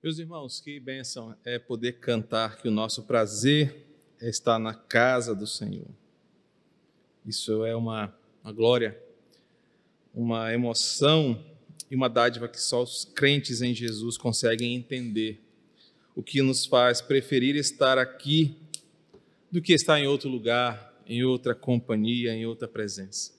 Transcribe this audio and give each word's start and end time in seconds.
Meus 0.00 0.20
irmãos, 0.20 0.60
que 0.60 0.78
bênção 0.78 1.36
é 1.44 1.58
poder 1.58 1.94
cantar 1.94 2.58
que 2.58 2.68
o 2.68 2.70
nosso 2.70 3.02
prazer 3.02 3.84
é 4.20 4.28
estar 4.28 4.56
na 4.56 4.72
casa 4.72 5.34
do 5.34 5.44
Senhor. 5.44 5.88
Isso 7.26 7.64
é 7.64 7.74
uma, 7.74 8.16
uma 8.44 8.52
glória, 8.52 8.96
uma 10.14 10.54
emoção 10.54 11.44
e 11.90 11.96
uma 11.96 12.08
dádiva 12.08 12.46
que 12.46 12.60
só 12.60 12.80
os 12.80 13.04
crentes 13.06 13.60
em 13.60 13.74
Jesus 13.74 14.16
conseguem 14.16 14.76
entender. 14.76 15.42
O 16.14 16.22
que 16.22 16.42
nos 16.42 16.64
faz 16.64 17.00
preferir 17.00 17.56
estar 17.56 17.98
aqui 17.98 18.56
do 19.50 19.60
que 19.60 19.72
estar 19.72 19.98
em 19.98 20.06
outro 20.06 20.28
lugar, 20.28 20.94
em 21.08 21.24
outra 21.24 21.56
companhia, 21.56 22.32
em 22.32 22.46
outra 22.46 22.68
presença. 22.68 23.32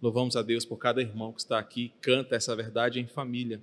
Louvamos 0.00 0.36
a 0.36 0.42
Deus 0.42 0.64
por 0.64 0.76
cada 0.76 1.00
irmão 1.00 1.32
que 1.32 1.40
está 1.40 1.58
aqui, 1.58 1.92
canta 2.00 2.36
essa 2.36 2.54
verdade 2.54 3.00
em 3.00 3.08
família. 3.08 3.60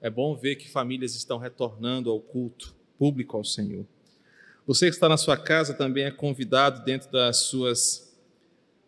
É 0.00 0.08
bom 0.08 0.34
ver 0.34 0.56
que 0.56 0.70
famílias 0.70 1.14
estão 1.14 1.36
retornando 1.36 2.10
ao 2.10 2.18
culto 2.18 2.74
público 2.98 3.36
ao 3.36 3.44
Senhor. 3.44 3.84
Você 4.66 4.86
que 4.86 4.94
está 4.94 5.08
na 5.08 5.18
sua 5.18 5.36
casa 5.36 5.74
também 5.74 6.04
é 6.04 6.10
convidado, 6.10 6.84
dentro 6.84 7.10
das 7.12 7.38
suas 7.38 8.10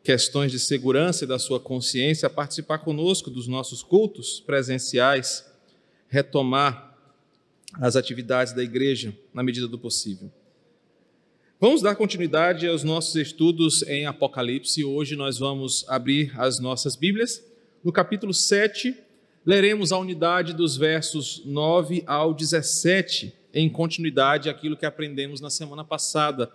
questões 0.03 0.51
de 0.51 0.59
segurança 0.59 1.25
e 1.25 1.27
da 1.27 1.39
sua 1.39 1.61
consciência, 1.61 2.27
a 2.27 2.31
participar 2.31 2.79
conosco 2.79 3.31
dos 3.31 3.47
nossos 3.47 3.83
cultos 3.83 4.41
presenciais, 4.41 5.45
retomar 6.09 6.97
as 7.75 7.95
atividades 7.95 8.53
da 8.53 8.63
igreja 8.63 9.17
na 9.35 9.43
medida 9.43 9.69
do 9.69 9.79
possível. 9.79 10.31
Vamos 11.61 11.83
dar 11.83 11.95
continuidade 11.95 12.67
aos 12.67 12.83
nossos 12.83 13.15
estudos 13.17 13.83
em 13.83 14.07
Apocalipse. 14.07 14.83
Hoje 14.83 15.15
nós 15.15 15.39
vamos 15.39 15.85
abrir 15.89 16.33
as 16.41 16.59
nossas 16.59 16.97
Bíblias. 16.97 17.43
No 17.85 17.93
capítulo 17.93 18.35
7, 18.35 18.97
leremos 19.45 19.93
a 19.93 19.99
unidade 19.99 20.53
dos 20.53 20.77
versos 20.77 21.43
9 21.45 22.05
ao 22.07 22.33
17, 22.33 23.35
em 23.53 23.69
continuidade 23.69 24.49
àquilo 24.49 24.77
que 24.77 24.87
aprendemos 24.87 25.41
na 25.41 25.51
semana 25.51 25.85
passada, 25.85 26.51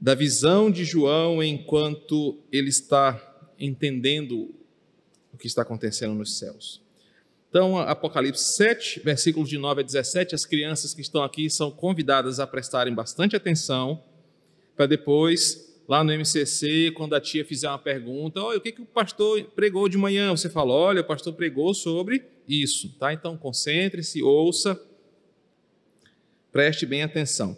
da 0.00 0.14
visão 0.14 0.70
de 0.70 0.84
João 0.84 1.42
enquanto 1.42 2.38
ele 2.52 2.68
está 2.68 3.18
entendendo 3.58 4.54
o 5.32 5.38
que 5.38 5.46
está 5.46 5.62
acontecendo 5.62 6.14
nos 6.14 6.38
céus. 6.38 6.82
Então, 7.48 7.78
Apocalipse 7.78 8.54
7, 8.54 9.00
versículos 9.00 9.48
de 9.48 9.56
9 9.56 9.80
a 9.80 9.84
17, 9.84 10.34
as 10.34 10.44
crianças 10.44 10.92
que 10.92 11.00
estão 11.00 11.22
aqui 11.22 11.48
são 11.48 11.70
convidadas 11.70 12.38
a 12.38 12.46
prestarem 12.46 12.94
bastante 12.94 13.34
atenção, 13.34 14.02
para 14.76 14.84
depois, 14.84 15.65
lá 15.88 16.02
no 16.02 16.12
MCC, 16.12 16.90
quando 16.92 17.14
a 17.14 17.20
tia 17.20 17.44
fizer 17.44 17.68
uma 17.68 17.78
pergunta, 17.78 18.40
olha, 18.40 18.58
o 18.58 18.60
que, 18.60 18.72
que 18.72 18.82
o 18.82 18.86
pastor 18.86 19.42
pregou 19.54 19.88
de 19.88 19.96
manhã? 19.96 20.30
Você 20.30 20.50
fala, 20.50 20.72
olha, 20.72 21.00
o 21.00 21.04
pastor 21.04 21.32
pregou 21.34 21.72
sobre 21.74 22.24
isso, 22.48 22.94
tá? 22.98 23.12
Então, 23.12 23.36
concentre-se, 23.36 24.22
ouça, 24.22 24.80
preste 26.50 26.84
bem 26.86 27.02
atenção. 27.02 27.56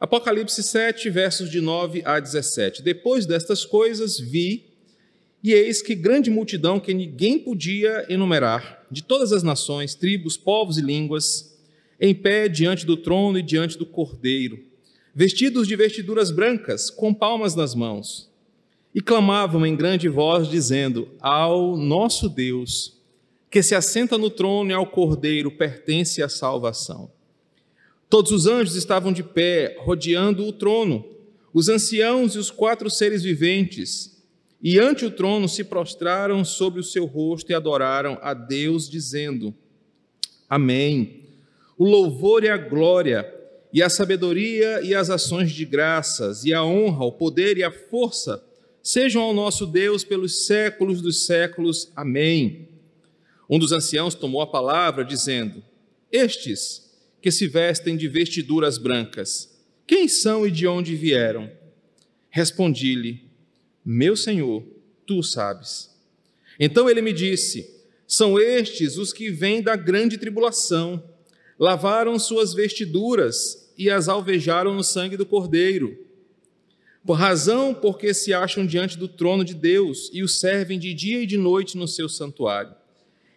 Apocalipse 0.00 0.62
7, 0.62 1.10
versos 1.10 1.50
de 1.50 1.60
9 1.60 2.02
a 2.04 2.20
17. 2.20 2.82
Depois 2.82 3.26
destas 3.26 3.64
coisas, 3.64 4.18
vi 4.18 4.68
e 5.42 5.52
eis 5.52 5.80
que 5.80 5.94
grande 5.94 6.30
multidão 6.30 6.80
que 6.80 6.92
ninguém 6.92 7.38
podia 7.38 8.04
enumerar, 8.08 8.84
de 8.90 9.02
todas 9.02 9.32
as 9.32 9.42
nações, 9.42 9.94
tribos, 9.94 10.36
povos 10.36 10.78
e 10.78 10.82
línguas, 10.82 11.56
em 12.00 12.14
pé 12.14 12.48
diante 12.48 12.84
do 12.84 12.96
trono 12.96 13.38
e 13.38 13.42
diante 13.42 13.78
do 13.78 13.86
cordeiro, 13.86 14.67
vestidos 15.18 15.66
de 15.66 15.74
vestiduras 15.74 16.30
brancas, 16.30 16.90
com 16.90 17.12
palmas 17.12 17.56
nas 17.56 17.74
mãos, 17.74 18.30
e 18.94 19.00
clamavam 19.00 19.66
em 19.66 19.74
grande 19.74 20.08
voz, 20.08 20.48
dizendo: 20.48 21.08
Ao 21.18 21.76
nosso 21.76 22.28
Deus, 22.28 22.96
que 23.50 23.60
se 23.60 23.74
assenta 23.74 24.16
no 24.16 24.30
trono 24.30 24.70
e 24.70 24.74
ao 24.74 24.86
cordeiro, 24.86 25.50
pertence 25.50 26.22
a 26.22 26.28
salvação. 26.28 27.10
Todos 28.08 28.30
os 28.30 28.46
anjos 28.46 28.76
estavam 28.76 29.12
de 29.12 29.24
pé, 29.24 29.76
rodeando 29.80 30.46
o 30.46 30.52
trono, 30.52 31.04
os 31.52 31.68
anciãos 31.68 32.36
e 32.36 32.38
os 32.38 32.48
quatro 32.48 32.88
seres 32.88 33.24
viventes, 33.24 34.22
e 34.62 34.78
ante 34.78 35.04
o 35.04 35.10
trono 35.10 35.48
se 35.48 35.64
prostraram 35.64 36.44
sobre 36.44 36.78
o 36.78 36.84
seu 36.84 37.06
rosto 37.06 37.50
e 37.50 37.56
adoraram 37.56 38.20
a 38.22 38.32
Deus, 38.34 38.88
dizendo: 38.88 39.52
Amém. 40.48 41.24
O 41.76 41.84
louvor 41.84 42.44
e 42.44 42.48
a 42.48 42.56
glória, 42.56 43.34
e 43.72 43.82
a 43.82 43.88
sabedoria 43.88 44.80
e 44.82 44.94
as 44.94 45.10
ações 45.10 45.52
de 45.52 45.64
graças, 45.64 46.44
e 46.44 46.54
a 46.54 46.64
honra, 46.64 47.04
o 47.04 47.12
poder 47.12 47.58
e 47.58 47.62
a 47.62 47.70
força 47.70 48.44
sejam 48.82 49.22
ao 49.22 49.34
nosso 49.34 49.66
Deus 49.66 50.04
pelos 50.04 50.46
séculos 50.46 51.02
dos 51.02 51.26
séculos. 51.26 51.90
Amém. 51.94 52.68
Um 53.48 53.58
dos 53.58 53.72
anciãos 53.72 54.14
tomou 54.14 54.40
a 54.40 54.46
palavra, 54.46 55.04
dizendo: 55.04 55.62
Estes 56.10 56.90
que 57.20 57.30
se 57.30 57.46
vestem 57.46 57.96
de 57.96 58.08
vestiduras 58.08 58.78
brancas, 58.78 59.58
quem 59.86 60.08
são 60.08 60.46
e 60.46 60.50
de 60.50 60.66
onde 60.66 60.94
vieram? 60.94 61.50
Respondi-lhe: 62.30 63.28
meu 63.90 64.14
Senhor, 64.14 64.62
tu 65.06 65.22
sabes. 65.22 65.88
Então 66.60 66.90
ele 66.90 67.00
me 67.00 67.10
disse: 67.10 67.74
São 68.06 68.38
estes 68.38 68.98
os 68.98 69.14
que 69.14 69.30
vêm 69.30 69.62
da 69.62 69.76
grande 69.76 70.18
tribulação, 70.18 71.02
lavaram 71.58 72.18
suas 72.18 72.54
vestiduras 72.54 73.72
e 73.76 73.90
as 73.90 74.08
alvejaram 74.08 74.74
no 74.74 74.84
sangue 74.84 75.16
do 75.16 75.26
Cordeiro. 75.26 75.98
Por 77.04 77.14
razão 77.14 77.74
porque 77.74 78.12
se 78.12 78.32
acham 78.32 78.66
diante 78.66 78.98
do 78.98 79.08
trono 79.08 79.44
de 79.44 79.54
Deus 79.54 80.10
e 80.12 80.22
o 80.22 80.28
servem 80.28 80.78
de 80.78 80.92
dia 80.92 81.22
e 81.22 81.26
de 81.26 81.36
noite 81.36 81.76
no 81.76 81.88
seu 81.88 82.08
santuário. 82.08 82.74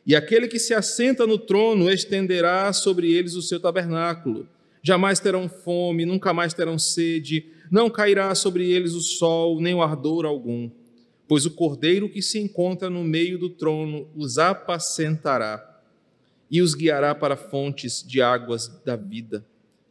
E 0.06 0.16
aquele 0.16 0.48
que 0.48 0.60
se 0.60 0.74
assenta 0.74 1.26
no 1.26 1.38
trono 1.38 1.90
estenderá 1.90 2.74
sobre 2.74 3.12
eles 3.12 3.36
o 3.36 3.42
seu 3.42 3.60
tabernáculo. 3.60 4.48
Jamais 4.84 5.20
terão 5.20 5.48
fome, 5.48 6.06
nunca 6.06 6.34
mais 6.34 6.54
terão 6.54 6.78
sede 6.78 7.46
não 7.72 7.90
cairá 7.90 8.36
sobre 8.36 8.70
eles 8.70 8.94
o 8.94 9.00
sol, 9.00 9.62
nem 9.62 9.74
o 9.74 9.82
ardor 9.82 10.26
algum, 10.26 10.70
pois 11.26 11.46
o 11.46 11.52
cordeiro 11.52 12.10
que 12.10 12.22
se 12.22 12.38
encontra 12.38 12.90
no 12.90 13.02
meio 13.02 13.40
do 13.40 13.50
trono 13.50 14.10
os 14.14 14.38
apacentará 14.38 15.71
e 16.52 16.62
os 16.62 16.76
guiará 16.76 17.16
para 17.16 17.38
fontes 17.38 18.04
de 18.06 18.22
águas 18.22 18.68
da 18.84 18.98
vida, 18.98 19.46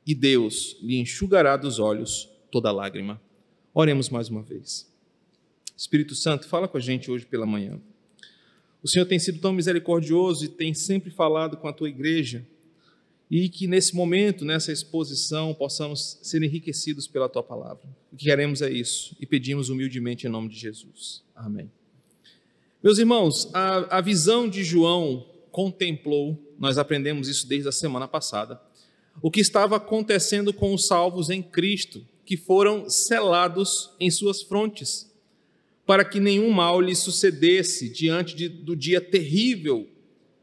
e 0.06 0.14
Deus 0.14 0.76
lhe 0.82 0.98
enxugará 0.98 1.56
dos 1.56 1.78
olhos 1.78 2.28
toda 2.50 2.70
lágrima. 2.70 3.20
Oremos 3.72 4.10
mais 4.10 4.28
uma 4.28 4.42
vez. 4.42 4.86
Espírito 5.76 6.14
Santo, 6.14 6.46
fala 6.46 6.68
com 6.68 6.76
a 6.76 6.80
gente 6.80 7.10
hoje 7.10 7.24
pela 7.24 7.46
manhã. 7.46 7.80
O 8.82 8.88
Senhor 8.88 9.06
tem 9.06 9.18
sido 9.18 9.40
tão 9.40 9.52
misericordioso 9.52 10.44
e 10.44 10.48
tem 10.48 10.74
sempre 10.74 11.10
falado 11.10 11.56
com 11.56 11.66
a 11.66 11.72
tua 11.72 11.88
igreja 11.88 12.46
e 13.30 13.48
que 13.48 13.66
nesse 13.66 13.94
momento, 13.94 14.44
nessa 14.44 14.72
exposição, 14.72 15.54
possamos 15.54 16.18
ser 16.20 16.42
enriquecidos 16.42 17.06
pela 17.06 17.28
tua 17.28 17.42
palavra. 17.42 17.84
O 18.12 18.16
que 18.16 18.24
queremos 18.24 18.60
é 18.60 18.70
isso 18.70 19.16
e 19.20 19.24
pedimos 19.24 19.68
humildemente 19.68 20.26
em 20.26 20.30
nome 20.30 20.48
de 20.48 20.58
Jesus. 20.58 21.22
Amém. 21.34 21.70
Meus 22.82 22.98
irmãos, 22.98 23.48
a, 23.54 23.98
a 23.98 24.00
visão 24.00 24.48
de 24.48 24.64
João 24.64 25.26
contemplou, 25.52 26.38
nós 26.60 26.76
aprendemos 26.76 27.26
isso 27.26 27.48
desde 27.48 27.70
a 27.70 27.72
semana 27.72 28.06
passada, 28.06 28.60
o 29.22 29.30
que 29.30 29.40
estava 29.40 29.76
acontecendo 29.76 30.52
com 30.52 30.74
os 30.74 30.86
salvos 30.86 31.30
em 31.30 31.42
Cristo, 31.42 32.06
que 32.26 32.36
foram 32.36 32.88
selados 32.88 33.90
em 33.98 34.10
suas 34.10 34.42
frontes, 34.42 35.10
para 35.86 36.04
que 36.04 36.20
nenhum 36.20 36.50
mal 36.50 36.78
lhes 36.78 36.98
sucedesse 36.98 37.88
diante 37.88 38.36
de, 38.36 38.48
do 38.48 38.76
dia 38.76 39.00
terrível 39.00 39.88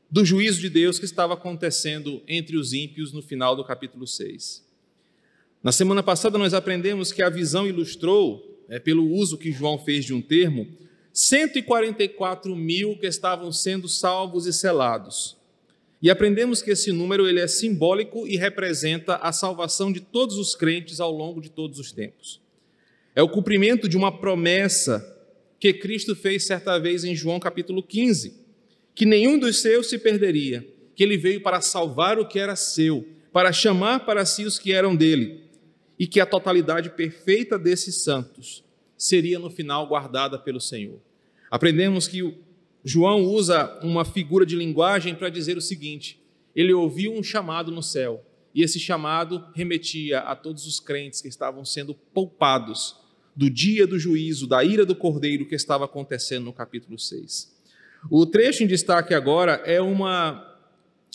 do 0.09 0.25
juízo 0.25 0.59
de 0.59 0.69
Deus 0.69 0.97
que 0.97 1.05
estava 1.05 1.35
acontecendo 1.35 2.21
entre 2.27 2.57
os 2.57 2.73
ímpios 2.73 3.13
no 3.13 3.21
final 3.21 3.55
do 3.55 3.63
capítulo 3.63 4.07
6. 4.07 4.65
Na 5.61 5.71
semana 5.71 6.01
passada, 6.01 6.37
nós 6.37 6.53
aprendemos 6.53 7.11
que 7.11 7.21
a 7.21 7.29
visão 7.29 7.67
ilustrou, 7.67 8.59
é, 8.67 8.79
pelo 8.79 9.07
uso 9.11 9.37
que 9.37 9.51
João 9.51 9.77
fez 9.77 10.03
de 10.03 10.13
um 10.13 10.21
termo, 10.21 10.67
144 11.13 12.55
mil 12.55 12.97
que 12.97 13.05
estavam 13.05 13.51
sendo 13.51 13.87
salvos 13.87 14.45
e 14.45 14.53
selados. 14.53 15.36
E 16.01 16.09
aprendemos 16.09 16.61
que 16.61 16.71
esse 16.71 16.91
número 16.91 17.27
ele 17.27 17.39
é 17.39 17.47
simbólico 17.47 18.27
e 18.27 18.37
representa 18.37 19.15
a 19.15 19.31
salvação 19.31 19.91
de 19.91 19.99
todos 19.99 20.37
os 20.37 20.53
crentes 20.55 20.99
ao 20.99 21.11
longo 21.11 21.41
de 21.41 21.49
todos 21.49 21.79
os 21.79 21.91
tempos. 21.91 22.39
É 23.15 23.21
o 23.21 23.29
cumprimento 23.29 23.89
de 23.89 23.97
uma 23.97 24.11
promessa 24.11 25.15
que 25.59 25.73
Cristo 25.73 26.15
fez 26.15 26.45
certa 26.45 26.77
vez 26.77 27.03
em 27.03 27.15
João 27.15 27.39
capítulo 27.39 27.81
15 27.81 28.47
que 28.97 29.05
nenhum 29.05 29.37
dos 29.37 29.61
seus 29.61 29.91
se 29.91 29.99
perderia, 29.99 30.67
que 30.95 31.03
ele 31.03 31.17
veio 31.17 31.39
para 31.39 31.61
salvar 31.61 32.17
o 32.17 32.27
que 32.27 32.39
era 32.39 32.55
seu, 32.55 33.07
para 33.31 33.53
chamar 33.53 34.07
para 34.07 34.25
si 34.25 34.43
os 34.43 34.57
que 34.57 34.73
eram 34.73 34.95
dele, 34.95 35.43
e 35.99 36.07
que 36.07 36.19
a 36.19 36.25
totalidade 36.25 36.89
perfeita 36.89 37.59
desses 37.59 38.01
santos 38.01 38.63
seria 38.97 39.37
no 39.37 39.51
final 39.51 39.85
guardada 39.85 40.39
pelo 40.39 40.59
Senhor. 40.59 40.99
Aprendemos 41.51 42.07
que 42.07 42.23
João 42.87 43.23
usa 43.23 43.79
uma 43.83 44.05
figura 44.05 44.45
de 44.45 44.55
linguagem 44.55 45.13
para 45.13 45.29
dizer 45.29 45.57
o 45.57 45.61
seguinte: 45.61 46.21
ele 46.55 46.73
ouviu 46.73 47.13
um 47.13 47.21
chamado 47.21 47.71
no 47.71 47.83
céu, 47.83 48.23
e 48.53 48.63
esse 48.63 48.79
chamado 48.79 49.43
remetia 49.53 50.19
a 50.19 50.35
todos 50.35 50.65
os 50.65 50.79
crentes 50.79 51.19
que 51.19 51.27
estavam 51.27 51.65
sendo 51.65 51.93
poupados 51.93 52.95
do 53.35 53.49
dia 53.49 53.85
do 53.85 53.99
juízo, 53.99 54.47
da 54.47 54.63
ira 54.63 54.85
do 54.85 54.95
cordeiro 54.95 55.45
que 55.45 55.55
estava 55.55 55.85
acontecendo 55.85 56.45
no 56.45 56.53
capítulo 56.53 56.97
6. 56.97 57.55
O 58.09 58.25
trecho 58.25 58.63
em 58.63 58.67
destaque 58.67 59.13
agora 59.13 59.61
é 59.65 59.81
uma, 59.81 60.57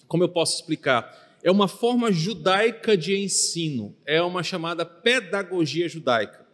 como 0.06 0.22
eu 0.22 0.28
posso 0.28 0.56
explicar? 0.56 1.22
é 1.42 1.50
uma 1.50 1.66
forma 1.66 2.12
judaica 2.12 2.96
de 2.96 3.16
ensino, 3.16 3.94
é 4.06 4.22
uma 4.22 4.42
chamada 4.42 4.86
pedagogia 4.86 5.88
judaica. 5.88 6.46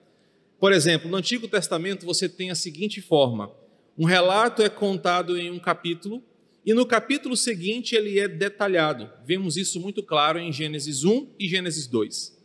Por 0.59 0.73
exemplo, 0.73 1.11
no 1.11 1.17
Antigo 1.17 1.47
Testamento 1.47 2.06
você 2.06 2.29
tem 2.29 2.50
a 2.50 2.55
seguinte 2.55 3.00
forma: 3.03 3.53
um 3.99 4.05
relato 4.05 4.62
é 4.62 4.69
contado 4.69 5.37
em 5.37 5.50
um 5.50 5.59
capítulo 5.59 6.23
e 6.65 6.73
no 6.73 6.87
capítulo 6.87 7.37
seguinte 7.37 7.97
ele 7.97 8.21
é 8.21 8.29
detalhado. 8.29 9.11
Vemos 9.27 9.56
isso 9.56 9.81
muito 9.81 10.05
claro 10.05 10.39
em 10.39 10.53
Gênesis 10.53 11.03
1 11.03 11.31
e 11.37 11.49
Gênesis 11.49 11.89
2. 11.89 12.39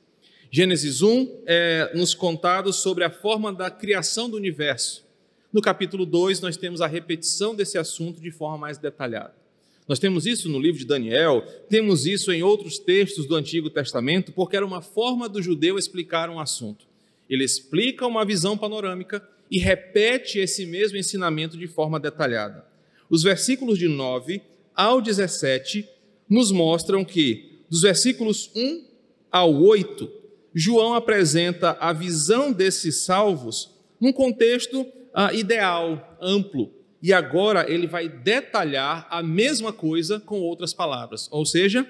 Gênesis 0.50 1.04
1 1.04 1.44
é 1.46 1.92
nos 1.94 2.16
contado 2.16 2.74
sobre 2.74 3.04
a 3.04 3.10
forma 3.12 3.54
da 3.54 3.70
criação 3.70 4.28
do 4.28 4.36
universo. 4.36 5.06
No 5.52 5.62
capítulo 5.62 6.08
2 6.08 6.42
nós 6.42 6.58
temos 6.58 6.82
a 6.82 6.88
repetição 6.88 7.54
desse 7.54 7.78
assunto 7.78 8.20
de 8.20 8.32
forma 8.32 8.58
mais 8.58 8.80
detalhada. 8.80 9.36
Nós 9.88 10.00
temos 10.00 10.26
isso 10.26 10.50
no 10.50 10.60
livro 10.60 10.80
de 10.80 10.88
Daniel, 10.88 11.46
temos 11.70 12.08
isso 12.08 12.32
em 12.32 12.42
outros 12.42 12.80
textos 12.80 13.28
do 13.28 13.36
Antigo 13.36 13.70
Testamento, 13.70 14.32
porque 14.32 14.56
era 14.56 14.66
uma 14.66 14.82
forma 14.82 15.30
do 15.30 15.40
judeu 15.40 15.78
explicar 15.78 16.32
um 16.32 16.40
assunto. 16.40 16.88
Ele 17.30 17.44
explica 17.44 18.08
uma 18.08 18.26
visão 18.26 18.58
panorâmica 18.58 19.28
e 19.54 19.60
repete 19.60 20.40
esse 20.40 20.66
mesmo 20.66 20.98
ensinamento 20.98 21.56
de 21.56 21.68
forma 21.68 22.00
detalhada. 22.00 22.66
Os 23.08 23.22
versículos 23.22 23.78
de 23.78 23.88
9 23.88 24.42
ao 24.76 25.00
17 25.00 25.88
nos 26.28 26.52
mostram 26.52 27.06
que, 27.06 27.60
dos 27.70 27.84
versículos 27.84 28.50
1 28.56 28.84
ao 29.32 29.54
8, 29.54 30.12
João 30.56 30.96
apresenta 30.96 31.78
a 31.80 31.94
visão 31.94 32.52
desses 32.52 33.06
salvos 33.06 33.70
num 34.02 34.12
contexto 34.12 34.88
ah, 35.14 35.32
ideal, 35.32 36.18
amplo, 36.20 36.74
e 37.00 37.14
agora 37.14 37.72
ele 37.72 37.86
vai 37.86 38.10
detalhar 38.10 39.06
a 39.08 39.22
mesma 39.22 39.72
coisa 39.72 40.20
com 40.20 40.40
outras 40.40 40.74
palavras. 40.74 41.30
Ou 41.32 41.46
seja, 41.46 41.88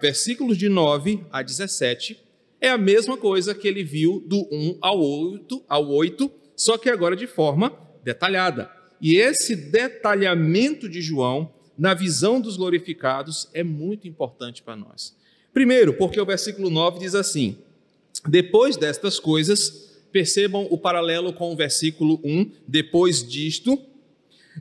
versículos 0.00 0.58
de 0.58 0.68
9 0.68 1.20
a 1.30 1.40
17 1.40 2.18
é 2.60 2.68
a 2.68 2.76
mesma 2.76 3.16
coisa 3.16 3.54
que 3.54 3.68
ele 3.68 3.84
viu 3.84 4.24
do 4.26 4.40
1 4.50 4.78
ao 4.80 5.00
8, 5.00 5.64
ao 5.68 5.88
8 5.88 6.39
só 6.60 6.76
que 6.76 6.90
agora 6.90 7.16
de 7.16 7.26
forma 7.26 7.72
detalhada. 8.04 8.70
E 9.00 9.16
esse 9.16 9.56
detalhamento 9.56 10.90
de 10.90 11.00
João 11.00 11.50
na 11.76 11.94
visão 11.94 12.38
dos 12.38 12.58
glorificados 12.58 13.48
é 13.54 13.64
muito 13.64 14.06
importante 14.06 14.62
para 14.62 14.76
nós. 14.76 15.16
Primeiro, 15.54 15.94
porque 15.94 16.20
o 16.20 16.26
versículo 16.26 16.68
9 16.68 16.98
diz 16.98 17.14
assim: 17.14 17.56
Depois 18.28 18.76
destas 18.76 19.18
coisas, 19.18 20.02
percebam 20.12 20.66
o 20.70 20.76
paralelo 20.76 21.32
com 21.32 21.50
o 21.50 21.56
versículo 21.56 22.20
1, 22.22 22.50
depois 22.68 23.26
disto, 23.26 23.80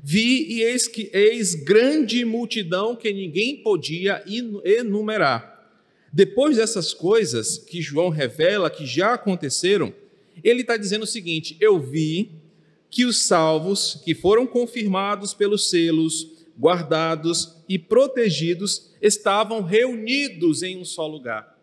Vi 0.01 0.45
e 0.53 0.61
eis 0.61 0.87
que 0.87 1.09
eis 1.11 1.53
grande 1.53 2.23
multidão 2.23 2.95
que 2.95 3.11
ninguém 3.11 3.57
podia 3.57 4.23
enumerar. 4.63 5.77
Depois 6.13 6.55
dessas 6.55 6.93
coisas 6.93 7.57
que 7.57 7.81
João 7.81 8.07
revela 8.07 8.69
que 8.69 8.85
já 8.85 9.15
aconteceram, 9.15 9.93
ele 10.43 10.61
está 10.61 10.77
dizendo 10.77 11.03
o 11.03 11.07
seguinte: 11.07 11.57
Eu 11.59 11.79
vi 11.79 12.31
que 12.89 13.05
os 13.05 13.23
salvos 13.23 14.01
que 14.03 14.15
foram 14.15 14.47
confirmados 14.47 15.33
pelos 15.33 15.69
selos, 15.69 16.27
guardados 16.59 17.55
e 17.67 17.77
protegidos 17.77 18.89
estavam 19.01 19.61
reunidos 19.61 20.63
em 20.63 20.77
um 20.77 20.85
só 20.85 21.07
lugar. 21.07 21.57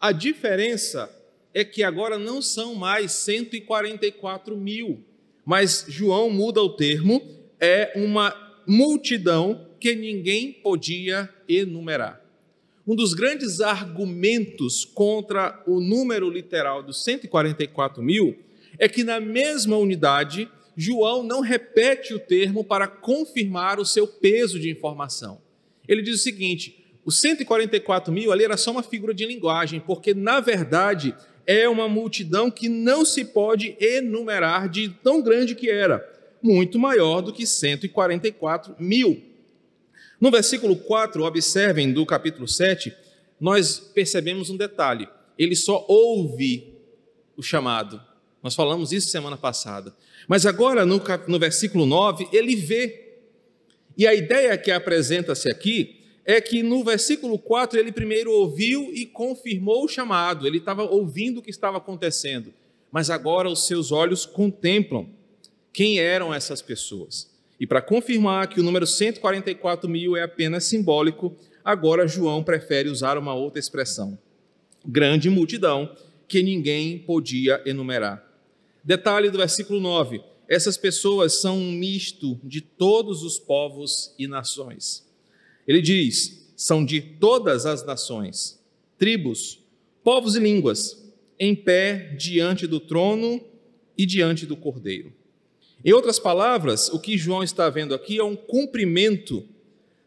A 0.00 0.10
diferença 0.10 1.10
é 1.52 1.64
que 1.64 1.82
agora 1.82 2.18
não 2.18 2.42
são 2.42 2.74
mais 2.74 3.12
144 3.12 4.56
mil, 4.56 5.04
mas 5.44 5.86
João 5.88 6.30
muda 6.30 6.60
o 6.60 6.70
termo 6.70 7.22
é 7.60 7.92
uma 7.94 8.34
multidão 8.66 9.68
que 9.78 9.94
ninguém 9.94 10.52
podia 10.52 11.28
enumerar. 11.48 12.23
Um 12.86 12.94
dos 12.94 13.14
grandes 13.14 13.62
argumentos 13.62 14.84
contra 14.84 15.62
o 15.66 15.80
número 15.80 16.28
literal 16.28 16.82
dos 16.82 17.02
144 17.02 18.02
mil 18.02 18.36
é 18.78 18.86
que, 18.86 19.02
na 19.02 19.18
mesma 19.18 19.78
unidade, 19.78 20.50
João 20.76 21.22
não 21.22 21.40
repete 21.40 22.12
o 22.12 22.18
termo 22.18 22.62
para 22.62 22.86
confirmar 22.86 23.80
o 23.80 23.86
seu 23.86 24.06
peso 24.06 24.60
de 24.60 24.70
informação. 24.70 25.40
Ele 25.88 26.02
diz 26.02 26.16
o 26.16 26.22
seguinte: 26.22 26.84
os 27.06 27.18
144 27.20 28.12
mil 28.12 28.30
ali 28.30 28.44
era 28.44 28.56
só 28.58 28.70
uma 28.70 28.82
figura 28.82 29.14
de 29.14 29.24
linguagem, 29.24 29.80
porque, 29.80 30.12
na 30.12 30.40
verdade, 30.40 31.14
é 31.46 31.66
uma 31.66 31.88
multidão 31.88 32.50
que 32.50 32.68
não 32.68 33.02
se 33.02 33.24
pode 33.24 33.76
enumerar 33.80 34.68
de 34.68 34.90
tão 35.02 35.22
grande 35.22 35.54
que 35.54 35.70
era 35.70 36.06
muito 36.42 36.78
maior 36.78 37.22
do 37.22 37.32
que 37.32 37.46
144 37.46 38.76
mil. 38.78 39.22
No 40.24 40.30
versículo 40.30 40.74
4, 40.74 41.22
observem 41.22 41.92
do 41.92 42.06
capítulo 42.06 42.48
7, 42.48 42.96
nós 43.38 43.78
percebemos 43.78 44.48
um 44.48 44.56
detalhe: 44.56 45.06
ele 45.38 45.54
só 45.54 45.84
ouve 45.86 46.78
o 47.36 47.42
chamado. 47.42 48.00
Nós 48.42 48.54
falamos 48.54 48.90
isso 48.90 49.10
semana 49.10 49.36
passada. 49.36 49.94
Mas 50.26 50.46
agora, 50.46 50.86
no, 50.86 50.98
no 51.28 51.38
versículo 51.38 51.84
9, 51.84 52.26
ele 52.32 52.56
vê. 52.56 53.18
E 53.98 54.06
a 54.06 54.14
ideia 54.14 54.56
que 54.56 54.70
apresenta-se 54.70 55.50
aqui 55.50 56.00
é 56.24 56.40
que 56.40 56.62
no 56.62 56.82
versículo 56.82 57.38
4 57.38 57.78
ele 57.78 57.92
primeiro 57.92 58.32
ouviu 58.32 58.94
e 58.94 59.04
confirmou 59.04 59.84
o 59.84 59.88
chamado, 59.88 60.46
ele 60.46 60.56
estava 60.56 60.84
ouvindo 60.84 61.40
o 61.40 61.42
que 61.42 61.50
estava 61.50 61.76
acontecendo, 61.76 62.50
mas 62.90 63.10
agora 63.10 63.50
os 63.50 63.66
seus 63.66 63.92
olhos 63.92 64.24
contemplam 64.24 65.06
quem 65.70 65.98
eram 65.98 66.32
essas 66.32 66.62
pessoas. 66.62 67.33
E 67.58 67.66
para 67.66 67.82
confirmar 67.82 68.48
que 68.48 68.60
o 68.60 68.62
número 68.62 68.86
144 68.86 69.88
mil 69.88 70.16
é 70.16 70.22
apenas 70.22 70.64
simbólico, 70.64 71.36
agora 71.64 72.06
João 72.06 72.42
prefere 72.42 72.88
usar 72.88 73.16
uma 73.16 73.34
outra 73.34 73.60
expressão: 73.60 74.18
grande 74.84 75.30
multidão 75.30 75.94
que 76.26 76.42
ninguém 76.42 76.98
podia 76.98 77.62
enumerar. 77.64 78.24
Detalhe 78.82 79.30
do 79.30 79.38
versículo 79.38 79.80
9: 79.80 80.20
essas 80.48 80.76
pessoas 80.76 81.40
são 81.40 81.58
um 81.58 81.72
misto 81.72 82.38
de 82.44 82.60
todos 82.60 83.22
os 83.22 83.38
povos 83.38 84.14
e 84.18 84.26
nações. 84.26 85.06
Ele 85.66 85.80
diz: 85.80 86.52
são 86.56 86.84
de 86.84 87.00
todas 87.00 87.66
as 87.66 87.84
nações, 87.84 88.60
tribos, 88.98 89.60
povos 90.02 90.36
e 90.36 90.40
línguas, 90.40 91.02
em 91.38 91.54
pé 91.54 92.14
diante 92.18 92.66
do 92.66 92.78
trono 92.78 93.40
e 93.96 94.04
diante 94.04 94.44
do 94.44 94.56
cordeiro. 94.56 95.12
Em 95.84 95.92
outras 95.92 96.18
palavras, 96.18 96.88
o 96.88 96.98
que 96.98 97.18
João 97.18 97.42
está 97.42 97.68
vendo 97.68 97.94
aqui 97.94 98.18
é 98.18 98.24
um 98.24 98.34
cumprimento 98.34 99.46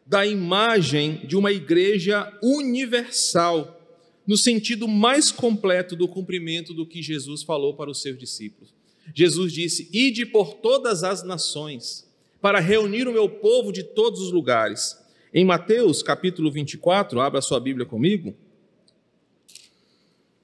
da 0.04 0.26
imagem 0.26 1.24
de 1.26 1.36
uma 1.36 1.52
igreja 1.52 2.36
universal, 2.42 3.80
no 4.26 4.36
sentido 4.36 4.88
mais 4.88 5.30
completo 5.30 5.94
do 5.94 6.08
cumprimento 6.08 6.74
do 6.74 6.84
que 6.84 7.00
Jesus 7.00 7.44
falou 7.44 7.74
para 7.74 7.90
os 7.90 8.02
seus 8.02 8.18
discípulos. 8.18 8.74
Jesus 9.14 9.52
disse: 9.52 9.88
Ide 9.92 10.26
por 10.26 10.54
todas 10.54 11.04
as 11.04 11.22
nações, 11.22 12.08
para 12.40 12.58
reunir 12.58 13.06
o 13.06 13.12
meu 13.12 13.28
povo 13.28 13.70
de 13.70 13.84
todos 13.84 14.20
os 14.20 14.32
lugares. 14.32 14.98
Em 15.32 15.44
Mateus 15.44 16.02
capítulo 16.02 16.50
24, 16.50 17.20
abra 17.20 17.40
sua 17.40 17.60
Bíblia 17.60 17.86
comigo, 17.86 18.34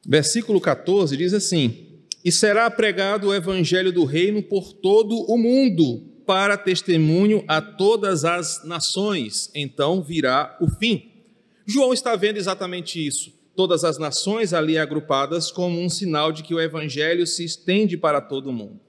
versículo 0.06 0.61
14 0.61 1.16
diz 1.16 1.35
assim: 1.35 1.83
e 2.25 2.33
será 2.33 2.71
pregado 2.71 3.28
o 3.28 3.35
evangelho 3.35 3.93
do 3.93 4.04
reino 4.04 4.43
por 4.43 4.73
todo 4.73 5.14
o 5.31 5.37
mundo, 5.37 6.02
para 6.26 6.57
testemunho 6.57 7.45
a 7.47 7.61
todas 7.61 8.25
as 8.25 8.64
nações. 8.64 9.50
Então 9.54 10.02
virá 10.02 10.57
o 10.61 10.69
fim. 10.69 11.11
João 11.66 11.93
está 11.93 12.16
vendo 12.16 12.38
exatamente 12.38 13.04
isso. 13.04 13.33
Todas 13.54 13.85
as 13.85 13.99
nações 13.99 14.52
ali 14.52 14.78
agrupadas 14.78 15.50
como 15.50 15.78
um 15.78 15.88
sinal 15.88 16.33
de 16.33 16.43
que 16.43 16.54
o 16.54 16.61
evangelho 16.61 17.26
se 17.26 17.45
estende 17.45 17.97
para 17.97 18.21
todo 18.21 18.49
o 18.49 18.52
mundo. 18.52 18.81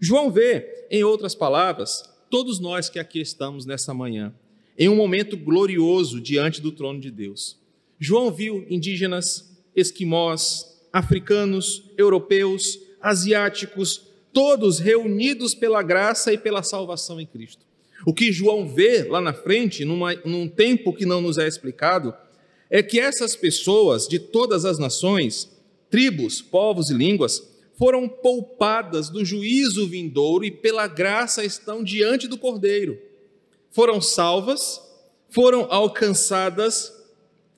João 0.00 0.30
vê, 0.30 0.86
em 0.90 1.02
outras 1.02 1.34
palavras, 1.34 2.02
todos 2.30 2.60
nós 2.60 2.88
que 2.88 2.98
aqui 2.98 3.20
estamos 3.20 3.66
nessa 3.66 3.92
manhã, 3.92 4.32
em 4.78 4.88
um 4.88 4.96
momento 4.96 5.36
glorioso 5.36 6.20
diante 6.20 6.60
do 6.60 6.72
trono 6.72 7.00
de 7.00 7.10
Deus. 7.10 7.58
João 7.98 8.30
viu 8.30 8.64
indígenas, 8.68 9.52
esquimós, 9.74 10.74
africanos, 10.92 11.90
europeus, 11.98 12.78
asiáticos, 13.04 14.00
todos 14.32 14.78
reunidos 14.78 15.54
pela 15.54 15.82
graça 15.82 16.32
e 16.32 16.38
pela 16.38 16.62
salvação 16.62 17.20
em 17.20 17.26
Cristo. 17.26 17.66
O 18.06 18.14
que 18.14 18.32
João 18.32 18.66
vê 18.66 19.02
lá 19.04 19.20
na 19.20 19.34
frente, 19.34 19.84
numa, 19.84 20.14
num 20.24 20.48
tempo 20.48 20.94
que 20.94 21.04
não 21.04 21.20
nos 21.20 21.36
é 21.36 21.46
explicado, 21.46 22.14
é 22.70 22.82
que 22.82 22.98
essas 22.98 23.36
pessoas 23.36 24.08
de 24.08 24.18
todas 24.18 24.64
as 24.64 24.78
nações, 24.78 25.50
tribos, 25.90 26.40
povos 26.40 26.88
e 26.88 26.94
línguas, 26.94 27.46
foram 27.78 28.08
poupadas 28.08 29.10
do 29.10 29.22
juízo 29.22 29.86
vindouro 29.86 30.44
e 30.44 30.50
pela 30.50 30.86
graça 30.86 31.44
estão 31.44 31.84
diante 31.84 32.26
do 32.26 32.38
Cordeiro. 32.38 32.98
Foram 33.70 34.00
salvas, 34.00 34.80
foram 35.28 35.66
alcançadas, 35.70 36.90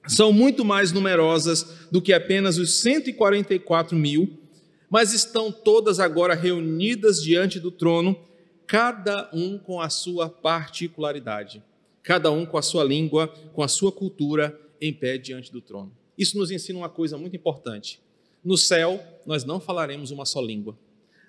são 0.08 0.32
muito 0.32 0.64
mais 0.64 0.90
numerosas 0.90 1.66
do 1.90 2.02
que 2.02 2.12
apenas 2.12 2.58
os 2.58 2.80
144 2.80 3.96
mil 3.96 4.45
mas 4.90 5.12
estão 5.12 5.50
todas 5.50 6.00
agora 6.00 6.34
reunidas 6.34 7.22
diante 7.22 7.58
do 7.58 7.70
trono, 7.70 8.18
cada 8.66 9.28
um 9.32 9.58
com 9.58 9.80
a 9.80 9.88
sua 9.88 10.28
particularidade, 10.28 11.62
cada 12.02 12.30
um 12.30 12.44
com 12.44 12.58
a 12.58 12.62
sua 12.62 12.84
língua, 12.84 13.28
com 13.52 13.62
a 13.62 13.68
sua 13.68 13.92
cultura, 13.92 14.58
em 14.80 14.92
pé 14.92 15.18
diante 15.18 15.52
do 15.52 15.60
trono. 15.60 15.92
Isso 16.16 16.38
nos 16.38 16.50
ensina 16.50 16.78
uma 16.78 16.88
coisa 16.88 17.16
muito 17.18 17.36
importante. 17.36 18.00
No 18.44 18.56
céu, 18.56 19.02
nós 19.24 19.44
não 19.44 19.60
falaremos 19.60 20.10
uma 20.10 20.24
só 20.24 20.40
língua. 20.40 20.76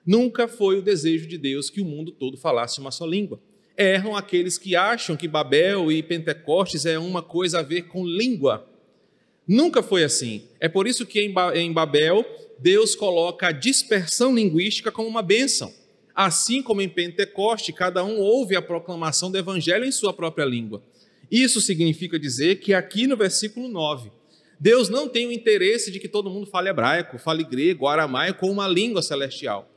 Nunca 0.05 0.47
foi 0.47 0.77
o 0.77 0.81
desejo 0.81 1.27
de 1.27 1.37
Deus 1.37 1.69
que 1.69 1.81
o 1.81 1.85
mundo 1.85 2.11
todo 2.11 2.37
falasse 2.37 2.79
uma 2.79 2.91
só 2.91 3.05
língua. 3.05 3.39
Erram 3.77 4.15
aqueles 4.15 4.57
que 4.57 4.75
acham 4.75 5.17
que 5.17 5.27
Babel 5.27 5.91
e 5.91 6.01
Pentecostes 6.01 6.85
é 6.85 6.97
uma 6.97 7.21
coisa 7.21 7.59
a 7.59 7.63
ver 7.63 7.83
com 7.83 8.05
língua. 8.05 8.67
Nunca 9.47 9.83
foi 9.83 10.03
assim. 10.03 10.43
É 10.59 10.67
por 10.67 10.87
isso 10.87 11.05
que 11.05 11.19
em 11.21 11.73
Babel 11.73 12.25
Deus 12.59 12.95
coloca 12.95 13.47
a 13.47 13.51
dispersão 13.51 14.33
linguística 14.33 14.91
como 14.91 15.07
uma 15.07 15.21
bênção. 15.21 15.73
Assim 16.15 16.63
como 16.63 16.81
em 16.81 16.89
Pentecoste, 16.89 17.71
cada 17.71 18.03
um 18.03 18.19
ouve 18.19 18.55
a 18.55 18.61
proclamação 18.61 19.29
do 19.29 19.37
evangelho 19.37 19.85
em 19.85 19.91
sua 19.91 20.11
própria 20.11 20.45
língua. 20.45 20.81
Isso 21.29 21.61
significa 21.61 22.17
dizer 22.17 22.59
que 22.59 22.73
aqui 22.73 23.05
no 23.05 23.15
versículo 23.15 23.67
9, 23.67 24.11
Deus 24.59 24.89
não 24.89 25.07
tem 25.07 25.27
o 25.27 25.31
interesse 25.31 25.91
de 25.91 25.99
que 25.99 26.07
todo 26.07 26.29
mundo 26.29 26.47
fale 26.47 26.69
hebraico, 26.69 27.19
fale 27.19 27.43
grego, 27.43 27.87
aramaico 27.87 28.47
ou 28.47 28.51
uma 28.51 28.67
língua 28.67 29.01
celestial. 29.03 29.69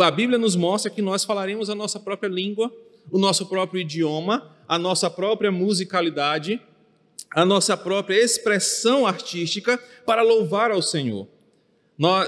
A 0.00 0.10
Bíblia 0.10 0.38
nos 0.38 0.54
mostra 0.54 0.90
que 0.90 1.02
nós 1.02 1.24
falaremos 1.24 1.68
a 1.68 1.74
nossa 1.74 1.98
própria 1.98 2.28
língua, 2.28 2.72
o 3.10 3.18
nosso 3.18 3.46
próprio 3.46 3.80
idioma, 3.80 4.54
a 4.68 4.78
nossa 4.78 5.10
própria 5.10 5.50
musicalidade, 5.50 6.60
a 7.34 7.44
nossa 7.44 7.76
própria 7.76 8.16
expressão 8.16 9.06
artística 9.06 9.76
para 10.06 10.22
louvar 10.22 10.70
ao 10.70 10.80
Senhor. 10.80 11.26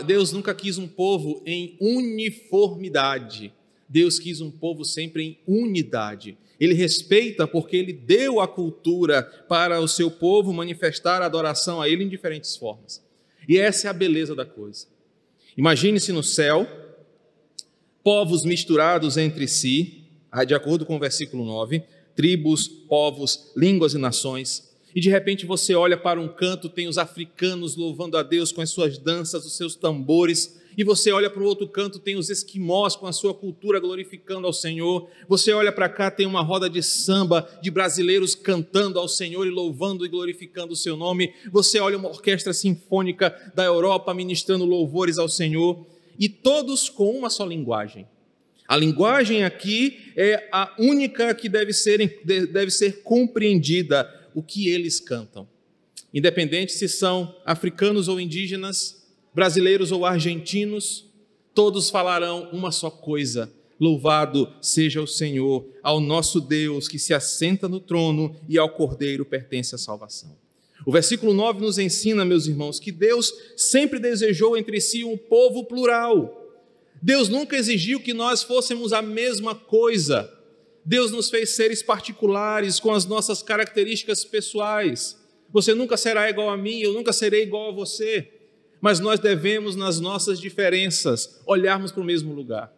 Deus 0.07 0.33
nunca 0.33 0.55
quis 0.55 0.79
um 0.79 0.87
povo 0.87 1.43
em 1.45 1.77
uniformidade. 1.81 3.53
Deus 3.89 4.19
quis 4.19 4.41
um 4.41 4.51
povo 4.51 4.85
sempre 4.85 5.23
em 5.23 5.39
unidade. 5.47 6.37
Ele 6.59 6.75
respeita 6.75 7.47
porque 7.47 7.77
ele 7.77 7.93
deu 7.93 8.41
a 8.41 8.49
cultura 8.49 9.23
para 9.49 9.81
o 9.81 9.89
seu 9.89 10.11
povo 10.11 10.53
manifestar 10.53 11.21
a 11.21 11.27
adoração 11.27 11.81
a 11.81 11.89
ele 11.89 12.05
em 12.05 12.09
diferentes 12.09 12.57
formas. 12.57 13.05
E 13.49 13.59
essa 13.59 13.87
é 13.87 13.91
a 13.91 13.95
beleza 13.95 14.35
da 14.35 14.45
coisa. 14.45 14.87
Imagine-se 15.57 16.13
no 16.13 16.23
céu, 16.23 16.67
povos 18.03 18.45
misturados 18.45 19.17
entre 19.17 19.47
si, 19.47 20.05
de 20.47 20.55
acordo 20.55 20.85
com 20.85 20.97
o 20.97 21.01
versículo 21.01 21.45
9, 21.45 21.83
tribos, 22.15 22.67
povos, 22.67 23.53
línguas 23.57 23.95
e 23.95 23.99
nações, 23.99 24.66
e 24.97 25.01
de 25.01 25.11
repente 25.11 25.45
você 25.45 25.75
olha 25.75 25.95
para 25.95 26.19
um 26.19 26.27
canto, 26.27 26.71
tem 26.71 26.89
os 26.89 26.97
africanos 26.97 27.77
louvando 27.77 28.17
a 28.17 28.23
Deus 28.23 28.51
com 28.51 28.63
as 28.63 28.71
suas 28.71 28.97
danças, 28.97 29.45
os 29.45 29.55
seus 29.55 29.77
tambores, 29.77 30.59
e 30.75 30.83
você 30.83 31.13
olha 31.13 31.29
para 31.29 31.43
o 31.43 31.47
outro 31.47 31.69
canto, 31.69 31.99
tem 31.99 32.17
os 32.17 32.31
esquimós 32.31 32.97
com 32.97 33.07
a 33.07 33.13
sua 33.13 33.35
cultura 33.35 33.79
glorificando 33.79 34.47
ao 34.47 34.55
Senhor. 34.55 35.07
Você 35.29 35.53
olha 35.53 35.71
para 35.71 35.89
cá, 35.91 36.11
tem 36.11 36.27
uma 36.27 36.43
roda 36.43 36.69
de 36.69 36.83
samba 36.83 37.47
de 37.63 37.71
brasileiros 37.71 38.35
cantando 38.35 38.99
ao 38.99 39.07
Senhor 39.07 39.47
e 39.47 39.51
louvando 39.51 40.05
e 40.07 40.09
glorificando 40.09 40.73
o 40.73 40.77
seu 40.77 40.97
nome. 40.97 41.35
Você 41.53 41.79
olha 41.79 41.99
uma 41.99 42.09
orquestra 42.09 42.55
sinfônica 42.55 43.53
da 43.55 43.65
Europa 43.65 44.15
ministrando 44.15 44.65
louvores 44.65 45.19
ao 45.19 45.29
Senhor, 45.29 45.87
e 46.19 46.27
todos 46.27 46.89
com 46.89 47.11
uma 47.11 47.29
só 47.29 47.45
linguagem. 47.45 48.07
A 48.67 48.77
linguagem 48.77 49.45
aqui 49.45 50.13
é 50.17 50.49
a 50.51 50.75
única 50.79 51.35
que 51.35 51.49
deve 51.51 51.75
ser, 51.75 52.23
deve 52.25 52.71
ser 52.71 53.03
compreendida 53.03 54.26
o 54.37 54.43
que 54.43 54.69
eles 54.69 55.01
cantam. 55.01 55.49
Independente 56.13 56.73
se 56.73 56.87
são 56.91 57.35
africanos 57.47 58.07
ou 58.07 58.21
indígenas, 58.21 59.03
brasileiros 59.35 59.91
ou 59.91 60.05
argentinos, 60.05 61.07
todos 61.55 61.89
falarão 61.89 62.51
uma 62.53 62.71
só 62.71 62.91
coisa: 62.91 63.51
Louvado 63.81 64.53
seja 64.61 65.01
o 65.01 65.07
Senhor, 65.07 65.67
ao 65.83 66.01
nosso 66.01 66.39
Deus 66.39 66.87
que 66.87 66.99
se 66.99 67.15
assenta 67.15 67.67
no 67.67 67.81
trono 67.81 68.37
e 68.47 68.59
ao 68.59 68.69
Cordeiro 68.69 69.25
pertence 69.25 69.75
a 69.75 69.79
salvação. 69.79 70.37
O 70.85 70.93
versículo 70.93 71.33
9 71.33 71.63
nos 71.63 71.79
ensina, 71.79 72.23
meus 72.23 72.47
irmãos, 72.47 72.79
que 72.79 72.93
Deus 72.93 73.33
sempre 73.57 73.99
desejou 73.99 74.55
entre 74.55 74.83
si 74.83 75.03
um 75.03 75.17
povo 75.17 75.65
plural. 75.65 76.45
Deus 77.01 77.31
nunca 77.31 77.57
exigiu 77.57 78.01
que 78.01 78.13
nós 78.13 78.43
fôssemos 78.43 78.93
a 78.93 79.01
mesma 79.01 79.55
coisa. 79.55 80.31
Deus 80.87 81.11
nos 81.11 81.29
fez 81.29 81.51
seres 81.51 81.83
particulares 81.83 82.79
com 82.79 82.93
as 82.93 83.05
nossas 83.05 83.43
características 83.43 84.25
pessoais. 84.25 85.21
Você 85.53 85.75
nunca 85.75 85.97
será 85.97 86.31
igual 86.31 86.49
a 86.49 86.57
mim, 86.57 86.79
eu 86.79 86.93
nunca 86.93 87.13
serei 87.13 87.43
igual 87.43 87.71
a 87.71 87.75
você. 87.75 88.31
Mas 88.81 89.01
nós 89.01 89.19
devemos, 89.19 89.75
nas 89.75 89.99
nossas 89.99 90.39
diferenças, 90.39 91.43
olharmos 91.45 91.91
para 91.91 92.03
o 92.03 92.05
mesmo 92.05 92.33
lugar. 92.33 92.73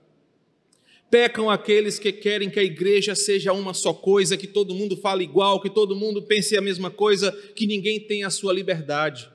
Pecam 1.11 1.51
aqueles 1.51 1.99
que 1.99 2.11
querem 2.11 2.49
que 2.49 2.59
a 2.59 2.65
igreja 2.65 3.15
seja 3.15 3.53
uma 3.53 3.75
só 3.75 3.93
coisa, 3.93 4.39
que 4.39 4.47
todo 4.47 4.75
mundo 4.75 4.97
fale 4.97 5.25
igual, 5.25 5.61
que 5.61 5.69
todo 5.69 5.95
mundo 5.95 6.23
pense 6.23 6.57
a 6.57 6.63
mesma 6.63 6.91
coisa, 6.91 7.31
que 7.55 7.67
ninguém 7.67 8.01
tenha 8.01 8.29
a 8.29 8.31
sua 8.31 8.55
liberdade. 8.55 9.31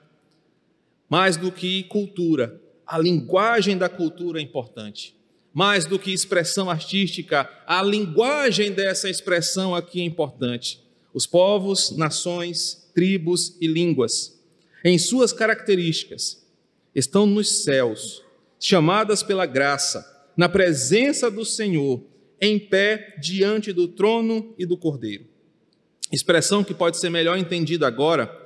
Mais 1.08 1.38
do 1.38 1.52
que 1.52 1.84
cultura, 1.84 2.60
a 2.88 2.98
linguagem 2.98 3.78
da 3.78 3.88
cultura 3.88 4.40
é 4.40 4.42
importante 4.42 5.16
mais 5.54 5.86
do 5.86 6.00
que 6.00 6.12
expressão 6.12 6.70
artística, 6.70 7.50
a 7.68 7.84
linguagem 7.84 8.72
dessa 8.72 9.10
expressão 9.10 9.76
aqui 9.76 10.02
é 10.02 10.04
importante. 10.04 10.82
Os 11.14 11.28
povos, 11.28 11.96
nações, 11.96 12.90
tribos 12.96 13.56
e 13.62 13.68
línguas, 13.68 14.42
em 14.84 14.98
suas 14.98 15.32
características, 15.32 16.44
estão 16.96 17.26
nos 17.26 17.64
céus, 17.64 18.24
chamadas 18.60 19.22
pela 19.22 19.46
graça, 19.46 20.10
na 20.36 20.50
presença 20.50 21.30
do 21.30 21.46
Senhor, 21.46 22.04
em 22.42 22.58
pé 22.58 23.16
diante 23.22 23.72
do 23.72 23.88
trono 23.88 24.54
e 24.58 24.66
do 24.66 24.76
Cordeiro. 24.76 25.26
Expressão 26.12 26.64
que 26.64 26.74
pode 26.74 26.98
ser 26.98 27.10
melhor 27.10 27.38
entendida 27.38 27.88
agora 27.88 28.40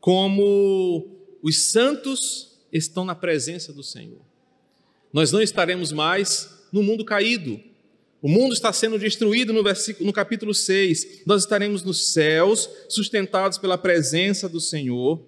como 0.00 1.08
os 1.42 1.70
santos 1.70 2.58
estão 2.72 3.04
na 3.04 3.14
presença 3.14 3.72
do 3.72 3.82
Senhor. 3.82 4.31
Nós 5.12 5.30
não 5.30 5.42
estaremos 5.42 5.92
mais 5.92 6.48
no 6.72 6.82
mundo 6.82 7.04
caído. 7.04 7.60
O 8.22 8.28
mundo 8.28 8.54
está 8.54 8.72
sendo 8.72 8.98
destruído 8.98 9.52
no, 9.52 9.62
versículo, 9.62 10.06
no 10.06 10.12
capítulo 10.12 10.54
6. 10.54 11.22
Nós 11.26 11.42
estaremos 11.42 11.82
nos 11.82 12.12
céus, 12.12 12.70
sustentados 12.88 13.58
pela 13.58 13.76
presença 13.76 14.48
do 14.48 14.60
Senhor, 14.60 15.20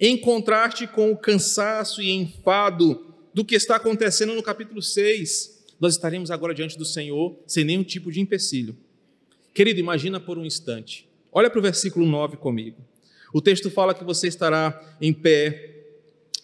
em 0.00 0.16
contraste 0.16 0.86
com 0.86 1.10
o 1.10 1.16
cansaço 1.16 2.00
e 2.00 2.10
enfado 2.10 3.14
do 3.34 3.44
que 3.44 3.54
está 3.54 3.76
acontecendo 3.76 4.32
no 4.32 4.42
capítulo 4.42 4.80
6. 4.80 5.66
Nós 5.78 5.94
estaremos 5.94 6.30
agora 6.30 6.54
diante 6.54 6.78
do 6.78 6.84
Senhor 6.84 7.36
sem 7.46 7.64
nenhum 7.64 7.84
tipo 7.84 8.10
de 8.10 8.20
empecilho. 8.20 8.76
Querido, 9.52 9.80
imagina 9.80 10.18
por 10.18 10.38
um 10.38 10.44
instante. 10.44 11.06
Olha 11.32 11.50
para 11.50 11.58
o 11.58 11.62
versículo 11.62 12.06
9 12.06 12.36
comigo. 12.38 12.78
O 13.34 13.42
texto 13.42 13.70
fala 13.70 13.92
que 13.92 14.04
você 14.04 14.28
estará 14.28 14.96
em 15.00 15.12
pé 15.12 15.84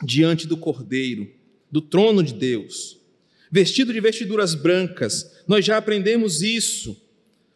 diante 0.05 0.47
do 0.47 0.57
Cordeiro 0.57 1.31
do 1.73 1.81
trono 1.81 2.23
de 2.23 2.35
Deus, 2.35 3.01
vestido 3.51 3.95
de 3.95 4.01
vestiduras 4.01 4.55
brancas. 4.55 5.43
Nós 5.49 5.65
já 5.65 5.79
aprendemos 5.79 6.43
isso. 6.43 7.01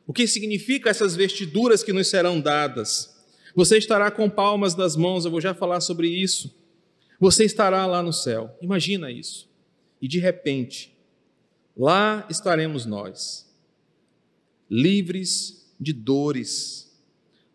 O 0.07 0.13
que 0.13 0.27
significa 0.27 0.89
essas 0.89 1.15
vestiduras 1.15 1.83
que 1.83 1.93
nos 1.93 2.09
serão 2.09 2.41
dadas? 2.41 3.15
Você 3.55 3.77
estará 3.77 4.11
com 4.11 4.31
palmas 4.31 4.75
das 4.75 4.97
mãos, 4.97 5.25
eu 5.27 5.31
vou 5.31 5.41
já 5.41 5.53
falar 5.53 5.81
sobre 5.83 6.09
isso. 6.09 6.55
Você 7.21 7.45
estará 7.45 7.85
lá 7.87 8.03
no 8.03 8.13
céu. 8.13 8.57
Imagina 8.63 9.11
isso. 9.11 9.49
E 10.01 10.09
de 10.09 10.19
repente, 10.19 10.97
lá 11.77 12.27
estaremos 12.31 12.87
nós, 12.87 13.47
livres 14.71 15.67
de 15.79 15.93
dores, 15.93 16.91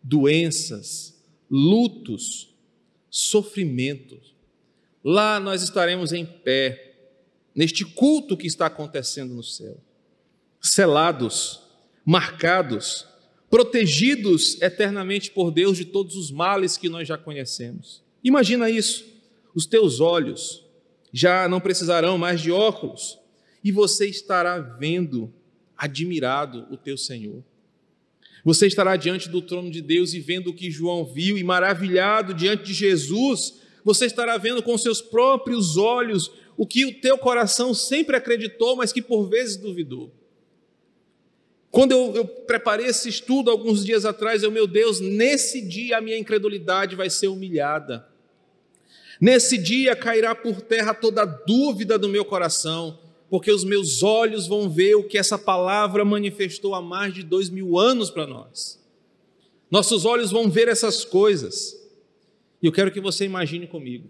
doenças, 0.02 1.20
lutos, 1.50 2.54
sofrimentos 3.10 4.31
Lá 5.04 5.40
nós 5.40 5.62
estaremos 5.62 6.12
em 6.12 6.24
pé, 6.24 6.94
neste 7.54 7.84
culto 7.84 8.36
que 8.36 8.46
está 8.46 8.66
acontecendo 8.66 9.34
no 9.34 9.42
céu, 9.42 9.76
selados, 10.60 11.60
marcados, 12.04 13.06
protegidos 13.50 14.60
eternamente 14.62 15.30
por 15.30 15.50
Deus 15.50 15.76
de 15.76 15.84
todos 15.84 16.16
os 16.16 16.30
males 16.30 16.76
que 16.76 16.88
nós 16.88 17.06
já 17.06 17.18
conhecemos. 17.18 18.02
Imagina 18.22 18.70
isso. 18.70 19.04
Os 19.54 19.66
teus 19.66 20.00
olhos 20.00 20.64
já 21.12 21.48
não 21.48 21.60
precisarão 21.60 22.16
mais 22.16 22.40
de 22.40 22.50
óculos 22.50 23.18
e 23.62 23.70
você 23.70 24.06
estará 24.06 24.58
vendo, 24.58 25.32
admirado, 25.76 26.66
o 26.70 26.76
teu 26.76 26.96
Senhor. 26.96 27.44
Você 28.44 28.66
estará 28.66 28.96
diante 28.96 29.28
do 29.28 29.42
trono 29.42 29.70
de 29.70 29.80
Deus 29.80 30.14
e 30.14 30.20
vendo 30.20 30.50
o 30.50 30.54
que 30.54 30.70
João 30.70 31.04
viu 31.04 31.36
e 31.36 31.44
maravilhado 31.44 32.32
diante 32.34 32.64
de 32.64 32.74
Jesus 32.74 33.61
você 33.84 34.06
estará 34.06 34.36
vendo 34.36 34.62
com 34.62 34.76
seus 34.78 35.00
próprios 35.00 35.76
olhos 35.76 36.30
o 36.56 36.66
que 36.66 36.84
o 36.84 37.00
teu 37.00 37.18
coração 37.18 37.74
sempre 37.74 38.16
acreditou, 38.16 38.76
mas 38.76 38.92
que 38.92 39.02
por 39.02 39.28
vezes 39.28 39.56
duvidou. 39.56 40.12
Quando 41.70 41.92
eu, 41.92 42.14
eu, 42.14 42.24
preparei 42.26 42.86
esse 42.86 43.08
estudo 43.08 43.50
alguns 43.50 43.84
dias 43.84 44.04
atrás, 44.04 44.42
eu, 44.42 44.50
meu 44.50 44.66
Deus, 44.66 45.00
nesse 45.00 45.62
dia 45.62 45.96
a 45.96 46.00
minha 46.02 46.18
incredulidade 46.18 46.94
vai 46.94 47.08
ser 47.08 47.28
humilhada. 47.28 48.06
Nesse 49.18 49.56
dia 49.56 49.96
cairá 49.96 50.34
por 50.34 50.60
terra 50.60 50.92
toda 50.92 51.24
dúvida 51.24 51.98
do 51.98 52.10
meu 52.10 52.24
coração, 52.24 52.98
porque 53.30 53.50
os 53.50 53.64
meus 53.64 54.02
olhos 54.02 54.46
vão 54.46 54.68
ver 54.68 54.96
o 54.96 55.04
que 55.04 55.16
essa 55.16 55.38
palavra 55.38 56.04
manifestou 56.04 56.74
há 56.74 56.82
mais 56.82 57.14
de 57.14 57.22
dois 57.22 57.48
mil 57.48 57.78
anos 57.78 58.10
para 58.10 58.26
nós. 58.26 58.78
Nossos 59.70 60.04
olhos 60.04 60.30
vão 60.30 60.50
ver 60.50 60.68
essas 60.68 61.02
coisas. 61.02 61.81
E 62.62 62.66
eu 62.66 62.72
quero 62.72 62.92
que 62.92 63.00
você 63.00 63.24
imagine 63.24 63.66
comigo: 63.66 64.08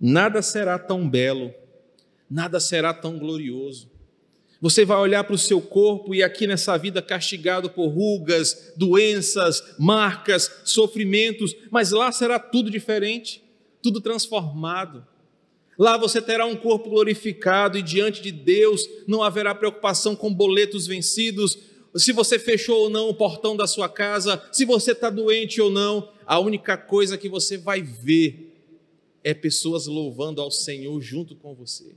nada 0.00 0.40
será 0.40 0.78
tão 0.78 1.08
belo, 1.08 1.52
nada 2.30 2.58
será 2.58 2.94
tão 2.94 3.18
glorioso. 3.18 3.90
Você 4.58 4.86
vai 4.86 4.96
olhar 4.96 5.22
para 5.22 5.34
o 5.34 5.38
seu 5.38 5.60
corpo 5.60 6.14
e 6.14 6.22
aqui 6.22 6.46
nessa 6.46 6.78
vida 6.78 7.02
castigado 7.02 7.68
por 7.68 7.88
rugas, 7.88 8.72
doenças, 8.74 9.62
marcas, 9.78 10.50
sofrimentos, 10.64 11.54
mas 11.70 11.90
lá 11.90 12.10
será 12.10 12.38
tudo 12.38 12.70
diferente, 12.70 13.44
tudo 13.82 14.00
transformado. 14.00 15.06
Lá 15.78 15.98
você 15.98 16.22
terá 16.22 16.46
um 16.46 16.56
corpo 16.56 16.88
glorificado 16.88 17.76
e 17.76 17.82
diante 17.82 18.22
de 18.22 18.32
Deus 18.32 18.88
não 19.06 19.22
haverá 19.22 19.54
preocupação 19.54 20.16
com 20.16 20.32
boletos 20.32 20.86
vencidos, 20.86 21.58
se 21.94 22.12
você 22.12 22.38
fechou 22.38 22.84
ou 22.84 22.90
não 22.90 23.08
o 23.08 23.14
portão 23.14 23.56
da 23.56 23.66
sua 23.66 23.88
casa, 23.88 24.42
se 24.52 24.64
você 24.64 24.92
está 24.92 25.10
doente 25.10 25.60
ou 25.60 25.70
não. 25.70 26.08
A 26.26 26.40
única 26.40 26.76
coisa 26.76 27.16
que 27.16 27.28
você 27.28 27.56
vai 27.56 27.80
ver 27.80 28.52
é 29.22 29.32
pessoas 29.32 29.86
louvando 29.86 30.40
ao 30.40 30.50
Senhor 30.50 31.00
junto 31.00 31.36
com 31.36 31.54
você. 31.54 31.94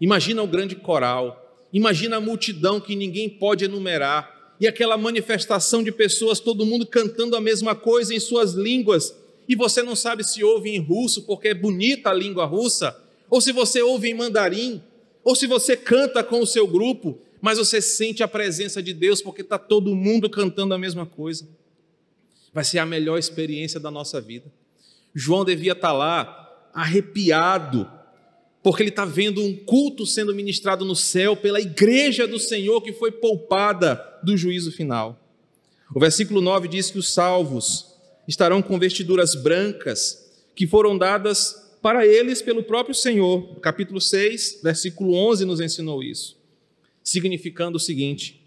Imagina 0.00 0.42
o 0.42 0.46
grande 0.46 0.74
coral, 0.74 1.62
imagina 1.72 2.16
a 2.16 2.20
multidão 2.20 2.80
que 2.80 2.96
ninguém 2.96 3.28
pode 3.28 3.64
enumerar, 3.64 4.56
e 4.60 4.66
aquela 4.66 4.96
manifestação 4.96 5.82
de 5.82 5.90
pessoas, 5.92 6.40
todo 6.40 6.66
mundo 6.66 6.86
cantando 6.86 7.36
a 7.36 7.40
mesma 7.40 7.74
coisa 7.74 8.14
em 8.14 8.20
suas 8.20 8.52
línguas 8.52 9.14
e 9.48 9.54
você 9.54 9.82
não 9.82 9.94
sabe 9.94 10.24
se 10.24 10.42
ouve 10.42 10.70
em 10.70 10.78
russo 10.78 11.22
porque 11.22 11.48
é 11.48 11.54
bonita 11.54 12.10
a 12.10 12.14
língua 12.14 12.44
russa, 12.44 12.96
ou 13.28 13.40
se 13.40 13.52
você 13.52 13.82
ouve 13.82 14.08
em 14.08 14.14
mandarim, 14.14 14.82
ou 15.22 15.34
se 15.34 15.46
você 15.46 15.76
canta 15.76 16.22
com 16.22 16.40
o 16.40 16.46
seu 16.46 16.66
grupo, 16.66 17.18
mas 17.40 17.58
você 17.58 17.80
sente 17.80 18.22
a 18.22 18.28
presença 18.28 18.82
de 18.82 18.94
Deus 18.94 19.20
porque 19.20 19.42
está 19.42 19.58
todo 19.58 19.94
mundo 19.94 20.30
cantando 20.30 20.72
a 20.72 20.78
mesma 20.78 21.04
coisa. 21.04 21.46
Vai 22.54 22.64
ser 22.64 22.78
a 22.78 22.86
melhor 22.86 23.18
experiência 23.18 23.80
da 23.80 23.90
nossa 23.90 24.20
vida. 24.20 24.50
João 25.12 25.44
devia 25.44 25.72
estar 25.72 25.88
tá 25.88 25.92
lá 25.92 26.70
arrepiado, 26.72 27.90
porque 28.62 28.82
ele 28.82 28.90
está 28.90 29.04
vendo 29.04 29.42
um 29.42 29.54
culto 29.54 30.06
sendo 30.06 30.34
ministrado 30.34 30.84
no 30.84 30.94
céu 30.94 31.36
pela 31.36 31.60
igreja 31.60 32.26
do 32.26 32.38
Senhor 32.38 32.80
que 32.80 32.92
foi 32.92 33.10
poupada 33.10 34.02
do 34.22 34.36
juízo 34.36 34.72
final. 34.72 35.20
O 35.94 36.00
versículo 36.00 36.40
9 36.40 36.68
diz 36.68 36.90
que 36.90 36.98
os 36.98 37.12
salvos 37.12 37.94
estarão 38.26 38.62
com 38.62 38.78
vestiduras 38.78 39.34
brancas 39.34 40.32
que 40.54 40.66
foram 40.66 40.96
dadas 40.96 41.76
para 41.82 42.06
eles 42.06 42.40
pelo 42.40 42.62
próprio 42.62 42.94
Senhor. 42.94 43.60
capítulo 43.60 44.00
6, 44.00 44.60
versículo 44.62 45.14
11 45.14 45.44
nos 45.44 45.60
ensinou 45.60 46.02
isso, 46.02 46.38
significando 47.02 47.76
o 47.76 47.80
seguinte: 47.80 48.40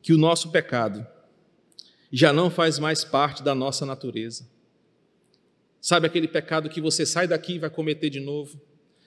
que 0.00 0.12
o 0.12 0.18
nosso 0.18 0.50
pecado 0.50 1.06
já 2.10 2.32
não 2.32 2.50
faz 2.50 2.78
mais 2.78 3.04
parte 3.04 3.42
da 3.42 3.54
nossa 3.54 3.84
natureza. 3.84 4.46
Sabe 5.80 6.06
aquele 6.06 6.26
pecado 6.26 6.68
que 6.68 6.80
você 6.80 7.06
sai 7.06 7.26
daqui 7.26 7.54
e 7.54 7.58
vai 7.58 7.70
cometer 7.70 8.10
de 8.10 8.20
novo? 8.20 8.60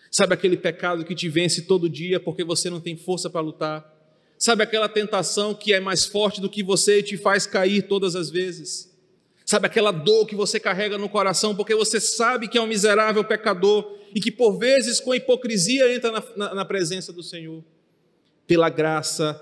Sabe 0.10 0.34
aquele 0.34 0.58
pecado 0.58 1.06
que 1.06 1.16
te 1.16 1.30
vence 1.30 1.64
todo 1.64 1.90
dia 1.90 2.20
porque 2.20 2.44
você 2.44 2.70
não 2.70 2.80
tem 2.80 2.96
força 2.96 3.30
para 3.30 3.42
lutar? 3.42 3.98
Sabe 4.38 4.64
aquela 4.64 4.90
tentação 4.90 5.54
que 5.54 5.74
é 5.74 5.80
mais 5.80 6.06
forte 6.06 6.42
do 6.42 6.50
que 6.50 6.64
você 6.64 7.00
e 7.00 7.04
te 7.04 7.18
faz 7.18 7.46
cair 7.46 7.84
todas 7.84 8.16
as 8.16 8.30
vezes? 8.30 8.92
Sabe 9.46 9.68
aquela 9.68 9.92
dor 9.92 10.26
que 10.26 10.36
você 10.36 10.60
carrega 10.60 10.98
no 10.98 11.10
coração 11.10 11.56
porque 11.56 11.76
você 11.76 12.00
sabe 12.00 12.48
que 12.48 12.58
é 12.58 12.62
um 12.62 12.68
miserável 12.68 13.24
pecador 13.24 13.98
e 14.14 14.20
que 14.20 14.32
por 14.32 14.58
vezes 14.58 15.00
com 15.00 15.14
hipocrisia 15.14 15.94
entra 15.94 16.12
na, 16.12 16.24
na, 16.36 16.56
na 16.56 16.66
presença 16.66 17.14
do 17.14 17.24
Senhor. 17.24 17.64
Pela 18.48 18.70
graça 18.70 19.42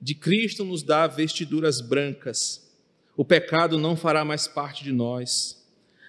de 0.00 0.14
Cristo 0.14 0.64
nos 0.64 0.82
dá 0.82 1.06
vestiduras 1.06 1.80
brancas. 1.80 2.65
O 3.16 3.24
pecado 3.24 3.78
não 3.78 3.96
fará 3.96 4.24
mais 4.24 4.46
parte 4.46 4.84
de 4.84 4.92
nós, 4.92 5.64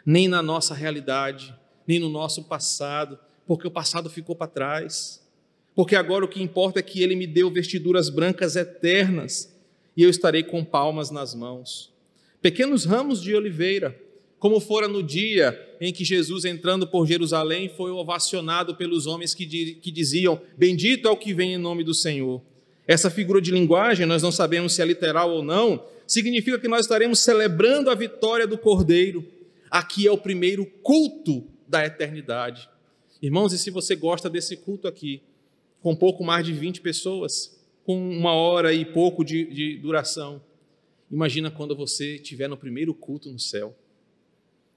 nem 0.06 0.28
na 0.28 0.42
nossa 0.42 0.74
realidade, 0.74 1.56
nem 1.88 2.00
no 2.00 2.10
nosso 2.10 2.44
passado, 2.44 3.18
porque 3.46 3.68
o 3.68 3.72
passado 3.72 4.10
ficou 4.10 4.36
para 4.36 4.48
trás. 4.48 5.26
Porque 5.74 5.96
agora 5.96 6.26
o 6.26 6.28
que 6.28 6.42
importa 6.42 6.80
é 6.80 6.84
que 6.84 7.02
Ele 7.02 7.16
me 7.16 7.28
deu 7.28 7.50
vestiduras 7.50 8.10
brancas 8.10 8.56
eternas 8.56 9.56
e 9.96 10.04
eu 10.04 10.10
estarei 10.10 10.44
com 10.44 10.64
palmas 10.64 11.10
nas 11.12 11.34
mãos 11.34 11.96
pequenos 12.42 12.86
ramos 12.86 13.22
de 13.22 13.36
oliveira, 13.36 14.00
como 14.40 14.60
fora 14.60 14.88
no 14.88 15.02
dia 15.02 15.60
em 15.82 15.92
que 15.92 16.06
Jesus, 16.06 16.46
entrando 16.46 16.88
por 16.88 17.08
Jerusalém, 17.08 17.70
foi 17.70 17.92
ovacionado 17.92 18.76
pelos 18.76 19.06
homens 19.06 19.34
que, 19.34 19.46
diziam: 19.46 20.40
Bendito 20.58 21.08
é 21.08 21.12
o 21.12 21.18
que 21.18 21.34
vem 21.34 21.54
em 21.54 21.58
nome 21.58 21.84
do 21.84 21.94
Senhor. 21.94 22.42
Essa 22.88 23.10
figura 23.10 23.42
de 23.42 23.52
linguagem, 23.52 24.06
nós 24.06 24.24
não 24.24 24.32
sabemos 24.32 24.74
se 24.74 24.82
é 24.82 24.86
literal 24.86 25.30
ou 25.30 25.44
não, 25.44 25.86
significa 26.08 26.58
que 26.58 26.68
nós 26.68 26.82
estaremos 26.82 27.20
celebrando 27.20 27.90
a 27.90 27.96
vitória 27.96 28.48
do 28.48 28.58
Cordeiro. 28.58 29.26
Aqui 29.70 30.08
é 30.08 30.12
o 30.12 30.18
primeiro 30.18 30.66
culto 30.66 31.44
da 31.68 31.86
eternidade. 31.86 32.70
Irmãos, 33.22 33.52
e 33.52 33.58
se 33.58 33.70
você 33.70 33.96
gosta 33.96 34.30
desse 34.30 34.56
culto 34.56 34.88
aqui, 34.88 35.22
com 35.82 35.96
pouco 35.96 36.24
mais 36.24 36.46
de 36.46 36.54
20 36.54 36.80
pessoas, 36.82 37.60
com 37.86 37.98
uma 38.10 38.34
hora 38.34 38.74
e 38.74 38.86
pouco 38.86 39.26
de, 39.26 39.46
de 39.46 39.78
duração, 39.78 40.42
Imagina 41.10 41.50
quando 41.50 41.76
você 41.76 42.16
estiver 42.16 42.50
no 42.50 42.58
primeiro 42.58 42.94
culto 42.94 43.32
no 43.32 43.40
céu. 43.40 43.76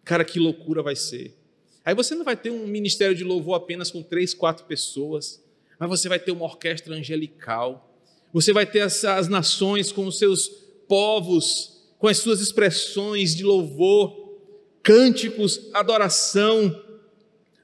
Cara, 0.05 0.25
que 0.25 0.39
loucura 0.39 0.83
vai 0.83 0.95
ser. 0.95 1.37
Aí 1.85 1.95
você 1.95 2.15
não 2.15 2.25
vai 2.25 2.37
ter 2.37 2.51
um 2.51 2.67
ministério 2.67 3.17
de 3.17 3.25
louvor 3.25 3.55
apenas 3.55 3.91
com 3.91 4.03
três, 4.03 4.33
quatro 4.33 4.65
pessoas, 4.65 5.43
mas 5.79 5.89
você 5.89 6.09
vai 6.09 6.21
ter 6.21 6.31
uma 6.31 6.45
orquestra 6.45 6.95
angelical. 6.95 7.90
Você 8.33 8.53
vai 8.53 8.65
ter 8.65 8.81
as, 8.81 9.29
nações 9.29 9.91
com 9.91 10.07
os 10.07 10.19
seus 10.19 10.49
povos, 10.89 11.83
com 11.99 12.09
as 12.09 12.19
suas 12.19 12.41
expressões 12.41 13.35
de 13.35 13.45
louvor, 13.45 14.39
cânticos, 14.83 15.69
adoração, 15.75 16.83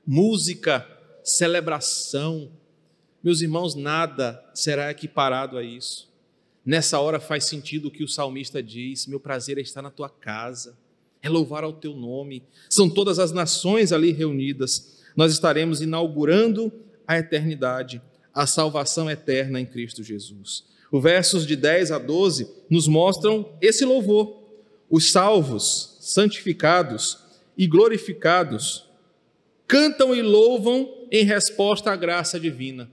música, 0.06 0.86
celebração. 1.22 2.50
Meus 3.22 3.40
irmãos, 3.40 3.74
nada 3.74 4.44
será 4.54 4.90
equiparado 4.90 5.56
a 5.56 5.62
isso. 5.62 6.06
Nessa 6.64 6.98
hora 6.98 7.20
faz 7.20 7.44
sentido 7.44 7.86
o 7.86 7.90
que 7.90 8.02
o 8.02 8.08
salmista 8.08 8.60
diz: 8.62 9.06
Meu 9.06 9.20
prazer 9.20 9.56
é 9.58 9.60
estar 9.60 9.82
na 9.82 9.90
tua 9.90 10.08
casa, 10.08 10.76
é 11.22 11.28
louvar 11.28 11.62
ao 11.62 11.72
teu 11.72 11.94
nome. 11.94 12.42
São 12.68 12.90
todas 12.90 13.20
as 13.20 13.30
nações 13.30 13.92
ali 13.92 14.10
reunidas. 14.10 15.00
Nós 15.16 15.32
estaremos 15.32 15.80
inaugurando 15.80 16.72
a 17.06 17.18
eternidade, 17.18 18.02
a 18.36 18.46
salvação 18.46 19.10
eterna 19.10 19.58
em 19.58 19.64
Cristo 19.64 20.02
Jesus. 20.02 20.62
Os 20.92 21.02
versos 21.02 21.46
de 21.46 21.56
10 21.56 21.90
a 21.90 21.98
12 21.98 22.46
nos 22.68 22.86
mostram 22.86 23.50
esse 23.62 23.82
louvor. 23.82 24.44
Os 24.90 25.10
salvos, 25.10 25.96
santificados 26.00 27.18
e 27.56 27.66
glorificados 27.66 28.84
cantam 29.66 30.14
e 30.14 30.20
louvam 30.20 31.08
em 31.10 31.24
resposta 31.24 31.90
à 31.90 31.96
graça 31.96 32.38
divina. 32.38 32.90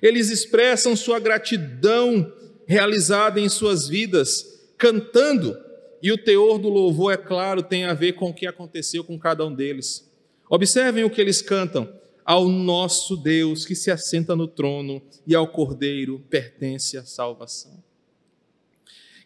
Eles 0.00 0.30
expressam 0.30 0.96
sua 0.96 1.18
gratidão 1.18 2.32
realizada 2.66 3.38
em 3.38 3.48
suas 3.48 3.86
vidas, 3.86 4.70
cantando, 4.78 5.56
e 6.02 6.10
o 6.10 6.18
teor 6.18 6.58
do 6.58 6.68
louvor, 6.68 7.12
é 7.12 7.16
claro, 7.16 7.62
tem 7.62 7.84
a 7.84 7.92
ver 7.92 8.12
com 8.12 8.30
o 8.30 8.34
que 8.34 8.46
aconteceu 8.46 9.04
com 9.04 9.18
cada 9.18 9.44
um 9.44 9.54
deles. 9.54 10.08
Observem 10.48 11.04
o 11.04 11.10
que 11.10 11.20
eles 11.20 11.42
cantam. 11.42 11.97
Ao 12.28 12.46
nosso 12.46 13.16
Deus 13.16 13.64
que 13.64 13.74
se 13.74 13.90
assenta 13.90 14.36
no 14.36 14.46
trono 14.46 15.00
e 15.26 15.34
ao 15.34 15.48
Cordeiro 15.48 16.22
pertence 16.28 16.98
a 16.98 17.02
salvação. 17.06 17.82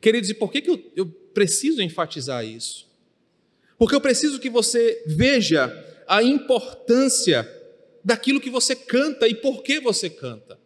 Queridos, 0.00 0.30
e 0.30 0.34
por 0.34 0.52
que, 0.52 0.62
que 0.62 0.70
eu, 0.70 0.92
eu 0.94 1.06
preciso 1.06 1.82
enfatizar 1.82 2.44
isso? 2.46 2.88
Porque 3.76 3.96
eu 3.96 4.00
preciso 4.00 4.38
que 4.38 4.48
você 4.48 5.02
veja 5.04 5.68
a 6.06 6.22
importância 6.22 7.44
daquilo 8.04 8.40
que 8.40 8.48
você 8.48 8.76
canta 8.76 9.26
e 9.26 9.34
por 9.34 9.64
que 9.64 9.80
você 9.80 10.08
canta. 10.08 10.56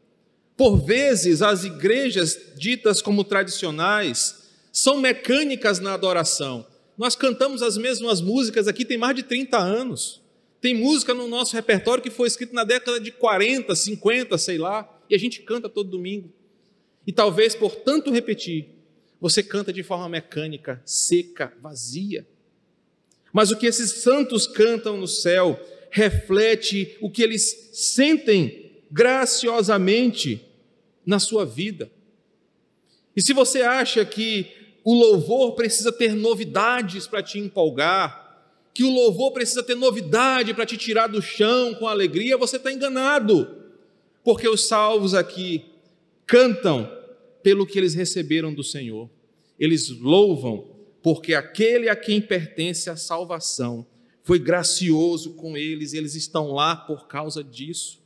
Por 0.59 0.77
vezes, 0.77 1.41
as 1.41 1.65
igrejas 1.65 2.39
ditas 2.55 3.01
como 3.01 3.25
tradicionais 3.25 4.51
são 4.71 5.01
mecânicas 5.01 5.81
na 5.81 5.95
adoração. 5.95 6.67
Nós 6.99 7.17
cantamos 7.17 7.63
as 7.63 7.79
mesmas 7.79 8.21
músicas 8.21 8.69
aqui 8.69 8.85
tem 8.85 8.99
mais 8.99 9.17
de 9.17 9.23
30 9.23 9.57
anos. 9.57 10.26
Tem 10.67 10.75
música 10.75 11.15
no 11.15 11.29
nosso 11.29 11.55
repertório 11.55 12.03
que 12.03 12.11
foi 12.11 12.27
escrita 12.27 12.53
na 12.53 12.65
década 12.65 12.99
de 12.99 13.13
40, 13.13 13.73
50, 13.73 14.37
sei 14.37 14.59
lá, 14.59 15.01
e 15.09 15.15
a 15.15 15.19
gente 15.19 15.43
canta 15.43 15.69
todo 15.69 15.89
domingo. 15.89 16.29
E 17.07 17.13
talvez 17.13 17.55
por 17.55 17.77
tanto 17.77 18.11
repetir, 18.11 18.71
você 19.21 19.45
canta 19.45 19.73
de 19.73 19.85
forma 19.85 20.09
mecânica, 20.09 20.83
seca, 20.85 21.53
vazia. 21.63 22.27
Mas 23.33 23.53
o 23.53 23.57
que 23.57 23.65
esses 23.65 24.03
santos 24.03 24.49
cantam 24.49 24.97
no 24.97 25.07
céu 25.07 25.57
reflete 25.89 26.97
o 27.01 27.09
que 27.09 27.23
eles 27.23 27.71
sentem 27.73 28.73
graciosamente 28.91 30.45
na 31.07 31.21
sua 31.21 31.47
vida. 31.47 31.89
E 33.15 33.23
se 33.23 33.33
você 33.33 33.63
acha 33.63 34.05
que 34.05 34.51
o 34.83 34.93
louvor 34.93 35.55
precisa 35.55 35.93
ter 35.93 36.13
novidades 36.13 37.07
para 37.07 37.23
te 37.23 37.39
empolgar, 37.39 38.26
que 38.77 38.85
o 38.85 38.91
louvor 38.91 39.33
precisa 39.33 39.63
ter 39.63 39.75
novidade 39.75 40.53
para 40.53 40.67
te 40.67 40.77
tirar 40.77 41.07
do 41.07 41.23
chão 41.23 41.73
com 41.77 41.89
alegria, 41.89 42.37
você 42.37 42.59
está 42.59 42.71
enganado, 42.71 43.49
porque 44.23 44.47
os 44.47 44.69
salvos 44.69 45.15
aqui 45.15 45.65
cantam 46.27 46.87
pelo 47.43 47.67
que 47.67 47.79
eles 47.79 47.95
receberam 47.95 48.53
do 48.53 48.63
Senhor, 48.63 49.09
eles 49.59 49.89
louvam 49.89 50.77
porque 51.03 51.33
aquele 51.33 51.89
a 51.89 51.97
quem 51.97 52.21
pertence 52.21 52.91
a 52.91 52.97
salvação 52.97 53.87
foi 54.23 54.39
gracioso 54.39 55.33
com 55.37 55.57
eles, 55.57 55.95
eles 55.95 56.15
estão 56.15 56.53
lá 56.53 56.77
por 56.77 57.09
causa 57.09 57.43
disso. 57.43 57.99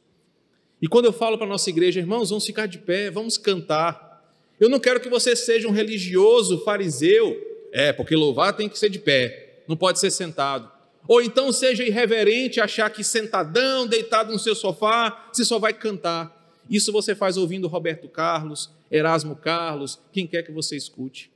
E 0.80 0.86
quando 0.86 1.06
eu 1.06 1.12
falo 1.12 1.36
para 1.36 1.48
a 1.48 1.50
nossa 1.50 1.68
igreja, 1.68 1.98
irmãos, 1.98 2.30
vamos 2.30 2.46
ficar 2.46 2.66
de 2.66 2.78
pé, 2.78 3.10
vamos 3.10 3.36
cantar. 3.36 4.24
Eu 4.60 4.68
não 4.68 4.78
quero 4.78 5.00
que 5.00 5.08
você 5.08 5.34
seja 5.34 5.66
um 5.66 5.72
religioso 5.72 6.62
fariseu, 6.62 7.36
é, 7.72 7.92
porque 7.92 8.14
louvar 8.14 8.56
tem 8.56 8.68
que 8.68 8.78
ser 8.78 8.88
de 8.88 9.00
pé, 9.00 9.49
não 9.70 9.76
pode 9.76 10.00
ser 10.00 10.10
sentado. 10.10 10.68
Ou 11.06 11.22
então 11.22 11.52
seja 11.52 11.84
irreverente, 11.84 12.60
achar 12.60 12.90
que 12.90 13.04
sentadão, 13.04 13.86
deitado 13.86 14.32
no 14.32 14.38
seu 14.38 14.52
sofá, 14.52 15.28
você 15.32 15.44
só 15.44 15.60
vai 15.60 15.72
cantar. 15.72 16.36
Isso 16.68 16.90
você 16.90 17.14
faz 17.14 17.36
ouvindo 17.36 17.68
Roberto 17.68 18.08
Carlos, 18.08 18.68
Erasmo 18.90 19.36
Carlos, 19.36 20.00
quem 20.12 20.26
quer 20.26 20.42
que 20.42 20.50
você 20.50 20.76
escute. 20.76 21.30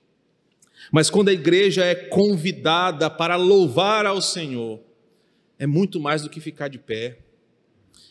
Mas 0.90 1.08
quando 1.08 1.28
a 1.28 1.32
igreja 1.32 1.84
é 1.84 1.94
convidada 1.94 3.08
para 3.08 3.36
louvar 3.36 4.04
ao 4.04 4.20
Senhor, 4.20 4.80
é 5.56 5.66
muito 5.66 6.00
mais 6.00 6.22
do 6.22 6.28
que 6.28 6.40
ficar 6.40 6.66
de 6.66 6.78
pé, 6.78 7.18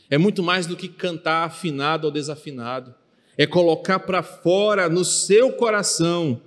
é 0.10 0.18
muito 0.18 0.42
mais 0.42 0.66
do 0.66 0.78
que 0.78 0.88
cantar 0.88 1.48
afinado 1.48 2.08
ou 2.08 2.12
desafinado, 2.12 2.96
é 3.38 3.46
colocar 3.46 4.00
para 4.00 4.24
fora 4.24 4.88
no 4.88 5.04
seu 5.04 5.52
coração, 5.52 6.42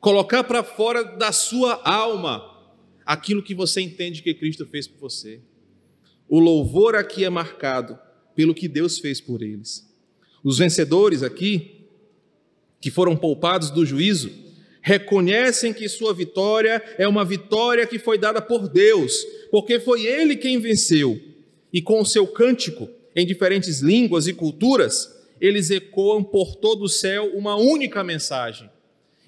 colocar 0.00 0.42
para 0.42 0.64
fora 0.64 1.04
da 1.04 1.30
sua 1.30 1.80
alma 1.84 2.49
aquilo 3.10 3.42
que 3.42 3.56
você 3.56 3.80
entende 3.80 4.22
que 4.22 4.32
Cristo 4.32 4.64
fez 4.64 4.86
por 4.86 5.00
você. 5.00 5.40
O 6.28 6.38
louvor 6.38 6.94
aqui 6.94 7.24
é 7.24 7.28
marcado 7.28 7.98
pelo 8.36 8.54
que 8.54 8.68
Deus 8.68 9.00
fez 9.00 9.20
por 9.20 9.42
eles. 9.42 9.84
Os 10.44 10.58
vencedores 10.58 11.24
aqui, 11.24 11.88
que 12.80 12.88
foram 12.88 13.16
poupados 13.16 13.68
do 13.68 13.84
juízo, 13.84 14.30
reconhecem 14.80 15.72
que 15.72 15.88
sua 15.88 16.14
vitória 16.14 16.80
é 16.98 17.08
uma 17.08 17.24
vitória 17.24 17.84
que 17.84 17.98
foi 17.98 18.16
dada 18.16 18.40
por 18.40 18.68
Deus, 18.68 19.26
porque 19.50 19.80
foi 19.80 20.06
Ele 20.06 20.36
quem 20.36 20.60
venceu. 20.60 21.20
E 21.72 21.82
com 21.82 22.00
o 22.00 22.06
seu 22.06 22.28
cântico, 22.28 22.88
em 23.16 23.26
diferentes 23.26 23.80
línguas 23.80 24.28
e 24.28 24.32
culturas, 24.32 25.12
eles 25.40 25.68
ecoam 25.68 26.22
por 26.22 26.54
todo 26.54 26.84
o 26.84 26.88
céu 26.88 27.28
uma 27.34 27.56
única 27.56 28.04
mensagem. 28.04 28.70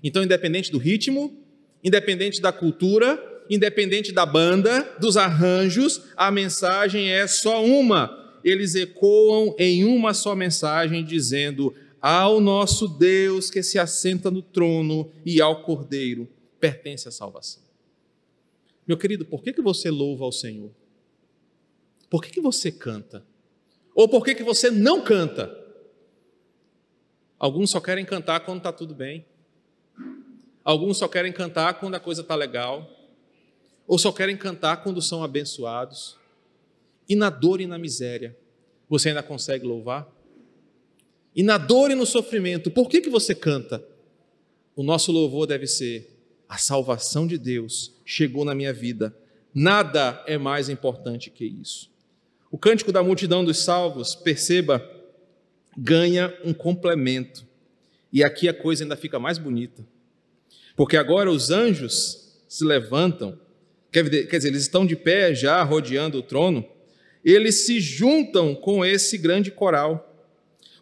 Então, 0.04 0.22
independente 0.22 0.70
do 0.70 0.78
ritmo, 0.78 1.36
independente 1.82 2.40
da 2.40 2.52
cultura, 2.52 3.31
independente 3.54 4.12
da 4.12 4.24
banda, 4.24 4.96
dos 4.98 5.16
arranjos, 5.18 6.00
a 6.16 6.30
mensagem 6.30 7.10
é 7.10 7.26
só 7.26 7.62
uma. 7.62 8.40
Eles 8.42 8.74
ecoam 8.74 9.54
em 9.58 9.84
uma 9.84 10.14
só 10.14 10.34
mensagem, 10.34 11.04
dizendo: 11.04 11.74
ao 12.00 12.40
nosso 12.40 12.88
Deus 12.88 13.50
que 13.50 13.62
se 13.62 13.78
assenta 13.78 14.30
no 14.30 14.40
trono 14.40 15.12
e 15.24 15.40
ao 15.40 15.62
Cordeiro 15.62 16.26
pertence 16.58 17.06
a 17.06 17.12
salvação. 17.12 17.62
Meu 18.86 18.96
querido, 18.96 19.24
por 19.24 19.42
que, 19.42 19.52
que 19.52 19.60
você 19.60 19.90
louva 19.90 20.24
ao 20.24 20.32
Senhor? 20.32 20.70
Por 22.08 22.22
que, 22.22 22.30
que 22.30 22.40
você 22.40 22.72
canta? 22.72 23.24
Ou 23.94 24.08
por 24.08 24.24
que, 24.24 24.34
que 24.34 24.42
você 24.42 24.70
não 24.70 25.02
canta? 25.02 25.58
Alguns 27.38 27.70
só 27.70 27.80
querem 27.80 28.04
cantar 28.04 28.40
quando 28.40 28.58
está 28.58 28.72
tudo 28.72 28.94
bem. 28.94 29.26
Alguns 30.64 30.98
só 30.98 31.08
querem 31.08 31.32
cantar 31.32 31.74
quando 31.74 31.96
a 31.96 32.00
coisa 32.00 32.22
está 32.22 32.34
legal. 32.34 33.01
Ou 33.92 33.98
só 33.98 34.10
querem 34.10 34.38
cantar 34.38 34.78
quando 34.78 35.02
são 35.02 35.22
abençoados. 35.22 36.16
E 37.06 37.14
na 37.14 37.28
dor 37.28 37.60
e 37.60 37.66
na 37.66 37.76
miséria, 37.76 38.34
você 38.88 39.10
ainda 39.10 39.22
consegue 39.22 39.66
louvar? 39.66 40.10
E 41.36 41.42
na 41.42 41.58
dor 41.58 41.90
e 41.90 41.94
no 41.94 42.06
sofrimento, 42.06 42.70
por 42.70 42.88
que, 42.88 43.02
que 43.02 43.10
você 43.10 43.34
canta? 43.34 43.86
O 44.74 44.82
nosso 44.82 45.12
louvor 45.12 45.46
deve 45.46 45.66
ser: 45.66 46.10
a 46.48 46.56
salvação 46.56 47.26
de 47.26 47.36
Deus 47.36 47.92
chegou 48.02 48.46
na 48.46 48.54
minha 48.54 48.72
vida. 48.72 49.14
Nada 49.54 50.24
é 50.26 50.38
mais 50.38 50.70
importante 50.70 51.28
que 51.28 51.44
isso. 51.44 51.90
O 52.50 52.56
cântico 52.56 52.92
da 52.92 53.02
multidão 53.02 53.44
dos 53.44 53.58
salvos, 53.58 54.14
perceba, 54.14 54.82
ganha 55.76 56.34
um 56.42 56.54
complemento. 56.54 57.46
E 58.10 58.24
aqui 58.24 58.48
a 58.48 58.54
coisa 58.54 58.84
ainda 58.84 58.96
fica 58.96 59.18
mais 59.18 59.36
bonita. 59.36 59.86
Porque 60.74 60.96
agora 60.96 61.30
os 61.30 61.50
anjos 61.50 62.40
se 62.48 62.64
levantam, 62.64 63.38
quer 63.92 64.02
dizer, 64.02 64.48
eles 64.48 64.62
estão 64.62 64.84
de 64.86 64.96
pé 64.96 65.34
já 65.34 65.62
rodeando 65.62 66.18
o 66.18 66.22
trono, 66.22 66.64
eles 67.24 67.66
se 67.66 67.78
juntam 67.80 68.54
com 68.54 68.84
esse 68.84 69.18
grande 69.18 69.50
coral 69.50 70.08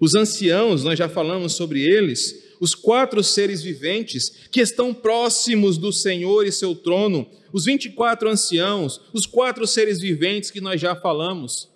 os 0.00 0.14
anciãos, 0.14 0.82
nós 0.82 0.98
já 0.98 1.10
falamos 1.10 1.52
sobre 1.52 1.82
eles, 1.82 2.54
os 2.58 2.74
quatro 2.74 3.22
seres 3.22 3.62
viventes 3.62 4.30
que 4.50 4.60
estão 4.60 4.94
próximos 4.94 5.76
do 5.76 5.92
Senhor 5.92 6.46
e 6.46 6.50
seu 6.52 6.74
trono, 6.74 7.30
os 7.52 7.66
24 7.66 8.30
anciãos, 8.30 9.00
os 9.12 9.26
quatro 9.26 9.66
seres 9.66 10.00
viventes 10.00 10.50
que 10.50 10.60
nós 10.60 10.80
já 10.80 10.96
falamos, 10.96 11.68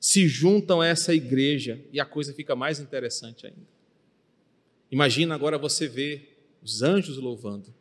se 0.00 0.26
juntam 0.26 0.80
a 0.80 0.86
essa 0.86 1.14
igreja 1.14 1.78
e 1.92 2.00
a 2.00 2.06
coisa 2.06 2.32
fica 2.32 2.56
mais 2.56 2.80
interessante 2.80 3.46
ainda. 3.46 3.68
Imagina 4.90 5.34
agora 5.34 5.58
você 5.58 5.86
ver 5.86 6.38
os 6.62 6.82
anjos 6.82 7.18
louvando. 7.18 7.74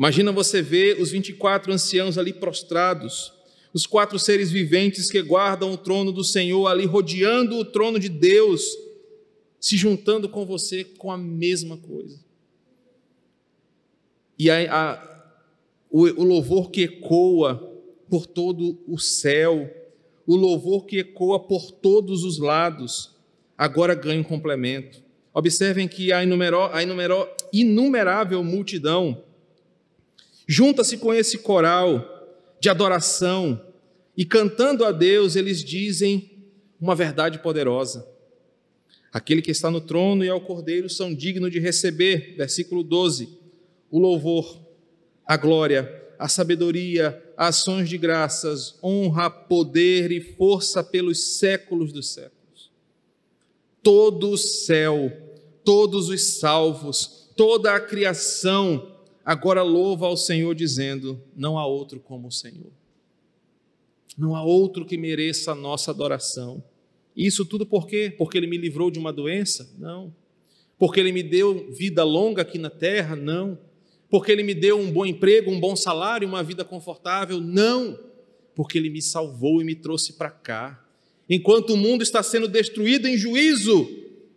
Imagina 0.00 0.32
você 0.32 0.62
ver 0.62 0.98
os 0.98 1.10
24 1.10 1.70
anciãos 1.70 2.16
ali 2.16 2.32
prostrados, 2.32 3.34
os 3.70 3.86
quatro 3.86 4.18
seres 4.18 4.50
viventes 4.50 5.10
que 5.10 5.20
guardam 5.20 5.70
o 5.72 5.76
trono 5.76 6.10
do 6.10 6.24
Senhor 6.24 6.68
ali, 6.68 6.86
rodeando 6.86 7.58
o 7.58 7.66
trono 7.66 7.98
de 7.98 8.08
Deus, 8.08 8.62
se 9.60 9.76
juntando 9.76 10.26
com 10.26 10.46
você 10.46 10.84
com 10.84 11.12
a 11.12 11.18
mesma 11.18 11.76
coisa. 11.76 12.18
E 14.38 14.50
a, 14.50 14.74
a, 14.74 15.22
o, 15.90 16.04
o 16.04 16.24
louvor 16.24 16.70
que 16.70 16.84
ecoa 16.84 17.56
por 18.08 18.24
todo 18.24 18.78
o 18.88 18.98
céu, 18.98 19.70
o 20.26 20.34
louvor 20.34 20.86
que 20.86 21.00
ecoa 21.00 21.40
por 21.40 21.70
todos 21.70 22.24
os 22.24 22.38
lados, 22.38 23.14
agora 23.54 23.94
ganha 23.94 24.22
um 24.22 24.24
complemento. 24.24 25.02
Observem 25.34 25.86
que 25.86 26.10
a, 26.10 26.22
inumero, 26.24 26.62
a 26.72 26.82
inumero, 26.82 27.28
inumerável 27.52 28.42
multidão 28.42 29.28
junta-se 30.50 30.98
com 30.98 31.14
esse 31.14 31.38
coral 31.38 32.04
de 32.58 32.68
adoração, 32.68 33.64
e 34.16 34.24
cantando 34.24 34.84
a 34.84 34.90
Deus, 34.90 35.36
eles 35.36 35.62
dizem 35.62 36.44
uma 36.80 36.96
verdade 36.96 37.38
poderosa. 37.38 38.04
Aquele 39.12 39.42
que 39.42 39.52
está 39.52 39.70
no 39.70 39.80
trono 39.80 40.24
e 40.24 40.28
ao 40.28 40.40
cordeiro 40.40 40.90
são 40.90 41.14
dignos 41.14 41.52
de 41.52 41.60
receber, 41.60 42.34
versículo 42.36 42.82
12, 42.82 43.28
o 43.92 44.00
louvor, 44.00 44.60
a 45.24 45.36
glória, 45.36 45.88
a 46.18 46.26
sabedoria, 46.26 47.22
ações 47.36 47.88
de 47.88 47.96
graças, 47.96 48.76
honra, 48.82 49.30
poder 49.30 50.10
e 50.10 50.20
força 50.20 50.82
pelos 50.82 51.38
séculos 51.38 51.92
dos 51.92 52.12
séculos. 52.12 52.72
Todo 53.84 54.30
o 54.30 54.36
céu, 54.36 55.12
todos 55.64 56.08
os 56.08 56.40
salvos, 56.40 57.30
toda 57.36 57.72
a 57.72 57.78
criação 57.78 58.89
agora 59.30 59.62
louva 59.62 60.06
ao 60.06 60.16
Senhor, 60.16 60.56
dizendo: 60.56 61.22
Não 61.36 61.56
há 61.56 61.64
outro 61.64 62.00
como 62.00 62.26
o 62.26 62.32
Senhor. 62.32 62.72
Não 64.18 64.34
há 64.34 64.42
outro 64.42 64.84
que 64.84 64.98
mereça 64.98 65.52
a 65.52 65.54
nossa 65.54 65.92
adoração. 65.92 66.60
Isso 67.16 67.44
tudo 67.44 67.64
por 67.64 67.86
quê? 67.86 68.12
Porque 68.18 68.36
Ele 68.36 68.48
me 68.48 68.58
livrou 68.58 68.90
de 68.90 68.98
uma 68.98 69.12
doença? 69.12 69.72
Não. 69.78 70.12
Porque 70.76 70.98
Ele 70.98 71.12
me 71.12 71.22
deu 71.22 71.72
vida 71.72 72.02
longa 72.02 72.42
aqui 72.42 72.58
na 72.58 72.70
terra? 72.70 73.14
Não. 73.14 73.56
Porque 74.08 74.32
Ele 74.32 74.42
me 74.42 74.52
deu 74.52 74.80
um 74.80 74.90
bom 74.90 75.06
emprego, 75.06 75.48
um 75.48 75.60
bom 75.60 75.76
salário, 75.76 76.26
uma 76.26 76.42
vida 76.42 76.64
confortável? 76.64 77.40
Não. 77.40 77.96
Porque 78.52 78.78
Ele 78.78 78.90
me 78.90 79.00
salvou 79.00 79.60
e 79.60 79.64
me 79.64 79.76
trouxe 79.76 80.14
para 80.14 80.30
cá. 80.30 80.84
Enquanto 81.28 81.74
o 81.74 81.76
mundo 81.76 82.02
está 82.02 82.20
sendo 82.20 82.48
destruído 82.48 83.06
em 83.06 83.16
juízo, 83.16 83.88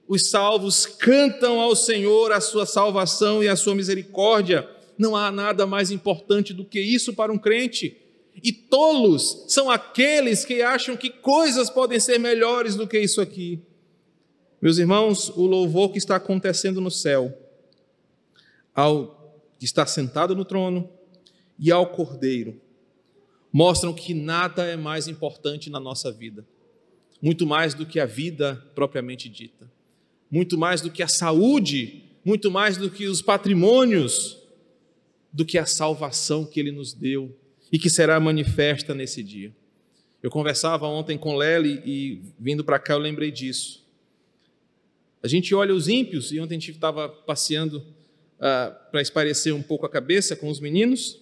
os 0.08 0.29
salvos 0.29 0.86
cantam 0.86 1.60
ao 1.60 1.75
Senhor 1.75 2.32
a 2.32 2.39
sua 2.39 2.67
salvação 2.67 3.43
e 3.43 3.47
a 3.47 3.56
sua 3.56 3.73
misericórdia. 3.73 4.69
Não 4.97 5.15
há 5.15 5.32
nada 5.32 5.65
mais 5.65 5.91
importante 5.91 6.53
do 6.53 6.65
que 6.65 6.79
isso 6.79 7.13
para 7.13 7.32
um 7.32 7.38
crente. 7.38 7.97
E 8.41 8.51
tolos 8.51 9.45
são 9.47 9.69
aqueles 9.69 10.45
que 10.45 10.62
acham 10.62 10.97
que 10.97 11.10
coisas 11.10 11.69
podem 11.69 11.99
ser 11.99 12.19
melhores 12.19 12.75
do 12.75 12.88
que 12.88 12.99
isso 12.99 13.21
aqui. 13.21 13.62
Meus 14.62 14.77
irmãos, 14.77 15.29
o 15.29 15.45
louvor 15.45 15.91
que 15.91 15.97
está 15.97 16.15
acontecendo 16.15 16.79
no 16.79 16.89
céu, 16.89 17.38
ao 18.73 19.41
que 19.60 19.65
está 19.65 19.86
sentado 19.86 20.36
no 20.36 20.45
trono 20.45 20.89
e 21.60 21.71
ao 21.71 21.88
Cordeiro, 21.88 22.60
mostram 23.51 23.93
que 23.93 24.13
nada 24.13 24.65
é 24.65 24.75
mais 24.75 25.08
importante 25.08 25.69
na 25.69 25.79
nossa 25.79 26.12
vida, 26.12 26.45
muito 27.21 27.45
mais 27.45 27.73
do 27.73 27.86
que 27.86 27.99
a 27.99 28.06
vida 28.06 28.65
propriamente 28.73 29.29
dita, 29.29 29.71
muito 30.32 30.58
mais 30.58 30.82
do 30.82 30.89
que 30.89 31.03
a 31.03 31.08
saúde, 31.08 32.03
muito 32.25 32.49
mais 32.49 32.77
do 32.77 32.89
que 32.89 33.06
os 33.06 33.21
patrimônios, 33.21 34.42
do 35.34 35.43
que 35.43 35.58
a 35.58 35.65
salvação 35.65 36.46
que 36.46 36.60
Ele 36.60 36.72
nos 36.72 36.93
deu 36.93 37.36
e 37.72 37.80
que 37.80 37.89
será 37.89 38.19
manifesta 38.19 38.93
nesse 38.93 39.24
dia. 39.24 39.52
Eu 40.22 40.30
conversava 40.30 40.86
ontem 40.86 41.17
com 41.17 41.36
Lely 41.36 41.82
e 41.84 42.22
vindo 42.39 42.63
para 42.63 42.78
cá 42.78 42.93
eu 42.93 43.00
lembrei 43.00 43.32
disso. 43.32 43.84
A 45.24 45.28
gente 45.28 45.56
olha 45.56 45.74
os 45.74 45.88
ímpios, 45.88 46.32
e 46.32 46.39
ontem 46.39 46.56
a 46.56 46.60
gente 46.60 46.72
estava 46.72 47.10
passeando 47.10 47.78
uh, 47.78 48.91
para 48.91 49.02
esparecer 49.02 49.54
um 49.54 49.63
pouco 49.63 49.86
a 49.86 49.89
cabeça 49.89 50.36
com 50.36 50.50
os 50.50 50.60
meninos, 50.60 51.19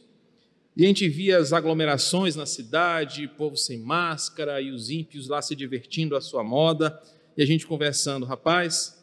e 0.75 0.83
a 0.83 0.87
gente 0.87 1.07
via 1.07 1.37
as 1.37 1.53
aglomerações 1.53 2.35
na 2.35 2.45
cidade, 2.45 3.27
povo 3.37 3.55
sem 3.55 3.77
máscara 3.77 4.59
e 4.59 4.71
os 4.71 4.89
ímpios 4.89 5.27
lá 5.27 5.41
se 5.41 5.55
divertindo 5.55 6.15
à 6.15 6.21
sua 6.21 6.43
moda, 6.43 6.99
e 7.37 7.43
a 7.43 7.45
gente 7.45 7.67
conversando, 7.67 8.25
rapaz, 8.25 8.99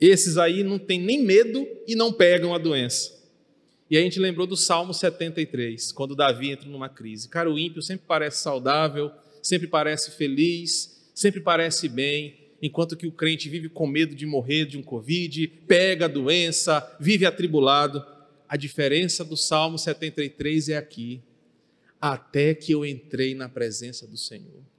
esses 0.00 0.38
aí 0.38 0.64
não 0.64 0.78
tem 0.78 0.98
nem 0.98 1.22
medo 1.22 1.66
e 1.86 1.94
não 1.94 2.10
pegam 2.10 2.54
a 2.54 2.58
doença. 2.58 3.19
E 3.90 3.96
a 3.98 4.00
gente 4.00 4.20
lembrou 4.20 4.46
do 4.46 4.56
Salmo 4.56 4.94
73, 4.94 5.90
quando 5.90 6.14
Davi 6.14 6.50
entra 6.50 6.68
numa 6.68 6.88
crise. 6.88 7.28
Cara, 7.28 7.50
o 7.50 7.58
ímpio 7.58 7.82
sempre 7.82 8.06
parece 8.06 8.40
saudável, 8.40 9.10
sempre 9.42 9.66
parece 9.66 10.12
feliz, 10.12 11.10
sempre 11.12 11.40
parece 11.40 11.88
bem, 11.88 12.36
enquanto 12.62 12.96
que 12.96 13.08
o 13.08 13.10
crente 13.10 13.48
vive 13.48 13.68
com 13.68 13.88
medo 13.88 14.14
de 14.14 14.24
morrer 14.24 14.64
de 14.64 14.78
um 14.78 14.82
Covid, 14.82 15.48
pega 15.66 16.04
a 16.04 16.08
doença, 16.08 16.96
vive 17.00 17.26
atribulado. 17.26 18.04
A 18.48 18.56
diferença 18.56 19.24
do 19.24 19.36
Salmo 19.36 19.76
73 19.76 20.68
é 20.68 20.76
aqui. 20.76 21.20
Até 22.00 22.54
que 22.54 22.72
eu 22.72 22.86
entrei 22.86 23.34
na 23.34 23.48
presença 23.48 24.06
do 24.06 24.16
Senhor. 24.16 24.69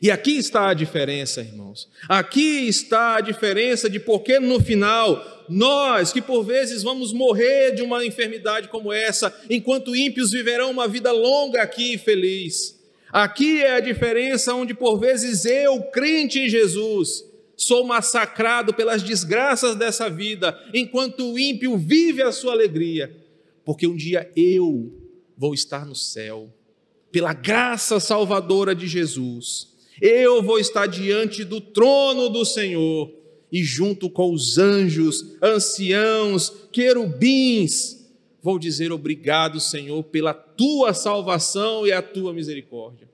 E 0.00 0.10
aqui 0.10 0.36
está 0.36 0.68
a 0.68 0.74
diferença, 0.74 1.40
irmãos. 1.40 1.88
Aqui 2.06 2.68
está 2.68 3.16
a 3.16 3.20
diferença 3.20 3.88
de 3.88 3.98
porque 3.98 4.38
no 4.38 4.60
final, 4.60 5.46
nós 5.48 6.12
que 6.12 6.20
por 6.20 6.42
vezes 6.44 6.82
vamos 6.82 7.14
morrer 7.14 7.72
de 7.74 7.82
uma 7.82 8.04
enfermidade 8.04 8.68
como 8.68 8.92
essa, 8.92 9.34
enquanto 9.48 9.96
ímpios 9.96 10.32
viverão 10.32 10.70
uma 10.70 10.86
vida 10.86 11.10
longa 11.12 11.62
aqui 11.62 11.94
e 11.94 11.98
feliz. 11.98 12.78
Aqui 13.10 13.62
é 13.62 13.76
a 13.76 13.80
diferença 13.80 14.52
onde 14.54 14.74
por 14.74 14.98
vezes 14.98 15.46
eu, 15.46 15.82
crente 15.84 16.40
em 16.40 16.48
Jesus, 16.48 17.24
sou 17.56 17.86
massacrado 17.86 18.74
pelas 18.74 19.02
desgraças 19.02 19.76
dessa 19.76 20.10
vida, 20.10 20.58
enquanto 20.74 21.32
o 21.32 21.38
ímpio 21.38 21.78
vive 21.78 22.22
a 22.22 22.32
sua 22.32 22.52
alegria, 22.52 23.16
porque 23.64 23.86
um 23.86 23.96
dia 23.96 24.30
eu 24.36 24.92
vou 25.38 25.54
estar 25.54 25.86
no 25.86 25.94
céu, 25.94 26.52
pela 27.10 27.32
graça 27.32 27.98
salvadora 27.98 28.74
de 28.74 28.86
Jesus 28.86 29.74
eu 30.00 30.42
vou 30.42 30.58
estar 30.58 30.86
diante 30.86 31.44
do 31.44 31.60
trono 31.60 32.28
do 32.28 32.44
Senhor 32.44 33.12
e, 33.50 33.62
junto 33.62 34.10
com 34.10 34.32
os 34.32 34.58
anjos, 34.58 35.36
anciãos, 35.42 36.52
querubins, 36.72 38.06
vou 38.42 38.58
dizer 38.58 38.92
obrigado, 38.92 39.60
Senhor, 39.60 40.02
pela 40.04 40.34
tua 40.34 40.92
salvação 40.92 41.86
e 41.86 41.92
a 41.92 42.02
tua 42.02 42.32
misericórdia. 42.32 43.08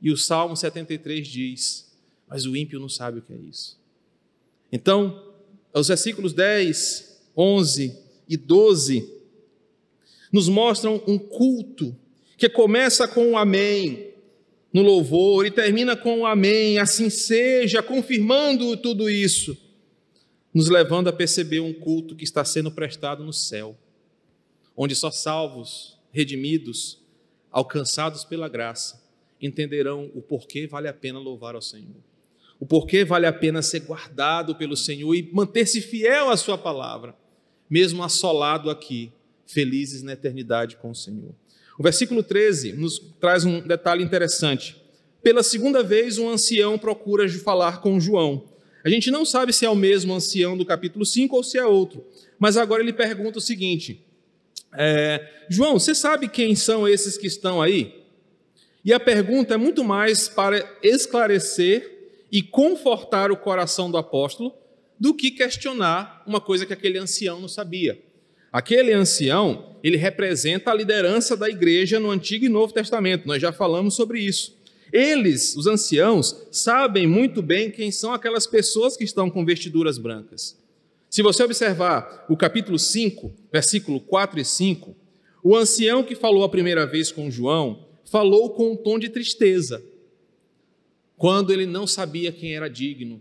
E 0.00 0.10
o 0.10 0.16
Salmo 0.16 0.56
73 0.56 1.26
diz: 1.26 1.92
Mas 2.28 2.46
o 2.46 2.56
ímpio 2.56 2.78
não 2.78 2.88
sabe 2.88 3.18
o 3.18 3.22
que 3.22 3.32
é 3.32 3.36
isso. 3.36 3.78
Então, 4.70 5.32
os 5.72 5.88
versículos 5.88 6.32
10, 6.32 7.20
11 7.36 7.96
e 8.28 8.36
12 8.36 9.18
nos 10.32 10.48
mostram 10.48 11.02
um 11.06 11.18
culto 11.18 11.96
que 12.36 12.48
começa 12.48 13.08
com 13.08 13.26
um 13.28 13.38
amém, 13.38 14.07
no 14.72 14.82
louvor 14.82 15.46
e 15.46 15.50
termina 15.50 15.96
com 15.96 16.18
um 16.18 16.26
amém, 16.26 16.78
assim 16.78 17.08
seja, 17.08 17.82
confirmando 17.82 18.76
tudo 18.76 19.08
isso, 19.08 19.56
nos 20.52 20.68
levando 20.68 21.08
a 21.08 21.12
perceber 21.12 21.60
um 21.60 21.72
culto 21.72 22.14
que 22.14 22.24
está 22.24 22.44
sendo 22.44 22.70
prestado 22.70 23.24
no 23.24 23.32
céu, 23.32 23.76
onde 24.76 24.94
só 24.94 25.10
salvos, 25.10 25.98
redimidos, 26.12 27.00
alcançados 27.50 28.24
pela 28.24 28.48
graça, 28.48 29.02
entenderão 29.40 30.10
o 30.14 30.20
porquê 30.20 30.66
vale 30.66 30.88
a 30.88 30.92
pena 30.92 31.18
louvar 31.18 31.54
ao 31.54 31.62
Senhor. 31.62 31.96
O 32.60 32.66
porquê 32.66 33.04
vale 33.04 33.26
a 33.26 33.32
pena 33.32 33.62
ser 33.62 33.80
guardado 33.80 34.54
pelo 34.54 34.76
Senhor 34.76 35.14
e 35.14 35.30
manter-se 35.32 35.80
fiel 35.80 36.28
à 36.28 36.36
Sua 36.36 36.58
palavra, 36.58 37.14
mesmo 37.70 38.02
assolado 38.02 38.68
aqui, 38.68 39.12
felizes 39.46 40.02
na 40.02 40.12
eternidade 40.12 40.76
com 40.76 40.90
o 40.90 40.94
Senhor. 40.94 41.34
O 41.78 41.82
versículo 41.82 42.24
13 42.24 42.72
nos 42.72 42.98
traz 43.20 43.44
um 43.44 43.60
detalhe 43.60 44.02
interessante. 44.02 44.76
Pela 45.22 45.44
segunda 45.44 45.80
vez, 45.80 46.18
um 46.18 46.28
ancião 46.28 46.76
procura 46.76 47.28
falar 47.28 47.80
com 47.80 48.00
João. 48.00 48.48
A 48.84 48.88
gente 48.88 49.12
não 49.12 49.24
sabe 49.24 49.52
se 49.52 49.64
é 49.64 49.70
o 49.70 49.76
mesmo 49.76 50.12
ancião 50.12 50.56
do 50.56 50.66
capítulo 50.66 51.06
5 51.06 51.36
ou 51.36 51.44
se 51.44 51.56
é 51.56 51.64
outro, 51.64 52.04
mas 52.38 52.56
agora 52.56 52.82
ele 52.82 52.92
pergunta 52.92 53.38
o 53.38 53.40
seguinte: 53.40 54.04
é, 54.74 55.44
João, 55.48 55.78
você 55.78 55.94
sabe 55.94 56.28
quem 56.28 56.56
são 56.56 56.88
esses 56.88 57.16
que 57.16 57.26
estão 57.26 57.62
aí? 57.62 58.02
E 58.84 58.92
a 58.92 58.98
pergunta 58.98 59.54
é 59.54 59.56
muito 59.56 59.84
mais 59.84 60.28
para 60.28 60.64
esclarecer 60.82 62.16
e 62.30 62.42
confortar 62.42 63.30
o 63.30 63.36
coração 63.36 63.90
do 63.90 63.96
apóstolo 63.96 64.54
do 64.98 65.14
que 65.14 65.30
questionar 65.30 66.24
uma 66.26 66.40
coisa 66.40 66.66
que 66.66 66.72
aquele 66.72 66.98
ancião 66.98 67.40
não 67.40 67.48
sabia. 67.48 68.02
Aquele 68.52 68.92
ancião, 68.92 69.76
ele 69.82 69.96
representa 69.96 70.70
a 70.70 70.74
liderança 70.74 71.36
da 71.36 71.48
igreja 71.48 72.00
no 72.00 72.10
Antigo 72.10 72.44
e 72.44 72.48
Novo 72.48 72.72
Testamento, 72.72 73.26
nós 73.26 73.40
já 73.40 73.52
falamos 73.52 73.94
sobre 73.94 74.20
isso. 74.20 74.56
Eles, 74.92 75.54
os 75.54 75.66
anciãos, 75.66 76.46
sabem 76.50 77.06
muito 77.06 77.42
bem 77.42 77.70
quem 77.70 77.90
são 77.90 78.12
aquelas 78.12 78.46
pessoas 78.46 78.96
que 78.96 79.04
estão 79.04 79.28
com 79.28 79.44
vestiduras 79.44 79.98
brancas. 79.98 80.56
Se 81.10 81.22
você 81.22 81.42
observar 81.42 82.26
o 82.28 82.36
capítulo 82.36 82.78
5, 82.78 83.32
versículo 83.52 84.00
4 84.00 84.40
e 84.40 84.44
5, 84.44 84.96
o 85.42 85.56
ancião 85.56 86.02
que 86.02 86.14
falou 86.14 86.42
a 86.42 86.48
primeira 86.48 86.86
vez 86.86 87.12
com 87.12 87.30
João 87.30 87.86
falou 88.04 88.50
com 88.50 88.72
um 88.72 88.76
tom 88.76 88.98
de 88.98 89.08
tristeza, 89.08 89.82
quando 91.16 91.52
ele 91.52 91.66
não 91.66 91.86
sabia 91.86 92.32
quem 92.32 92.54
era 92.54 92.68
digno 92.68 93.20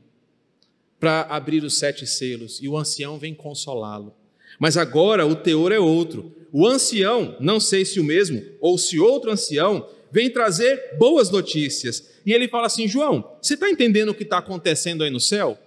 para 0.99 1.21
abrir 1.23 1.63
os 1.63 1.77
sete 1.77 2.07
selos, 2.07 2.59
e 2.61 2.67
o 2.67 2.77
ancião 2.77 3.19
vem 3.19 3.33
consolá-lo. 3.33 4.15
Mas 4.59 4.77
agora 4.77 5.25
o 5.25 5.35
teor 5.35 5.71
é 5.71 5.79
outro. 5.79 6.35
O 6.51 6.65
ancião, 6.65 7.35
não 7.39 7.59
sei 7.59 7.85
se 7.85 7.99
o 7.99 8.03
mesmo 8.03 8.41
ou 8.59 8.77
se 8.77 8.99
outro 8.99 9.31
ancião, 9.31 9.87
vem 10.11 10.29
trazer 10.29 10.95
boas 10.97 11.29
notícias. 11.29 12.09
E 12.25 12.33
ele 12.33 12.47
fala 12.47 12.67
assim: 12.67 12.87
João, 12.87 13.37
você 13.41 13.53
está 13.53 13.69
entendendo 13.69 14.09
o 14.09 14.15
que 14.15 14.23
está 14.23 14.39
acontecendo 14.39 15.03
aí 15.03 15.09
no 15.09 15.19
céu? 15.19 15.57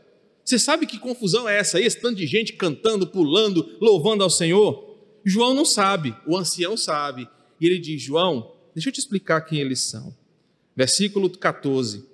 Você 0.45 0.59
sabe 0.59 0.87
que 0.87 0.99
confusão 0.99 1.49
é 1.49 1.59
essa 1.59 1.79
aí? 1.79 1.85
Esse 1.85 2.01
tanto 2.01 2.17
de 2.17 2.27
gente 2.27 2.55
cantando, 2.55 3.07
pulando, 3.07 3.77
louvando 3.81 4.25
ao 4.25 4.31
Senhor? 4.31 4.97
João 5.25 5.55
não 5.55 5.65
sabe, 5.65 6.15
o 6.27 6.37
ancião 6.37 6.77
sabe. 6.77 7.29
E 7.61 7.67
ele 7.67 7.79
diz: 7.79 8.03
João, 8.03 8.53
deixa 8.75 8.89
eu 8.89 8.93
te 8.93 8.99
explicar 8.99 9.43
quem 9.43 9.61
eles 9.61 9.81
são. 9.81 10.15
Versículo 10.75 11.31
14: 11.31 12.05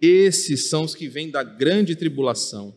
Esses 0.00 0.68
são 0.68 0.84
os 0.84 0.94
que 0.94 1.08
vêm 1.08 1.30
da 1.30 1.42
grande 1.42 1.96
tribulação 1.96 2.74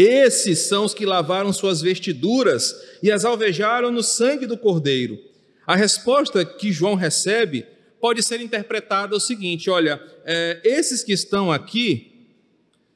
esses 0.00 0.60
são 0.60 0.84
os 0.84 0.94
que 0.94 1.04
lavaram 1.04 1.52
suas 1.52 1.80
vestiduras 1.80 2.72
e 3.02 3.10
as 3.10 3.24
alvejaram 3.24 3.90
no 3.90 4.00
sangue 4.00 4.46
do 4.46 4.56
Cordeiro. 4.56 5.18
A 5.66 5.74
resposta 5.74 6.44
que 6.44 6.70
João 6.70 6.94
recebe 6.94 7.66
pode 8.00 8.22
ser 8.22 8.40
interpretada 8.40 9.16
o 9.16 9.20
seguinte: 9.20 9.68
olha, 9.68 10.00
é, 10.24 10.60
esses 10.62 11.02
que 11.02 11.12
estão 11.12 11.50
aqui 11.50 12.28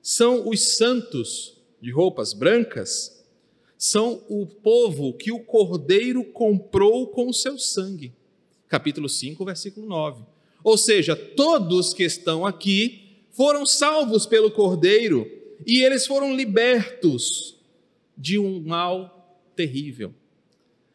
são 0.01 0.49
os 0.49 0.77
santos 0.77 1.61
de 1.81 1.91
roupas 1.91 2.33
brancas, 2.33 3.21
são 3.77 4.23
o 4.29 4.47
povo 4.47 5.13
que 5.15 5.33
o 5.33 5.41
Cordeiro 5.41 6.23
comprou 6.23 7.09
com 7.09 7.29
o 7.29 7.35
seu 7.35 7.59
sangue. 7.59 8.13
Capítulo 8.69 9.09
5, 9.09 9.45
versículo 9.45 9.89
9. 9.89 10.23
Ou 10.63 10.79
seja, 10.79 11.17
todos 11.17 11.93
que 11.93 12.05
estão 12.05 12.47
aqui 12.47 13.19
foram 13.33 13.67
salvos 13.67 14.25
pelo 14.25 14.53
Cordeiro 14.53 15.42
e 15.67 15.83
eles 15.83 16.07
foram 16.07 16.35
libertos 16.35 17.57
de 18.17 18.39
um 18.39 18.61
mal 18.61 19.41
terrível. 19.57 20.15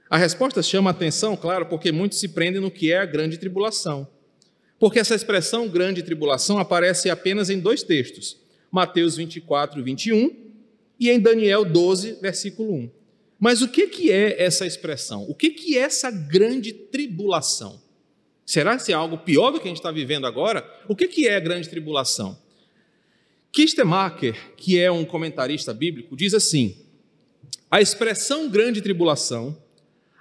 A 0.09 0.17
resposta 0.17 0.63
chama 0.63 0.89
atenção, 0.89 1.35
claro, 1.35 1.65
porque 1.65 1.91
muitos 1.91 2.19
se 2.19 2.29
prendem 2.29 2.61
no 2.61 2.71
que 2.71 2.91
é 2.91 2.99
a 2.99 3.05
grande 3.05 3.37
tribulação. 3.37 4.07
Porque 4.79 4.99
essa 4.99 5.15
expressão 5.15 5.67
grande 5.67 6.03
tribulação 6.03 6.59
aparece 6.59 7.09
apenas 7.09 7.49
em 7.49 7.59
dois 7.59 7.83
textos, 7.83 8.37
Mateus 8.71 9.17
24, 9.17 9.83
21 9.83 10.35
e 10.99 11.09
em 11.09 11.19
Daniel 11.19 11.65
12, 11.65 12.19
versículo 12.21 12.73
1. 12.73 12.89
Mas 13.39 13.61
o 13.61 13.67
que, 13.67 13.87
que 13.87 14.11
é 14.11 14.41
essa 14.41 14.65
expressão? 14.65 15.25
O 15.29 15.35
que, 15.35 15.51
que 15.51 15.77
é 15.77 15.81
essa 15.81 16.09
grande 16.09 16.73
tribulação? 16.73 17.81
Será 18.45 18.77
que 18.77 18.91
é 18.91 18.95
algo 18.95 19.17
pior 19.17 19.51
do 19.51 19.59
que 19.59 19.65
a 19.65 19.69
gente 19.69 19.77
está 19.77 19.91
vivendo 19.91 20.25
agora? 20.25 20.65
O 20.87 20.95
que, 20.95 21.07
que 21.07 21.27
é 21.27 21.35
a 21.35 21.39
grande 21.39 21.69
tribulação? 21.69 22.37
Kistemacher, 23.57 24.53
que 24.55 24.79
é 24.79 24.91
um 24.91 25.03
comentarista 25.03 25.73
bíblico, 25.73 26.15
diz 26.15 26.35
assim: 26.35 26.77
a 27.71 27.81
expressão 27.81 28.47
grande 28.47 28.83
tribulação 28.83 29.57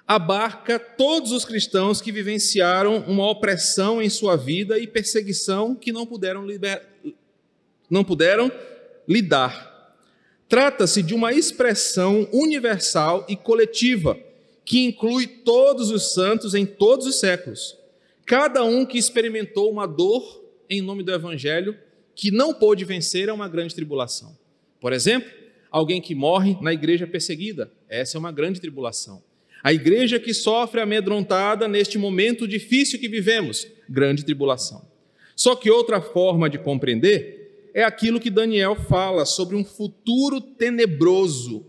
abarca 0.08 0.78
todos 0.78 1.32
os 1.32 1.44
cristãos 1.44 2.00
que 2.00 2.10
vivenciaram 2.10 3.04
uma 3.06 3.28
opressão 3.28 4.00
em 4.00 4.08
sua 4.08 4.36
vida 4.36 4.78
e 4.78 4.86
perseguição 4.86 5.74
que 5.74 5.92
não 5.92 6.06
puderam, 6.06 6.46
liber... 6.46 6.82
não 7.90 8.02
puderam 8.02 8.50
lidar. 9.06 9.94
Trata-se 10.48 11.02
de 11.02 11.12
uma 11.12 11.30
expressão 11.30 12.26
universal 12.32 13.26
e 13.28 13.36
coletiva 13.36 14.18
que 14.64 14.82
inclui 14.82 15.26
todos 15.26 15.90
os 15.90 16.14
santos 16.14 16.54
em 16.54 16.64
todos 16.64 17.04
os 17.04 17.20
séculos. 17.20 17.76
Cada 18.24 18.64
um 18.64 18.86
que 18.86 18.96
experimentou 18.96 19.70
uma 19.70 19.86
dor 19.86 20.42
em 20.70 20.80
nome 20.80 21.02
do 21.02 21.12
Evangelho 21.12 21.76
que 22.16 22.30
não 22.30 22.54
pôde 22.54 22.84
vencer 22.84 23.28
é 23.28 23.32
uma 23.32 23.46
grande 23.46 23.74
tribulação. 23.74 24.36
Por 24.80 24.92
exemplo, 24.92 25.30
alguém 25.70 26.00
que 26.00 26.14
morre 26.14 26.56
na 26.62 26.72
igreja 26.72 27.06
perseguida, 27.06 27.70
Essa 27.88 28.16
é 28.16 28.18
uma 28.18 28.32
grande 28.32 28.60
tribulação. 28.60 29.22
A 29.62 29.72
igreja 29.72 30.18
que 30.18 30.32
sofre 30.32 30.80
amedrontada 30.80 31.68
neste 31.68 31.98
momento 31.98 32.48
difícil 32.48 32.98
que 32.98 33.08
vivemos, 33.08 33.66
grande 33.88 34.24
tribulação. 34.24 34.86
Só 35.34 35.54
que 35.54 35.70
outra 35.70 36.00
forma 36.00 36.48
de 36.48 36.58
compreender 36.58 37.70
é 37.74 37.84
aquilo 37.84 38.18
que 38.18 38.30
Daniel 38.30 38.74
fala 38.74 39.26
sobre 39.26 39.54
um 39.54 39.64
futuro 39.64 40.40
tenebroso 40.40 41.66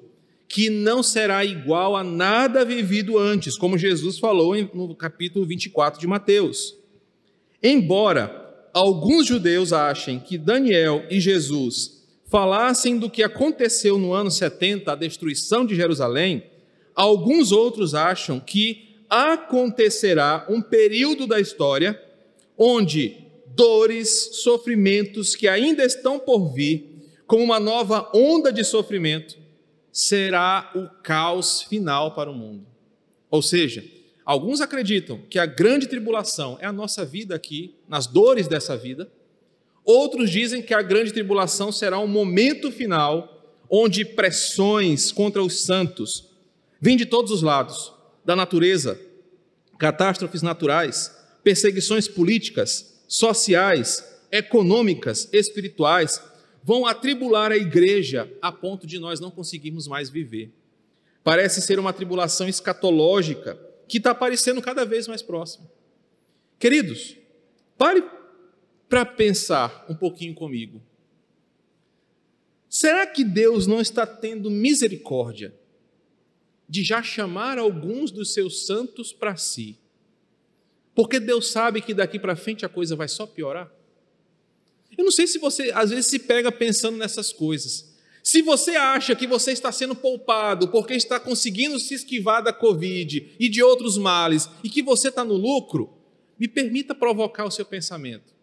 que 0.47 0.69
não 0.69 1.03
será 1.03 1.43
igual 1.43 1.95
a 1.95 2.03
nada 2.03 2.63
vivido 2.63 3.17
antes, 3.17 3.57
como 3.57 3.77
Jesus 3.77 4.17
falou 4.17 4.55
no 4.73 4.95
capítulo 4.95 5.45
24 5.45 5.99
de 5.99 6.07
Mateus. 6.07 6.77
Embora 7.61 8.46
alguns 8.77 9.27
judeus 9.27 9.73
achem 9.73 10.19
que 10.19 10.37
Daniel 10.37 11.05
e 11.09 11.19
Jesus 11.19 12.05
falassem 12.27 12.97
do 12.97 13.09
que 13.09 13.23
aconteceu 13.23 13.97
no 13.97 14.13
ano 14.13 14.29
70, 14.29 14.91
a 14.91 14.95
destruição 14.95 15.65
de 15.65 15.75
Jerusalém, 15.75 16.43
Alguns 16.97 17.51
outros 17.51 17.93
acham 17.93 18.39
que 18.39 18.97
acontecerá 19.07 20.47
um 20.49 20.63
período 20.63 21.27
da 21.27 21.39
história 21.39 22.01
onde 22.57 23.15
dores, 23.55 24.41
sofrimentos 24.41 25.35
que 25.35 25.47
ainda 25.47 25.85
estão 25.85 26.17
por 26.17 26.51
vir, 26.55 27.21
como 27.27 27.43
uma 27.43 27.59
nova 27.59 28.09
onda 28.15 28.51
de 28.51 28.63
sofrimento, 28.63 29.37
será 29.91 30.71
o 30.73 30.89
caos 31.03 31.61
final 31.61 32.15
para 32.15 32.31
o 32.31 32.33
mundo. 32.33 32.65
Ou 33.29 33.43
seja, 33.43 33.85
alguns 34.27 34.59
acreditam 34.59 35.21
que 35.29 35.39
a 35.39 35.45
grande 35.45 35.87
tribulação 35.87 36.57
é 36.59 36.65
a 36.65 36.73
nossa 36.73 37.05
vida 37.05 37.33
aqui, 37.33 37.73
nas 37.87 38.05
dores 38.05 38.47
dessa 38.47 38.75
vida. 38.75 39.09
Outros 39.85 40.29
dizem 40.29 40.61
que 40.61 40.73
a 40.73 40.81
grande 40.81 41.13
tribulação 41.13 41.71
será 41.71 41.97
um 41.97 42.07
momento 42.07 42.69
final 42.69 43.33
onde 43.69 44.03
pressões 44.03 45.11
contra 45.11 45.41
os 45.41 45.61
santos, 45.61 46.27
Vem 46.79 46.95
de 46.95 47.07
todos 47.07 47.31
os 47.31 47.41
lados, 47.41 47.91
da 48.23 48.35
natureza, 48.35 48.99
catástrofes 49.79 50.43
naturais, 50.43 51.11
perseguições 51.43 52.07
políticas, 52.07 53.01
sociais, 53.07 54.03
econômicas, 54.31 55.27
espirituais, 55.33 56.21
vão 56.63 56.85
atribular 56.85 57.51
a 57.51 57.57
igreja 57.57 58.31
a 58.41 58.51
ponto 58.51 58.85
de 58.85 58.99
nós 58.99 59.19
não 59.19 59.31
conseguirmos 59.31 59.87
mais 59.87 60.09
viver. 60.09 60.51
Parece 61.23 61.61
ser 61.61 61.79
uma 61.79 61.93
tribulação 61.93 62.47
escatológica 62.47 63.57
que 63.87 63.97
está 63.97 64.11
aparecendo 64.11 64.61
cada 64.61 64.85
vez 64.85 65.07
mais 65.07 65.21
próxima. 65.21 65.69
Queridos, 66.59 67.15
pare 67.77 68.03
para 68.89 69.05
pensar 69.05 69.85
um 69.89 69.95
pouquinho 69.95 70.33
comigo. 70.33 70.81
Será 72.69 73.07
que 73.07 73.23
Deus 73.23 73.67
não 73.67 73.79
está 73.79 74.05
tendo 74.05 74.51
misericórdia 74.51 75.53
de 76.67 76.83
já 76.83 77.01
chamar 77.01 77.57
alguns 77.57 78.11
dos 78.11 78.33
seus 78.33 78.65
santos 78.65 79.13
para 79.13 79.35
si. 79.37 79.79
Porque 80.93 81.19
Deus 81.19 81.47
sabe 81.47 81.81
que 81.81 81.93
daqui 81.93 82.19
para 82.19 82.35
frente 82.35 82.65
a 82.65 82.69
coisa 82.69 82.95
vai 82.95 83.07
só 83.07 83.25
piorar. 83.25 83.71
Eu 84.97 85.05
não 85.05 85.11
sei 85.11 85.27
se 85.27 85.37
você 85.37 85.71
às 85.73 85.91
vezes 85.91 86.07
se 86.07 86.19
pega 86.19 86.51
pensando 86.51 86.97
nessas 86.97 87.31
coisas. 87.31 87.86
Se 88.27 88.41
você 88.41 88.71
acha 88.71 89.15
que 89.15 89.25
você 89.25 89.53
está 89.53 89.71
sendo 89.71 89.95
poupado 89.95 90.67
porque 90.67 90.93
está 90.93 91.17
conseguindo 91.17 91.79
se 91.79 91.93
esquivar 91.93 92.43
da 92.43 92.51
Covid 92.51 93.35
e 93.39 93.47
de 93.47 93.63
outros 93.63 93.97
males 93.97 94.49
e 94.61 94.69
que 94.69 94.83
você 94.83 95.07
está 95.07 95.23
no 95.23 95.35
lucro, 95.35 95.93
me 96.37 96.45
permita 96.45 96.93
provocar 96.93 97.45
o 97.45 97.51
seu 97.51 97.63
pensamento. 97.63 98.33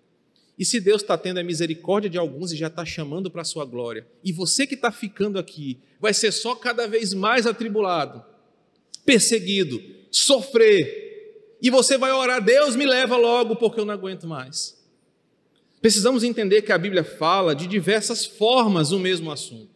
E 0.59 0.65
se 0.65 0.81
Deus 0.81 1.03
está 1.03 1.19
tendo 1.19 1.39
a 1.39 1.45
misericórdia 1.45 2.09
de 2.09 2.17
alguns 2.17 2.51
e 2.51 2.57
já 2.57 2.69
está 2.69 2.83
chamando 2.83 3.31
para 3.31 3.43
a 3.43 3.45
sua 3.45 3.67
glória, 3.67 4.07
e 4.25 4.33
você 4.33 4.67
que 4.67 4.75
está 4.75 4.91
ficando 4.91 5.39
aqui 5.39 5.79
vai 6.01 6.15
ser 6.15 6.33
só 6.33 6.55
cada 6.55 6.87
vez 6.87 7.13
mais 7.13 7.47
atribulado, 7.47 8.25
perseguido, 9.05 9.79
sofrer, 10.11 11.59
e 11.61 11.69
você 11.69 11.99
vai 11.99 12.11
orar, 12.11 12.43
Deus 12.43 12.75
me 12.75 12.87
leva 12.87 13.19
logo 13.19 13.55
porque 13.57 13.81
eu 13.81 13.85
não 13.85 13.93
aguento 13.93 14.27
mais. 14.27 14.83
Precisamos 15.83 16.25
entender 16.25 16.63
que 16.63 16.73
a 16.73 16.79
Bíblia 16.79 17.05
fala 17.05 17.55
de 17.55 17.67
diversas 17.67 18.25
formas 18.25 18.91
o 18.91 18.99
mesmo 18.99 19.31
assunto. 19.31 19.74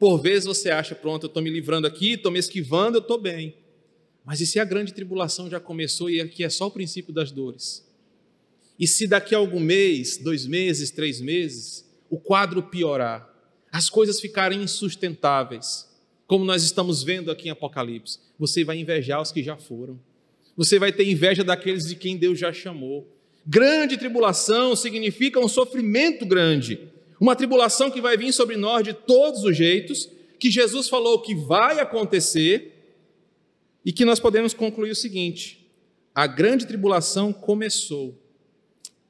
Por 0.00 0.16
vezes 0.18 0.46
você 0.46 0.70
acha, 0.70 0.94
pronto, 0.94 1.24
eu 1.24 1.28
estou 1.28 1.42
me 1.42 1.50
livrando 1.50 1.86
aqui, 1.86 2.14
estou 2.14 2.32
me 2.32 2.38
esquivando, 2.38 2.96
eu 2.96 3.02
estou 3.02 3.20
bem. 3.20 3.54
Mas 4.24 4.40
e 4.40 4.46
se 4.46 4.58
a 4.58 4.64
grande 4.64 4.94
tribulação 4.94 5.50
já 5.50 5.60
começou 5.60 6.08
e 6.08 6.22
aqui 6.22 6.42
é 6.42 6.48
só 6.48 6.68
o 6.68 6.70
princípio 6.70 7.12
das 7.12 7.30
dores? 7.30 7.86
E 8.78 8.86
se 8.86 9.06
daqui 9.06 9.34
a 9.34 9.38
algum 9.38 9.60
mês, 9.60 10.16
dois 10.16 10.46
meses, 10.46 10.90
três 10.90 11.20
meses, 11.20 11.84
o 12.08 12.18
quadro 12.18 12.62
piorar, 12.62 13.28
as 13.70 13.90
coisas 13.90 14.18
ficarem 14.18 14.62
insustentáveis, 14.62 15.86
como 16.26 16.46
nós 16.46 16.62
estamos 16.62 17.02
vendo 17.02 17.30
aqui 17.30 17.48
em 17.48 17.50
Apocalipse, 17.50 18.18
você 18.38 18.64
vai 18.64 18.78
invejar 18.78 19.20
os 19.20 19.30
que 19.30 19.42
já 19.42 19.58
foram. 19.58 20.00
Você 20.56 20.78
vai 20.78 20.92
ter 20.92 21.06
inveja 21.06 21.44
daqueles 21.44 21.86
de 21.86 21.94
quem 21.94 22.16
Deus 22.16 22.38
já 22.38 22.54
chamou. 22.54 23.06
Grande 23.46 23.98
tribulação 23.98 24.74
significa 24.74 25.38
um 25.38 25.48
sofrimento 25.48 26.24
grande, 26.24 26.88
uma 27.20 27.36
tribulação 27.36 27.90
que 27.90 28.00
vai 28.00 28.16
vir 28.16 28.32
sobre 28.32 28.56
nós 28.56 28.82
de 28.82 28.94
todos 28.94 29.44
os 29.44 29.54
jeitos, 29.54 30.08
que 30.38 30.50
Jesus 30.50 30.88
falou 30.88 31.20
que 31.20 31.34
vai 31.34 31.78
acontecer 31.78 32.72
e 33.84 33.92
que 33.92 34.06
nós 34.06 34.18
podemos 34.18 34.54
concluir 34.54 34.90
o 34.90 34.96
seguinte: 34.96 35.70
a 36.14 36.26
grande 36.26 36.66
tribulação 36.66 37.30
começou 37.30 38.18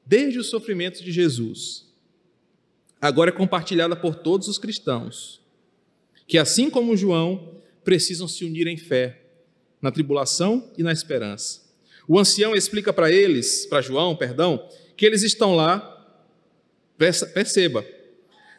desde 0.05 0.37
os 0.37 0.49
sofrimentos 0.49 1.01
de 1.01 1.11
Jesus, 1.11 1.87
agora 2.99 3.29
é 3.29 3.33
compartilhada 3.33 3.95
por 3.95 4.15
todos 4.15 4.49
os 4.49 4.57
cristãos, 4.57 5.39
que 6.27 6.37
assim 6.37 6.69
como 6.69 6.97
João, 6.97 7.61
precisam 7.83 8.27
se 8.27 8.43
unir 8.43 8.67
em 8.67 8.77
fé, 8.77 9.21
na 9.81 9.89
tribulação 9.89 10.69
e 10.77 10.83
na 10.83 10.91
esperança. 10.91 11.61
O 12.07 12.19
ancião 12.19 12.55
explica 12.55 12.91
para 12.91 13.11
eles, 13.11 13.65
para 13.65 13.81
João, 13.81 14.15
perdão, 14.15 14.67
que 14.97 15.05
eles 15.05 15.23
estão 15.23 15.55
lá, 15.55 15.87
perceba, 16.97 17.85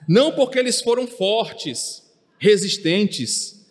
não 0.09 0.33
porque 0.33 0.59
eles 0.59 0.81
foram 0.81 1.07
fortes, 1.07 2.03
resistentes, 2.39 3.67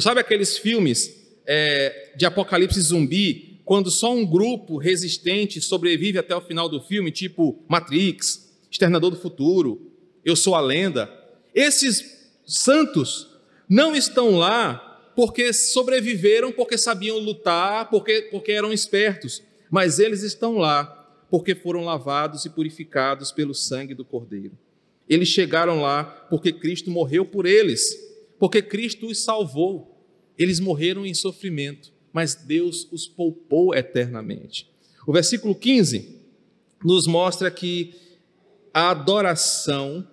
sabe 0.00 0.20
aqueles 0.20 0.58
filmes 0.58 1.20
é, 1.46 2.12
de 2.16 2.26
apocalipse 2.26 2.80
zumbi 2.80 3.60
quando 3.64 3.90
só 3.90 4.12
um 4.12 4.26
grupo 4.26 4.78
resistente 4.78 5.60
sobrevive 5.60 6.18
até 6.18 6.34
o 6.34 6.40
final 6.40 6.68
do 6.68 6.80
filme, 6.80 7.12
tipo 7.12 7.62
Matrix, 7.68 8.52
Externador 8.70 9.10
do 9.10 9.16
Futuro, 9.16 9.92
Eu 10.24 10.34
Sou 10.34 10.56
a 10.56 10.60
Lenda. 10.60 11.08
Esses 11.54 12.28
santos 12.44 13.28
não 13.68 13.94
estão 13.94 14.36
lá 14.36 15.12
porque 15.14 15.52
sobreviveram, 15.52 16.50
porque 16.50 16.76
sabiam 16.76 17.18
lutar, 17.18 17.88
porque, 17.90 18.22
porque 18.22 18.50
eram 18.50 18.72
espertos, 18.72 19.42
mas 19.70 19.98
eles 20.00 20.22
estão 20.22 20.56
lá 20.56 20.84
porque 21.30 21.54
foram 21.54 21.84
lavados 21.84 22.44
e 22.44 22.50
purificados 22.50 23.30
pelo 23.30 23.54
sangue 23.54 23.94
do 23.94 24.04
Cordeiro. 24.04 24.58
Eles 25.10 25.28
chegaram 25.28 25.82
lá 25.82 26.04
porque 26.04 26.52
Cristo 26.52 26.90
morreu 26.90 27.26
por 27.26 27.44
eles, 27.44 27.94
porque 28.38 28.62
Cristo 28.62 29.08
os 29.08 29.22
salvou. 29.22 30.02
Eles 30.38 30.58
morreram 30.58 31.04
em 31.04 31.12
sofrimento 31.12 31.92
mas 32.12 32.34
Deus 32.34 32.88
os 32.90 33.06
poupou 33.06 33.74
eternamente. 33.74 34.70
O 35.06 35.12
versículo 35.12 35.54
15 35.54 36.20
nos 36.84 37.06
mostra 37.06 37.50
que 37.50 37.94
a 38.72 38.90
adoração 38.90 40.06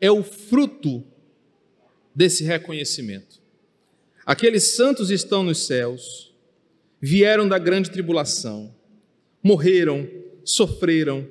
é 0.00 0.10
o 0.10 0.22
fruto 0.22 1.04
desse 2.14 2.44
reconhecimento. 2.44 3.40
Aqueles 4.24 4.74
santos 4.74 5.10
estão 5.10 5.42
nos 5.42 5.66
céus, 5.66 6.34
vieram 7.00 7.48
da 7.48 7.58
grande 7.58 7.90
tribulação, 7.90 8.74
morreram, 9.42 10.08
sofreram, 10.44 11.28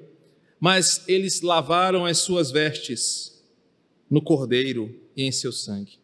mas 0.59 1.03
eles 1.07 1.41
lavaram 1.41 2.05
as 2.05 2.17
suas 2.19 2.51
vestes 2.51 3.41
no 4.09 4.21
cordeiro 4.21 4.93
e 5.15 5.23
em 5.23 5.31
seu 5.31 5.51
sangue. 5.51 5.99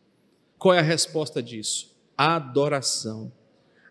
Qual 0.57 0.73
é 0.73 0.79
a 0.79 0.83
resposta 0.83 1.41
disso? 1.41 1.95
adoração. 2.17 3.31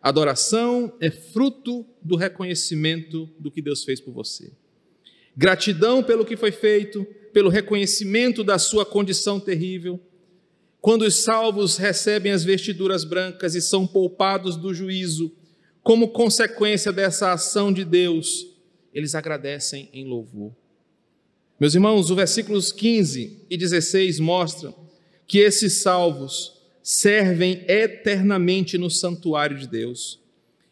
Adoração 0.00 0.92
é 1.00 1.10
fruto 1.10 1.86
do 2.02 2.16
reconhecimento 2.16 3.28
do 3.38 3.50
que 3.50 3.62
Deus 3.62 3.84
fez 3.84 4.00
por 4.00 4.12
você. 4.12 4.52
Gratidão 5.36 6.02
pelo 6.02 6.24
que 6.24 6.36
foi 6.36 6.52
feito, 6.52 7.04
pelo 7.32 7.48
reconhecimento 7.48 8.44
da 8.44 8.58
sua 8.58 8.84
condição 8.84 9.40
terrível. 9.40 10.00
Quando 10.80 11.02
os 11.02 11.16
salvos 11.16 11.76
recebem 11.76 12.32
as 12.32 12.44
vestiduras 12.44 13.04
brancas 13.04 13.54
e 13.54 13.62
são 13.62 13.86
poupados 13.86 14.56
do 14.56 14.74
juízo, 14.74 15.32
como 15.82 16.08
consequência 16.08 16.92
dessa 16.92 17.32
ação 17.32 17.72
de 17.72 17.84
Deus, 17.84 18.53
eles 18.94 19.14
agradecem 19.14 19.90
em 19.92 20.06
louvor. 20.06 20.52
Meus 21.58 21.74
irmãos, 21.74 22.10
os 22.10 22.16
versículos 22.16 22.70
15 22.72 23.46
e 23.50 23.56
16 23.56 24.20
mostram 24.20 24.74
que 25.26 25.38
esses 25.38 25.82
salvos 25.82 26.54
servem 26.82 27.64
eternamente 27.66 28.78
no 28.78 28.90
santuário 28.90 29.58
de 29.58 29.66
Deus. 29.66 30.20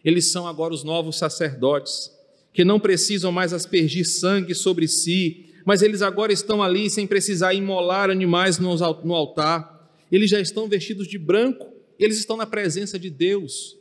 Eles 0.05 0.31
são 0.31 0.47
agora 0.47 0.75
os 0.75 0.85
novos 0.85 1.17
sacerdotes, 1.17 2.11
que 2.53 2.65
não 2.65 2.79
precisam 2.79 3.33
mais 3.33 3.53
aspergir 3.53 4.07
sangue 4.07 4.55
sobre 4.55 4.87
si, 4.87 5.47
mas 5.65 5.81
eles 5.81 6.03
agora 6.03 6.33
estão 6.33 6.63
ali 6.63 6.91
sem 6.91 7.07
precisar 7.07 7.55
imolar 7.55 8.11
animais 8.11 8.59
no 8.59 9.15
altar. 9.15 9.91
Eles 10.11 10.29
já 10.29 10.41
estão 10.41 10.69
vestidos 10.69 11.09
de 11.09 11.17
branco, 11.19 11.73
eles 11.99 12.19
estão 12.19 12.37
na 12.37 12.47
presença 12.47 12.99
de 12.99 13.09
Deus. 13.09 13.79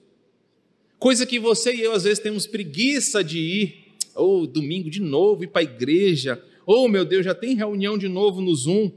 Coisa 0.98 1.26
que 1.26 1.40
você 1.40 1.74
e 1.74 1.82
eu 1.82 1.94
às 1.94 2.04
vezes 2.04 2.20
temos 2.20 2.46
preguiça 2.46 3.24
de 3.24 3.40
ir, 3.40 3.81
ou 4.16 4.44
oh, 4.44 4.48
domingo 4.48 4.90
de 4.90 5.00
novo, 5.00 5.44
ir 5.44 5.48
para 5.48 5.62
a 5.62 5.64
igreja, 5.64 6.44
ou 6.66 6.86
oh, 6.86 6.88
meu 6.88 7.04
Deus, 7.04 7.26
já 7.26 7.34
tem 7.34 7.56
reunião 7.56 7.98
de 7.98 8.08
novo 8.08 8.42
no 8.42 8.54
Zoom. 8.56 8.92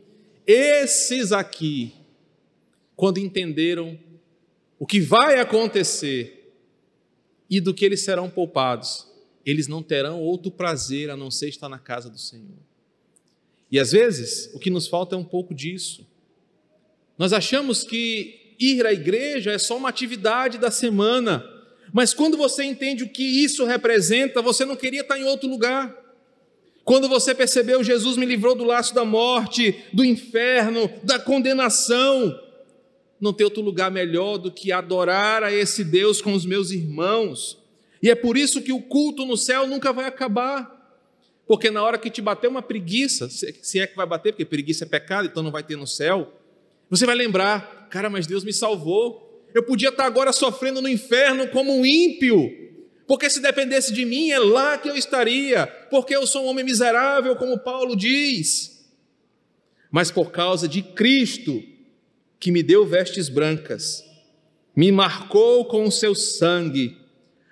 Esses 0.46 1.32
aqui, 1.32 1.92
quando 2.94 3.18
entenderam 3.18 3.98
o 4.78 4.86
que 4.86 5.00
vai 5.00 5.40
acontecer 5.40 6.52
e 7.48 7.60
do 7.60 7.72
que 7.72 7.84
eles 7.84 8.02
serão 8.02 8.28
poupados, 8.28 9.06
eles 9.44 9.66
não 9.68 9.82
terão 9.82 10.20
outro 10.20 10.50
prazer 10.50 11.10
a 11.10 11.16
não 11.16 11.30
ser 11.30 11.48
estar 11.48 11.68
na 11.68 11.78
casa 11.78 12.10
do 12.10 12.18
Senhor. 12.18 12.58
E 13.70 13.78
às 13.78 13.92
vezes, 13.92 14.50
o 14.54 14.58
que 14.58 14.70
nos 14.70 14.86
falta 14.86 15.14
é 15.14 15.18
um 15.18 15.24
pouco 15.24 15.54
disso. 15.54 16.06
Nós 17.18 17.32
achamos 17.32 17.84
que 17.84 18.54
ir 18.58 18.86
à 18.86 18.92
igreja 18.92 19.52
é 19.52 19.58
só 19.58 19.76
uma 19.76 19.88
atividade 19.88 20.58
da 20.58 20.70
semana, 20.70 21.44
mas 21.94 22.12
quando 22.12 22.36
você 22.36 22.64
entende 22.64 23.04
o 23.04 23.08
que 23.08 23.22
isso 23.22 23.64
representa, 23.64 24.42
você 24.42 24.64
não 24.64 24.74
queria 24.74 25.02
estar 25.02 25.16
em 25.16 25.22
outro 25.22 25.48
lugar. 25.48 25.96
Quando 26.82 27.08
você 27.08 27.32
percebeu, 27.32 27.84
Jesus 27.84 28.16
me 28.16 28.26
livrou 28.26 28.56
do 28.56 28.64
laço 28.64 28.92
da 28.92 29.04
morte, 29.04 29.84
do 29.92 30.04
inferno, 30.04 30.90
da 31.04 31.20
condenação. 31.20 32.36
Não 33.20 33.32
tem 33.32 33.44
outro 33.44 33.62
lugar 33.62 33.92
melhor 33.92 34.38
do 34.38 34.50
que 34.50 34.72
adorar 34.72 35.44
a 35.44 35.52
esse 35.52 35.84
Deus 35.84 36.20
com 36.20 36.32
os 36.32 36.44
meus 36.44 36.72
irmãos. 36.72 37.62
E 38.02 38.10
é 38.10 38.16
por 38.16 38.36
isso 38.36 38.60
que 38.60 38.72
o 38.72 38.82
culto 38.82 39.24
no 39.24 39.36
céu 39.36 39.64
nunca 39.64 39.92
vai 39.92 40.06
acabar. 40.06 40.98
Porque 41.46 41.70
na 41.70 41.80
hora 41.80 41.96
que 41.96 42.10
te 42.10 42.20
bater 42.20 42.48
uma 42.48 42.60
preguiça, 42.60 43.30
se 43.30 43.78
é 43.78 43.86
que 43.86 43.94
vai 43.94 44.04
bater, 44.04 44.32
porque 44.32 44.44
preguiça 44.44 44.84
é 44.84 44.88
pecado, 44.88 45.26
então 45.26 45.44
não 45.44 45.52
vai 45.52 45.62
ter 45.62 45.76
no 45.76 45.86
céu, 45.86 46.40
você 46.90 47.06
vai 47.06 47.14
lembrar: 47.14 47.86
cara, 47.88 48.10
mas 48.10 48.26
Deus 48.26 48.42
me 48.42 48.52
salvou. 48.52 49.23
Eu 49.54 49.62
podia 49.62 49.90
estar 49.90 50.04
agora 50.04 50.32
sofrendo 50.32 50.82
no 50.82 50.88
inferno 50.88 51.46
como 51.46 51.72
um 51.72 51.86
ímpio, 51.86 52.50
porque 53.06 53.30
se 53.30 53.40
dependesse 53.40 53.92
de 53.92 54.04
mim, 54.04 54.32
é 54.32 54.38
lá 54.40 54.76
que 54.76 54.90
eu 54.90 54.96
estaria, 54.96 55.66
porque 55.90 56.16
eu 56.16 56.26
sou 56.26 56.42
um 56.44 56.48
homem 56.48 56.64
miserável, 56.64 57.36
como 57.36 57.60
Paulo 57.60 57.94
diz. 57.94 58.84
Mas 59.92 60.10
por 60.10 60.32
causa 60.32 60.66
de 60.66 60.82
Cristo, 60.82 61.62
que 62.40 62.50
me 62.50 62.64
deu 62.64 62.84
vestes 62.84 63.28
brancas, 63.28 64.04
me 64.74 64.90
marcou 64.90 65.66
com 65.66 65.84
o 65.84 65.92
seu 65.92 66.16
sangue, 66.16 66.98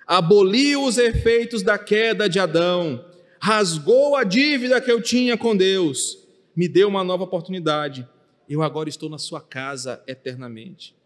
aboliu 0.04 0.84
os 0.84 0.98
efeitos 0.98 1.62
da 1.62 1.78
queda 1.78 2.28
de 2.28 2.40
Adão, 2.40 3.04
rasgou 3.40 4.16
a 4.16 4.24
dívida 4.24 4.80
que 4.80 4.90
eu 4.90 5.00
tinha 5.00 5.36
com 5.36 5.56
Deus, 5.56 6.18
me 6.56 6.66
deu 6.66 6.88
uma 6.88 7.04
nova 7.04 7.22
oportunidade. 7.22 8.08
Eu 8.48 8.60
agora 8.60 8.88
estou 8.88 9.08
na 9.08 9.18
sua 9.18 9.40
casa 9.40 10.02
eternamente. 10.06 10.96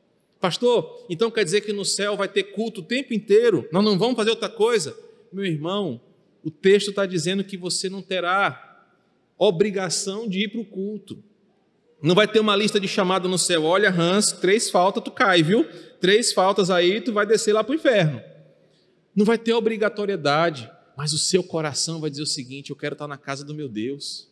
Pastor, 0.47 1.05
então 1.11 1.29
quer 1.29 1.43
dizer 1.43 1.63
que 1.63 1.73
no 1.73 1.85
céu 1.85 2.17
vai 2.17 2.29
ter 2.29 2.45
culto 2.45 2.81
o 2.81 2.85
tempo 2.85 3.13
inteiro? 3.13 3.69
Nós 3.73 3.85
não 3.85 3.99
vamos 3.99 4.15
fazer 4.15 4.31
outra 4.31 4.49
coisa? 4.49 4.97
Meu 5.33 5.45
irmão, 5.45 6.01
o 6.45 6.53
texto 6.53 6.91
está 6.91 7.05
dizendo 7.05 7.43
que 7.43 7.57
você 7.57 7.89
não 7.89 8.01
terá 8.01 8.87
obrigação 9.37 10.29
de 10.29 10.45
ir 10.45 10.49
para 10.51 10.61
o 10.61 10.65
culto. 10.65 11.21
Não 12.01 12.15
vai 12.15 12.29
ter 12.29 12.39
uma 12.39 12.55
lista 12.55 12.79
de 12.79 12.87
chamada 12.87 13.27
no 13.27 13.37
céu. 13.37 13.65
Olha, 13.65 13.91
Hans, 13.91 14.31
três 14.31 14.71
faltas, 14.71 15.03
tu 15.03 15.11
cai, 15.11 15.43
viu? 15.43 15.67
Três 16.01 16.33
faltas 16.33 16.71
aí, 16.71 17.01
tu 17.01 17.13
vai 17.13 17.27
descer 17.27 17.53
lá 17.53 17.65
para 17.65 17.73
o 17.73 17.75
inferno. 17.75 18.23
Não 19.17 19.25
vai 19.25 19.39
ter 19.39 19.53
obrigatoriedade, 19.53 20.71
mas 20.97 21.13
o 21.13 21.19
seu 21.19 21.43
coração 21.43 22.01
vai 22.01 22.09
dizer 22.09 22.23
o 22.23 22.27
seguinte: 22.27 22.71
eu 22.71 22.77
quero 22.77 22.93
estar 22.93 23.09
na 23.09 23.19
casa 23.19 23.45
do 23.45 23.53
meu 23.53 23.69
Deus. 23.69 24.29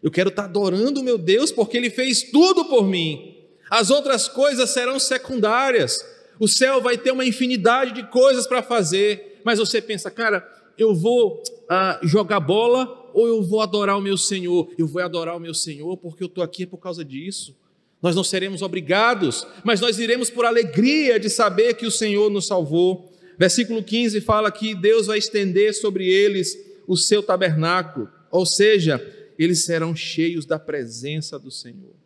Eu 0.00 0.12
quero 0.12 0.28
estar 0.28 0.44
adorando 0.44 1.00
o 1.00 1.02
meu 1.02 1.18
Deus 1.18 1.50
porque 1.50 1.76
Ele 1.76 1.90
fez 1.90 2.22
tudo 2.22 2.66
por 2.66 2.86
mim. 2.86 3.45
As 3.70 3.90
outras 3.90 4.28
coisas 4.28 4.70
serão 4.70 4.98
secundárias. 4.98 6.04
O 6.38 6.46
céu 6.46 6.80
vai 6.80 6.96
ter 6.96 7.10
uma 7.10 7.24
infinidade 7.24 7.92
de 7.92 8.04
coisas 8.08 8.46
para 8.46 8.62
fazer, 8.62 9.40
mas 9.44 9.58
você 9.58 9.80
pensa, 9.80 10.10
cara, 10.10 10.46
eu 10.78 10.94
vou 10.94 11.42
ah, 11.68 11.98
jogar 12.02 12.40
bola 12.40 13.10
ou 13.14 13.26
eu 13.26 13.42
vou 13.42 13.60
adorar 13.60 13.96
o 13.96 14.02
meu 14.02 14.16
Senhor? 14.16 14.70
Eu 14.78 14.86
vou 14.86 15.02
adorar 15.02 15.36
o 15.36 15.40
meu 15.40 15.54
Senhor 15.54 15.96
porque 15.96 16.22
eu 16.22 16.26
estou 16.26 16.44
aqui 16.44 16.66
por 16.66 16.78
causa 16.78 17.04
disso. 17.04 17.56
Nós 18.02 18.14
não 18.14 18.22
seremos 18.22 18.60
obrigados, 18.60 19.46
mas 19.64 19.80
nós 19.80 19.98
iremos 19.98 20.28
por 20.28 20.44
alegria 20.44 21.18
de 21.18 21.30
saber 21.30 21.74
que 21.74 21.86
o 21.86 21.90
Senhor 21.90 22.30
nos 22.30 22.46
salvou. 22.46 23.10
Versículo 23.38 23.82
15 23.82 24.20
fala 24.20 24.52
que 24.52 24.74
Deus 24.74 25.06
vai 25.06 25.18
estender 25.18 25.74
sobre 25.74 26.08
eles 26.08 26.56
o 26.86 26.96
seu 26.96 27.22
tabernáculo, 27.22 28.08
ou 28.30 28.46
seja, 28.46 29.04
eles 29.36 29.64
serão 29.64 29.96
cheios 29.96 30.46
da 30.46 30.56
presença 30.56 31.36
do 31.36 31.50
Senhor 31.50 32.05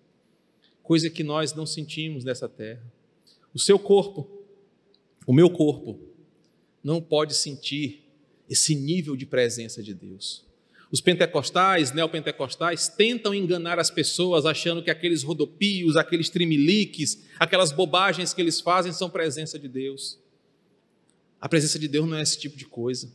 coisa 0.90 1.08
que 1.08 1.22
nós 1.22 1.54
não 1.54 1.64
sentimos 1.64 2.24
nessa 2.24 2.48
terra. 2.48 2.82
O 3.54 3.60
seu 3.60 3.78
corpo, 3.78 4.28
o 5.24 5.32
meu 5.32 5.48
corpo, 5.48 5.96
não 6.82 7.00
pode 7.00 7.32
sentir 7.32 8.02
esse 8.48 8.74
nível 8.74 9.14
de 9.14 9.24
presença 9.24 9.84
de 9.84 9.94
Deus. 9.94 10.44
Os 10.90 11.00
pentecostais, 11.00 11.92
neopentecostais, 11.92 12.88
tentam 12.88 13.32
enganar 13.32 13.78
as 13.78 13.88
pessoas 13.88 14.44
achando 14.44 14.82
que 14.82 14.90
aqueles 14.90 15.22
rodopios, 15.22 15.96
aqueles 15.96 16.28
trimiliques, 16.28 17.22
aquelas 17.38 17.70
bobagens 17.70 18.34
que 18.34 18.42
eles 18.42 18.60
fazem 18.60 18.92
são 18.92 19.08
presença 19.08 19.60
de 19.60 19.68
Deus. 19.68 20.18
A 21.40 21.48
presença 21.48 21.78
de 21.78 21.86
Deus 21.86 22.08
não 22.08 22.16
é 22.16 22.22
esse 22.22 22.36
tipo 22.36 22.56
de 22.56 22.64
coisa. 22.64 23.14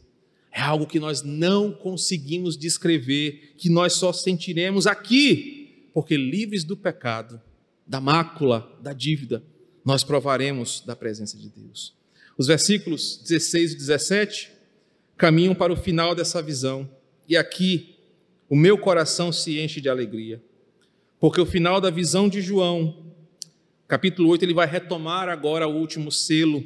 É 0.49 0.61
algo 0.61 0.87
que 0.87 0.97
nós 0.97 1.23
não 1.23 1.73
conseguimos 1.73 2.57
descrever, 2.57 3.53
que 3.57 3.69
nós 3.69 3.91
só 3.91 4.13
sentiremos 4.13 4.87
aqui, 4.87 5.89
porque 5.93 6.15
livres 6.15 6.63
do 6.63 6.77
pecado, 6.77 7.41
da 7.85 8.01
mácula, 8.01 8.77
da 8.81 8.93
dívida, 8.93 9.43
nós 9.83 10.03
provaremos 10.03 10.81
da 10.81 10.95
presença 10.95 11.37
de 11.37 11.49
Deus. 11.49 11.93
Os 12.37 12.47
versículos 12.47 13.17
16 13.17 13.73
e 13.73 13.77
17 13.77 14.51
caminham 15.15 15.53
para 15.53 15.71
o 15.71 15.77
final 15.77 16.15
dessa 16.15 16.41
visão, 16.41 16.89
e 17.27 17.37
aqui 17.37 17.95
o 18.49 18.55
meu 18.55 18.77
coração 18.77 19.31
se 19.31 19.59
enche 19.59 19.79
de 19.79 19.87
alegria, 19.87 20.43
porque 21.19 21.39
o 21.39 21.45
final 21.45 21.79
da 21.79 21.89
visão 21.89 22.27
de 22.27 22.41
João, 22.41 23.05
capítulo 23.87 24.29
8, 24.29 24.43
ele 24.43 24.53
vai 24.53 24.67
retomar 24.67 25.29
agora 25.29 25.67
o 25.67 25.75
último 25.75 26.11
selo. 26.11 26.63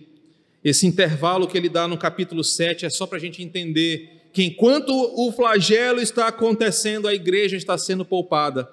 Esse 0.63 0.87
intervalo 0.87 1.47
que 1.47 1.57
ele 1.57 1.69
dá 1.69 1.87
no 1.87 1.97
capítulo 1.97 2.43
7 2.43 2.85
é 2.85 2.89
só 2.89 3.05
para 3.05 3.17
a 3.17 3.21
gente 3.21 3.43
entender 3.43 4.29
que 4.33 4.43
enquanto 4.43 4.91
o 4.91 5.31
flagelo 5.31 6.01
está 6.01 6.27
acontecendo, 6.27 7.07
a 7.07 7.13
igreja 7.13 7.55
está 7.55 7.77
sendo 7.77 8.03
poupada. 8.03 8.69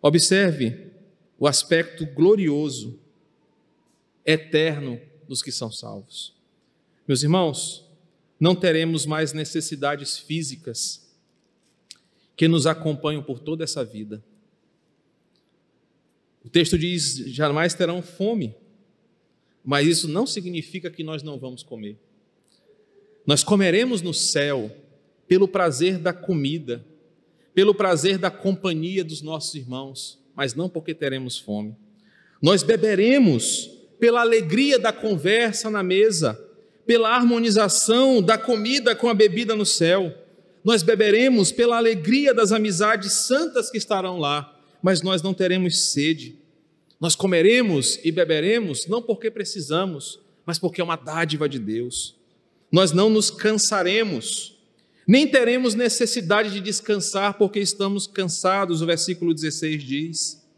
Observe 0.00 0.89
o 1.40 1.46
aspecto 1.46 2.04
glorioso, 2.04 3.00
eterno 4.26 5.00
dos 5.26 5.42
que 5.42 5.50
são 5.50 5.72
salvos. 5.72 6.34
Meus 7.08 7.22
irmãos, 7.22 7.88
não 8.38 8.54
teremos 8.54 9.06
mais 9.06 9.32
necessidades 9.32 10.18
físicas 10.18 11.10
que 12.36 12.46
nos 12.46 12.66
acompanham 12.66 13.22
por 13.22 13.40
toda 13.40 13.64
essa 13.64 13.82
vida. 13.82 14.22
O 16.44 16.50
texto 16.50 16.78
diz: 16.78 17.14
jamais 17.32 17.72
terão 17.72 18.02
fome, 18.02 18.54
mas 19.64 19.86
isso 19.86 20.08
não 20.08 20.26
significa 20.26 20.90
que 20.90 21.02
nós 21.02 21.22
não 21.22 21.38
vamos 21.38 21.62
comer. 21.62 21.96
Nós 23.26 23.42
comeremos 23.42 24.02
no 24.02 24.12
céu 24.12 24.70
pelo 25.26 25.48
prazer 25.48 25.96
da 25.98 26.12
comida, 26.12 26.84
pelo 27.54 27.74
prazer 27.74 28.18
da 28.18 28.30
companhia 28.30 29.02
dos 29.02 29.22
nossos 29.22 29.54
irmãos 29.54 30.19
mas 30.34 30.54
não 30.54 30.68
porque 30.68 30.94
teremos 30.94 31.38
fome. 31.38 31.74
Nós 32.40 32.62
beberemos 32.62 33.70
pela 33.98 34.22
alegria 34.22 34.78
da 34.78 34.92
conversa 34.92 35.70
na 35.70 35.82
mesa, 35.82 36.40
pela 36.86 37.14
harmonização 37.14 38.22
da 38.22 38.38
comida 38.38 38.96
com 38.96 39.08
a 39.08 39.14
bebida 39.14 39.54
no 39.54 39.66
céu. 39.66 40.12
Nós 40.64 40.82
beberemos 40.82 41.52
pela 41.52 41.76
alegria 41.76 42.32
das 42.32 42.50
amizades 42.50 43.12
santas 43.12 43.70
que 43.70 43.78
estarão 43.78 44.18
lá, 44.18 44.58
mas 44.82 45.02
nós 45.02 45.22
não 45.22 45.34
teremos 45.34 45.90
sede. 45.92 46.36
Nós 46.98 47.14
comeremos 47.14 47.98
e 48.02 48.10
beberemos 48.10 48.86
não 48.86 49.00
porque 49.00 49.30
precisamos, 49.30 50.20
mas 50.44 50.58
porque 50.58 50.80
é 50.80 50.84
uma 50.84 50.96
dádiva 50.96 51.48
de 51.48 51.58
Deus. 51.58 52.16
Nós 52.72 52.92
não 52.92 53.10
nos 53.10 53.30
cansaremos, 53.30 54.58
nem 55.06 55.26
teremos 55.26 55.74
necessidade 55.74 56.50
de 56.50 56.60
descansar 56.60 57.34
porque 57.34 57.58
estamos 57.58 58.06
cansados, 58.06 58.82
o 58.82 58.86
versículo 58.86 59.34
16 59.34 59.82
diz. 59.82 60.48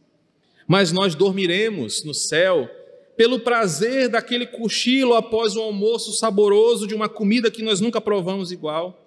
Mas 0.66 0.92
nós 0.92 1.14
dormiremos 1.14 2.04
no 2.04 2.14
céu 2.14 2.68
pelo 3.16 3.40
prazer 3.40 4.08
daquele 4.08 4.46
cochilo 4.46 5.14
após 5.14 5.56
um 5.56 5.62
almoço 5.62 6.12
saboroso 6.12 6.86
de 6.86 6.94
uma 6.94 7.08
comida 7.08 7.50
que 7.50 7.62
nós 7.62 7.80
nunca 7.80 8.00
provamos 8.00 8.50
igual. 8.50 8.98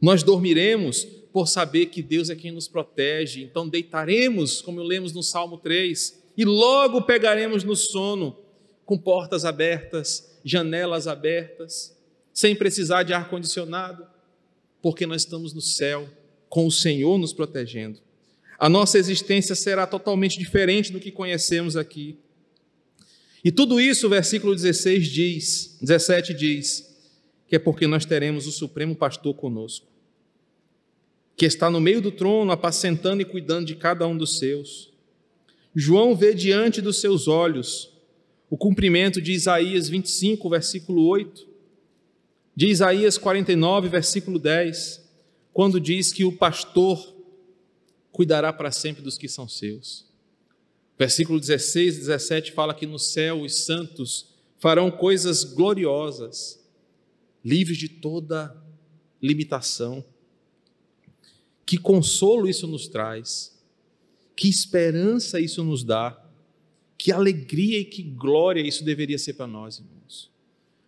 Nós 0.00 0.22
dormiremos 0.22 1.04
por 1.32 1.46
saber 1.46 1.86
que 1.86 2.02
Deus 2.02 2.30
é 2.30 2.34
quem 2.34 2.50
nos 2.50 2.66
protege, 2.66 3.42
então 3.42 3.68
deitaremos, 3.68 4.60
como 4.60 4.82
lemos 4.82 5.12
no 5.12 5.22
Salmo 5.22 5.58
3, 5.58 6.20
e 6.36 6.44
logo 6.44 7.02
pegaremos 7.02 7.62
no 7.62 7.76
sono, 7.76 8.36
com 8.84 8.98
portas 8.98 9.44
abertas, 9.44 10.40
janelas 10.44 11.06
abertas, 11.06 11.96
sem 12.32 12.56
precisar 12.56 13.02
de 13.04 13.12
ar-condicionado 13.12 14.09
porque 14.82 15.06
nós 15.06 15.22
estamos 15.22 15.52
no 15.52 15.60
céu, 15.60 16.08
com 16.48 16.66
o 16.66 16.70
Senhor 16.70 17.18
nos 17.18 17.32
protegendo. 17.32 17.98
A 18.58 18.68
nossa 18.68 18.98
existência 18.98 19.54
será 19.54 19.86
totalmente 19.86 20.38
diferente 20.38 20.92
do 20.92 21.00
que 21.00 21.10
conhecemos 21.10 21.76
aqui. 21.76 22.18
E 23.42 23.50
tudo 23.50 23.80
isso, 23.80 24.06
o 24.06 24.10
versículo 24.10 24.54
16 24.54 25.08
diz, 25.08 25.78
17 25.80 26.34
diz, 26.34 26.90
que 27.48 27.56
é 27.56 27.58
porque 27.58 27.86
nós 27.86 28.04
teremos 28.04 28.46
o 28.46 28.52
Supremo 28.52 28.94
Pastor 28.94 29.34
conosco, 29.34 29.86
que 31.36 31.46
está 31.46 31.70
no 31.70 31.80
meio 31.80 32.02
do 32.02 32.12
trono, 32.12 32.52
apacentando 32.52 33.22
e 33.22 33.24
cuidando 33.24 33.66
de 33.66 33.76
cada 33.76 34.06
um 34.06 34.16
dos 34.16 34.38
seus. 34.38 34.92
João 35.74 36.14
vê 36.14 36.34
diante 36.34 36.82
dos 36.82 37.00
seus 37.00 37.28
olhos 37.28 37.90
o 38.50 38.56
cumprimento 38.58 39.22
de 39.22 39.32
Isaías 39.32 39.88
25, 39.88 40.50
versículo 40.50 41.06
8, 41.06 41.48
de 42.60 42.66
Isaías 42.66 43.16
49, 43.16 43.88
versículo 43.88 44.38
10, 44.38 45.02
quando 45.50 45.80
diz 45.80 46.12
que 46.12 46.26
o 46.26 46.36
pastor 46.36 47.16
cuidará 48.12 48.52
para 48.52 48.70
sempre 48.70 49.02
dos 49.02 49.16
que 49.16 49.28
são 49.28 49.48
seus. 49.48 50.06
Versículo 50.98 51.40
16 51.40 51.96
e 51.96 51.98
17 52.00 52.52
fala 52.52 52.74
que 52.74 52.84
no 52.84 52.98
céu 52.98 53.40
os 53.40 53.64
santos 53.64 54.34
farão 54.58 54.90
coisas 54.90 55.42
gloriosas, 55.42 56.62
livres 57.42 57.78
de 57.78 57.88
toda 57.88 58.54
limitação. 59.22 60.04
Que 61.64 61.78
consolo 61.78 62.46
isso 62.46 62.66
nos 62.66 62.88
traz, 62.88 63.58
que 64.36 64.50
esperança 64.50 65.40
isso 65.40 65.64
nos 65.64 65.82
dá, 65.82 66.30
que 66.98 67.10
alegria 67.10 67.78
e 67.78 67.86
que 67.86 68.02
glória 68.02 68.60
isso 68.60 68.84
deveria 68.84 69.16
ser 69.16 69.32
para 69.32 69.46
nós, 69.46 69.78
irmãos. 69.78 70.30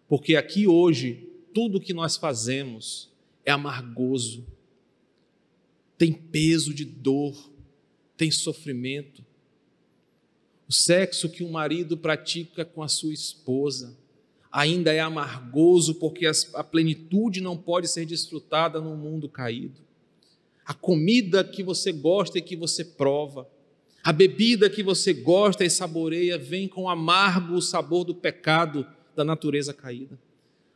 Porque 0.06 0.36
aqui 0.36 0.66
hoje, 0.66 1.31
tudo 1.52 1.80
que 1.80 1.92
nós 1.92 2.16
fazemos 2.16 3.10
é 3.44 3.50
amargoso, 3.50 4.46
tem 5.96 6.12
peso 6.12 6.74
de 6.74 6.84
dor, 6.84 7.50
tem 8.16 8.30
sofrimento. 8.30 9.24
O 10.68 10.72
sexo 10.72 11.28
que 11.28 11.44
o 11.44 11.50
marido 11.50 11.96
pratica 11.96 12.64
com 12.64 12.82
a 12.82 12.88
sua 12.88 13.12
esposa 13.12 13.96
ainda 14.50 14.92
é 14.92 15.00
amargoso 15.00 15.94
porque 15.94 16.26
a 16.26 16.64
plenitude 16.64 17.40
não 17.40 17.56
pode 17.56 17.88
ser 17.88 18.04
desfrutada 18.04 18.80
no 18.80 18.96
mundo 18.96 19.28
caído. 19.28 19.80
A 20.64 20.74
comida 20.74 21.42
que 21.42 21.62
você 21.62 21.90
gosta 21.90 22.38
e 22.38 22.42
que 22.42 22.54
você 22.54 22.84
prova, 22.84 23.48
a 24.04 24.12
bebida 24.12 24.68
que 24.68 24.82
você 24.82 25.12
gosta 25.12 25.64
e 25.64 25.70
saboreia 25.70 26.36
vem 26.36 26.68
com 26.68 26.88
amargo 26.88 27.54
o 27.54 27.62
sabor 27.62 28.04
do 28.04 28.14
pecado 28.14 28.86
da 29.14 29.24
natureza 29.24 29.72
caída. 29.72 30.18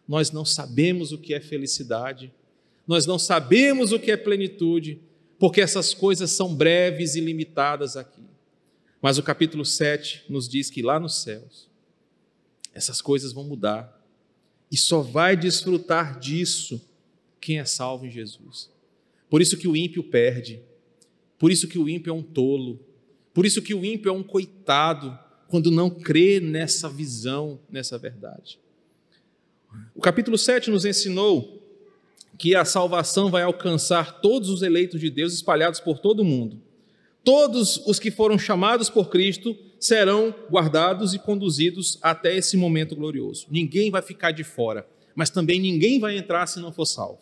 Nós 0.07 0.31
não 0.31 0.45
sabemos 0.45 1.13
o 1.13 1.19
que 1.19 1.35
é 1.35 1.41
felicidade, 1.41 2.33
nós 2.87 3.07
não 3.07 3.19
sabemos 3.19 3.93
o 3.93 3.99
que 3.99 4.11
é 4.11 4.17
plenitude, 4.17 5.01
porque 5.39 5.61
essas 5.61 5.93
coisas 5.93 6.31
são 6.31 6.55
breves 6.55 7.15
e 7.15 7.21
limitadas 7.21 7.97
aqui. 7.97 8.23
Mas 9.03 9.19
o 9.19 9.23
capítulo 9.23 9.65
7 9.65 10.25
nos 10.29 10.49
diz 10.49 10.71
que 10.71 10.83
lá 10.83 10.99
nos 10.99 11.23
céus, 11.23 11.69
essas 12.73 13.01
coisas 13.01 13.33
vão 13.33 13.45
mudar. 13.45 13.95
E 14.71 14.77
só 14.77 15.01
vai 15.01 15.37
desfrutar 15.37 16.19
disso 16.19 16.81
quem 17.41 17.59
é 17.59 17.65
salvo 17.65 18.07
em 18.07 18.11
Jesus. 18.11 18.71
Por 19.31 19.41
isso 19.41 19.57
que 19.57 19.69
o 19.69 19.77
ímpio 19.77 20.03
perde. 20.03 20.61
Por 21.39 21.51
isso 21.51 21.69
que 21.69 21.79
o 21.79 21.89
ímpio 21.89 22.11
é 22.11 22.13
um 22.13 22.23
tolo. 22.23 22.81
Por 23.33 23.47
isso 23.47 23.63
que 23.63 23.75
o 23.75 23.85
ímpio 23.85 24.09
é 24.09 24.13
um 24.13 24.23
coitado 24.23 25.17
quando 25.49 25.71
não 25.71 25.89
crê 25.89 26.41
nessa 26.41 26.89
visão, 26.89 27.61
nessa 27.71 27.97
verdade. 27.97 28.59
O 29.95 30.01
capítulo 30.01 30.37
7 30.37 30.70
nos 30.70 30.85
ensinou 30.85 31.62
que 32.39 32.55
a 32.55 32.64
salvação 32.64 33.31
vai 33.31 33.43
alcançar 33.43 34.20
todos 34.20 34.51
os 34.51 34.62
eleitos 34.62 35.01
de 35.01 35.11
Deus 35.11 35.33
espalhados 35.33 35.81
por 35.81 35.99
todo 35.99 36.20
o 36.20 36.24
mundo. 36.24 36.61
Todos 37.24 37.79
os 37.87 37.99
que 37.99 38.11
foram 38.11 38.39
chamados 38.39 38.89
por 38.89 39.09
Cristo 39.09 39.57
serão 39.81 40.35
guardados 40.51 41.14
e 41.14 41.18
conduzidos 41.18 41.99
até 42.01 42.37
esse 42.37 42.57
momento 42.57 42.95
glorioso. 42.95 43.47
Ninguém 43.51 43.91
vai 43.91 44.03
ficar 44.03 44.31
de 44.31 44.45
fora, 44.45 44.87
mas 45.14 45.31
também 45.31 45.59
ninguém 45.59 45.99
vai 45.99 46.16
entrar 46.16 46.47
se 46.47 46.61
não 46.61 46.72
for 46.72 46.87
salvo. 46.87 47.18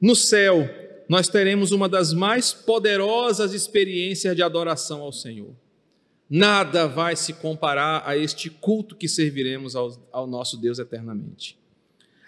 No 0.00 0.14
céu, 0.14 0.68
nós 1.08 1.26
teremos 1.26 1.72
uma 1.72 1.88
das 1.88 2.12
mais 2.12 2.52
poderosas 2.52 3.52
experiências 3.52 4.36
de 4.36 4.42
adoração 4.42 5.00
ao 5.00 5.12
Senhor. 5.12 5.50
Nada 6.28 6.86
vai 6.86 7.16
se 7.16 7.32
comparar 7.32 8.02
a 8.04 8.16
este 8.16 8.50
culto 8.50 8.94
que 8.94 9.08
serviremos 9.08 9.74
ao, 9.74 9.96
ao 10.12 10.26
nosso 10.26 10.56
Deus 10.58 10.78
eternamente. 10.78 11.56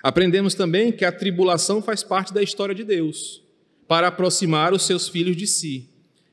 Aprendemos 0.03 0.55
também 0.55 0.91
que 0.91 1.05
a 1.05 1.13
tribulação 1.13 1.83
faz 1.83 2.03
parte 2.03 2.33
da 2.33 2.43
história 2.43 2.75
de 2.75 2.83
Deus, 2.83 3.43
para 3.87 4.09
aproximar 4.09 4.73
os 4.73 4.83
seus 4.83 5.09
filhos 5.09 5.37
de 5.37 5.47
si. 5.47 5.89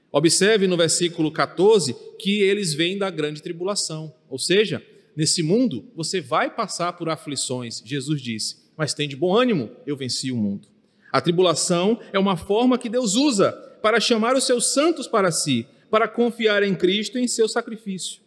Observe 0.09 0.67
no 0.67 0.77
versículo 0.77 1.31
14 1.31 1.93
que 2.17 2.41
eles 2.41 2.73
vêm 2.73 2.97
da 2.97 3.09
grande 3.09 3.41
tribulação, 3.41 4.13
ou 4.29 4.39
seja, 4.39 4.81
nesse 5.15 5.43
mundo 5.43 5.85
você 5.93 6.21
vai 6.21 6.49
passar 6.49 6.93
por 6.93 7.09
aflições, 7.09 7.81
Jesus 7.85 8.21
disse, 8.21 8.67
mas 8.77 8.93
tem 8.93 9.09
de 9.09 9.15
bom 9.17 9.35
ânimo, 9.35 9.71
eu 9.85 9.97
venci 9.97 10.31
o 10.31 10.37
mundo. 10.37 10.67
A 11.11 11.19
tribulação 11.19 11.99
é 12.13 12.19
uma 12.19 12.37
forma 12.37 12.77
que 12.77 12.87
Deus 12.87 13.15
usa 13.15 13.51
para 13.81 13.99
chamar 13.99 14.35
os 14.35 14.45
seus 14.45 14.67
santos 14.67 15.07
para 15.07 15.31
si, 15.31 15.67
para 15.89 16.07
confiar 16.07 16.63
em 16.63 16.75
Cristo 16.75 17.17
e 17.17 17.21
em 17.21 17.27
seu 17.27 17.47
sacrifício. 17.47 18.21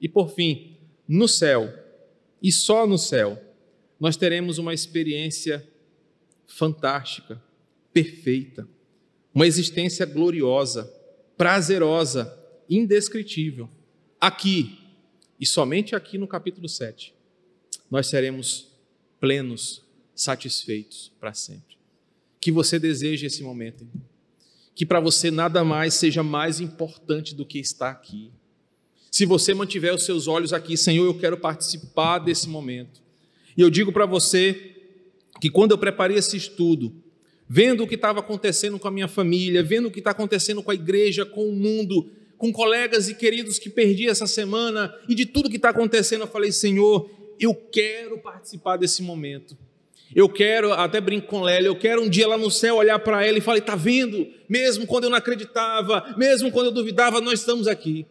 E 0.00 0.08
por 0.08 0.30
fim, 0.34 0.76
no 1.06 1.28
céu, 1.28 1.72
e 2.42 2.50
só 2.50 2.86
no 2.86 2.98
céu, 2.98 3.40
nós 4.00 4.16
teremos 4.16 4.58
uma 4.58 4.74
experiência 4.74 5.66
fantástica, 6.46 7.40
perfeita, 7.92 8.66
uma 9.34 9.46
existência 9.46 10.04
gloriosa, 10.04 10.92
prazerosa, 11.36 12.36
indescritível. 12.68 13.68
Aqui, 14.20 14.78
e 15.38 15.46
somente 15.46 15.94
aqui 15.94 16.18
no 16.18 16.26
capítulo 16.26 16.68
7, 16.68 17.14
nós 17.90 18.06
seremos 18.06 18.68
plenos, 19.20 19.82
satisfeitos 20.14 21.12
para 21.20 21.32
sempre. 21.32 21.76
Que 22.40 22.50
você 22.50 22.78
deseje 22.78 23.26
esse 23.26 23.42
momento, 23.42 23.86
que 24.74 24.86
para 24.86 25.00
você 25.00 25.30
nada 25.30 25.62
mais 25.64 25.94
seja 25.94 26.22
mais 26.22 26.60
importante 26.60 27.34
do 27.34 27.44
que 27.44 27.58
estar 27.58 27.90
aqui. 27.90 28.30
Se 29.10 29.26
você 29.26 29.52
mantiver 29.52 29.94
os 29.94 30.04
seus 30.04 30.26
olhos 30.26 30.52
aqui, 30.52 30.76
Senhor, 30.76 31.04
eu 31.04 31.18
quero 31.18 31.36
participar 31.36 32.18
desse 32.18 32.48
momento. 32.48 33.02
E 33.56 33.60
eu 33.60 33.68
digo 33.68 33.92
para 33.92 34.06
você 34.06 34.74
que 35.40 35.50
quando 35.50 35.72
eu 35.72 35.78
preparei 35.78 36.16
esse 36.16 36.36
estudo, 36.36 36.94
vendo 37.46 37.84
o 37.84 37.86
que 37.86 37.96
estava 37.96 38.20
acontecendo 38.20 38.78
com 38.78 38.88
a 38.88 38.90
minha 38.90 39.08
família, 39.08 39.62
vendo 39.62 39.88
o 39.88 39.90
que 39.90 39.98
está 39.98 40.12
acontecendo 40.12 40.62
com 40.62 40.70
a 40.70 40.74
igreja, 40.74 41.26
com 41.26 41.46
o 41.46 41.52
mundo, 41.52 42.10
com 42.38 42.50
colegas 42.50 43.08
e 43.08 43.14
queridos 43.14 43.58
que 43.58 43.68
perdi 43.68 44.08
essa 44.08 44.26
semana 44.26 44.94
e 45.08 45.14
de 45.14 45.26
tudo 45.26 45.50
que 45.50 45.56
está 45.56 45.68
acontecendo, 45.68 46.22
eu 46.22 46.26
falei: 46.26 46.50
Senhor, 46.50 47.10
eu 47.38 47.54
quero 47.54 48.18
participar 48.18 48.78
desse 48.78 49.02
momento. 49.02 49.56
Eu 50.14 50.28
quero, 50.28 50.72
até 50.72 51.00
brinco 51.00 51.26
com 51.26 51.42
Lélia, 51.42 51.68
eu 51.68 51.76
quero 51.76 52.02
um 52.02 52.08
dia 52.08 52.28
lá 52.28 52.36
no 52.36 52.50
céu 52.50 52.76
olhar 52.76 52.98
para 52.98 53.26
ela 53.26 53.38
e 53.38 53.40
falar: 53.40 53.58
está 53.58 53.74
vendo? 53.74 54.26
Mesmo 54.48 54.86
quando 54.86 55.04
eu 55.04 55.10
não 55.10 55.16
acreditava, 55.16 56.14
mesmo 56.16 56.50
quando 56.50 56.66
eu 56.66 56.72
duvidava, 56.72 57.20
nós 57.20 57.40
estamos 57.40 57.66
aqui. 57.66 58.06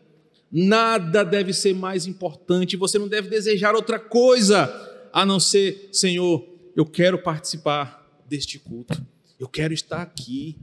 Nada 0.52 1.24
deve 1.24 1.54
ser 1.54 1.74
mais 1.74 2.08
importante, 2.08 2.76
você 2.76 3.00
não 3.00 3.08
deve 3.08 3.30
desejar 3.30 3.74
outra 3.74 3.98
coisa 3.98 4.70
a 5.14 5.26
não 5.26 5.40
ser, 5.40 5.90
Senhor, 5.92 6.46
eu 6.76 6.86
quero 6.86 7.18
participar 7.18 8.22
deste 8.28 8.60
culto, 8.60 9.02
eu 9.40 9.48
quero 9.48 9.74
estar 9.74 10.02
aqui, 10.02 10.58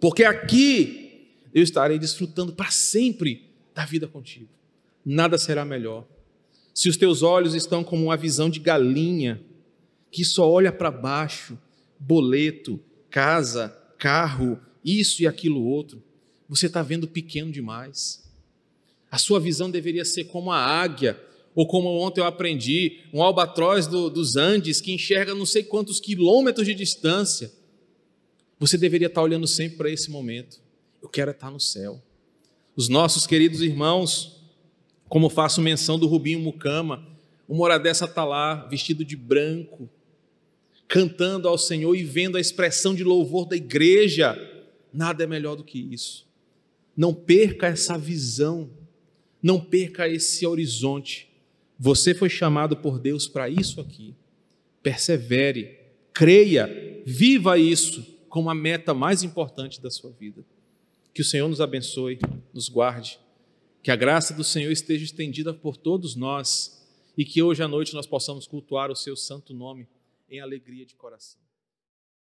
porque 0.00 0.24
aqui 0.24 1.30
eu 1.54 1.62
estarei 1.62 1.98
desfrutando 1.98 2.52
para 2.52 2.70
sempre 2.70 3.50
da 3.74 3.84
vida 3.84 4.08
contigo. 4.08 4.48
Nada 5.04 5.36
será 5.36 5.64
melhor. 5.64 6.04
Se 6.74 6.88
os 6.88 6.96
teus 6.96 7.22
olhos 7.22 7.54
estão 7.54 7.84
como 7.84 8.04
uma 8.04 8.16
visão 8.16 8.48
de 8.48 8.58
galinha, 8.58 9.40
que 10.12 10.24
só 10.24 10.48
olha 10.48 10.70
para 10.70 10.90
baixo, 10.90 11.58
boleto, 11.98 12.78
casa, 13.10 13.76
carro, 13.98 14.60
isso 14.84 15.22
e 15.22 15.26
aquilo 15.26 15.64
outro, 15.64 16.02
você 16.46 16.66
está 16.66 16.82
vendo 16.82 17.08
pequeno 17.08 17.50
demais. 17.50 18.30
A 19.10 19.16
sua 19.16 19.40
visão 19.40 19.70
deveria 19.70 20.04
ser 20.04 20.24
como 20.24 20.52
a 20.52 20.58
águia 20.58 21.18
ou 21.54 21.66
como 21.66 21.88
ontem 21.88 22.20
eu 22.20 22.24
aprendi, 22.24 23.00
um 23.12 23.22
albatroz 23.22 23.86
do, 23.86 24.08
dos 24.08 24.36
Andes 24.36 24.80
que 24.80 24.92
enxerga 24.92 25.34
não 25.34 25.44
sei 25.46 25.62
quantos 25.62 26.00
quilômetros 26.00 26.66
de 26.66 26.74
distância. 26.74 27.52
Você 28.58 28.78
deveria 28.78 29.08
estar 29.08 29.22
olhando 29.22 29.46
sempre 29.46 29.76
para 29.78 29.90
esse 29.90 30.10
momento. 30.10 30.60
Eu 31.02 31.08
quero 31.08 31.30
estar 31.30 31.50
no 31.50 31.60
céu. 31.60 32.02
Os 32.74 32.88
nossos 32.88 33.26
queridos 33.26 33.60
irmãos, 33.60 34.40
como 35.08 35.28
faço 35.28 35.60
menção 35.60 35.98
do 35.98 36.06
Rubinho 36.06 36.40
Mucama, 36.40 37.06
uma 37.46 37.64
hora 37.64 37.78
dessa 37.78 38.06
está 38.06 38.24
lá, 38.24 38.66
vestido 38.66 39.04
de 39.04 39.14
branco, 39.14 39.90
cantando 40.88 41.48
ao 41.48 41.56
Senhor 41.56 41.94
e 41.94 42.04
vendo 42.04 42.36
a 42.36 42.40
expressão 42.40 42.94
de 42.94 43.02
louvor 43.02 43.46
da 43.46 43.56
igreja. 43.56 44.36
Nada 44.92 45.24
é 45.24 45.26
melhor 45.26 45.56
do 45.56 45.64
que 45.64 45.78
isso. 45.78 46.26
Não 46.96 47.14
perca 47.14 47.66
essa 47.68 47.96
visão, 47.96 48.70
não 49.42 49.58
perca 49.58 50.08
esse 50.08 50.46
horizonte. 50.46 51.28
Você 51.78 52.14
foi 52.14 52.28
chamado 52.28 52.76
por 52.76 52.98
Deus 52.98 53.26
para 53.26 53.48
isso 53.48 53.80
aqui. 53.80 54.14
Persevere, 54.82 55.78
creia, 56.12 57.02
viva 57.06 57.58
isso 57.58 58.06
como 58.28 58.50
a 58.50 58.54
meta 58.54 58.94
mais 58.94 59.22
importante 59.22 59.80
da 59.80 59.90
sua 59.90 60.10
vida. 60.10 60.44
Que 61.14 61.22
o 61.22 61.24
Senhor 61.24 61.48
nos 61.48 61.60
abençoe, 61.60 62.18
nos 62.52 62.68
guarde, 62.68 63.18
que 63.82 63.90
a 63.90 63.96
graça 63.96 64.32
do 64.32 64.44
Senhor 64.44 64.70
esteja 64.70 65.04
estendida 65.04 65.52
por 65.52 65.76
todos 65.76 66.14
nós 66.14 66.82
e 67.16 67.24
que 67.24 67.42
hoje 67.42 67.62
à 67.62 67.68
noite 67.68 67.94
nós 67.94 68.06
possamos 68.06 68.46
cultuar 68.46 68.90
o 68.90 68.96
seu 68.96 69.16
santo 69.16 69.52
nome 69.52 69.86
em 70.32 70.40
alegria 70.40 70.86
de 70.86 70.96
coração. 70.96 71.41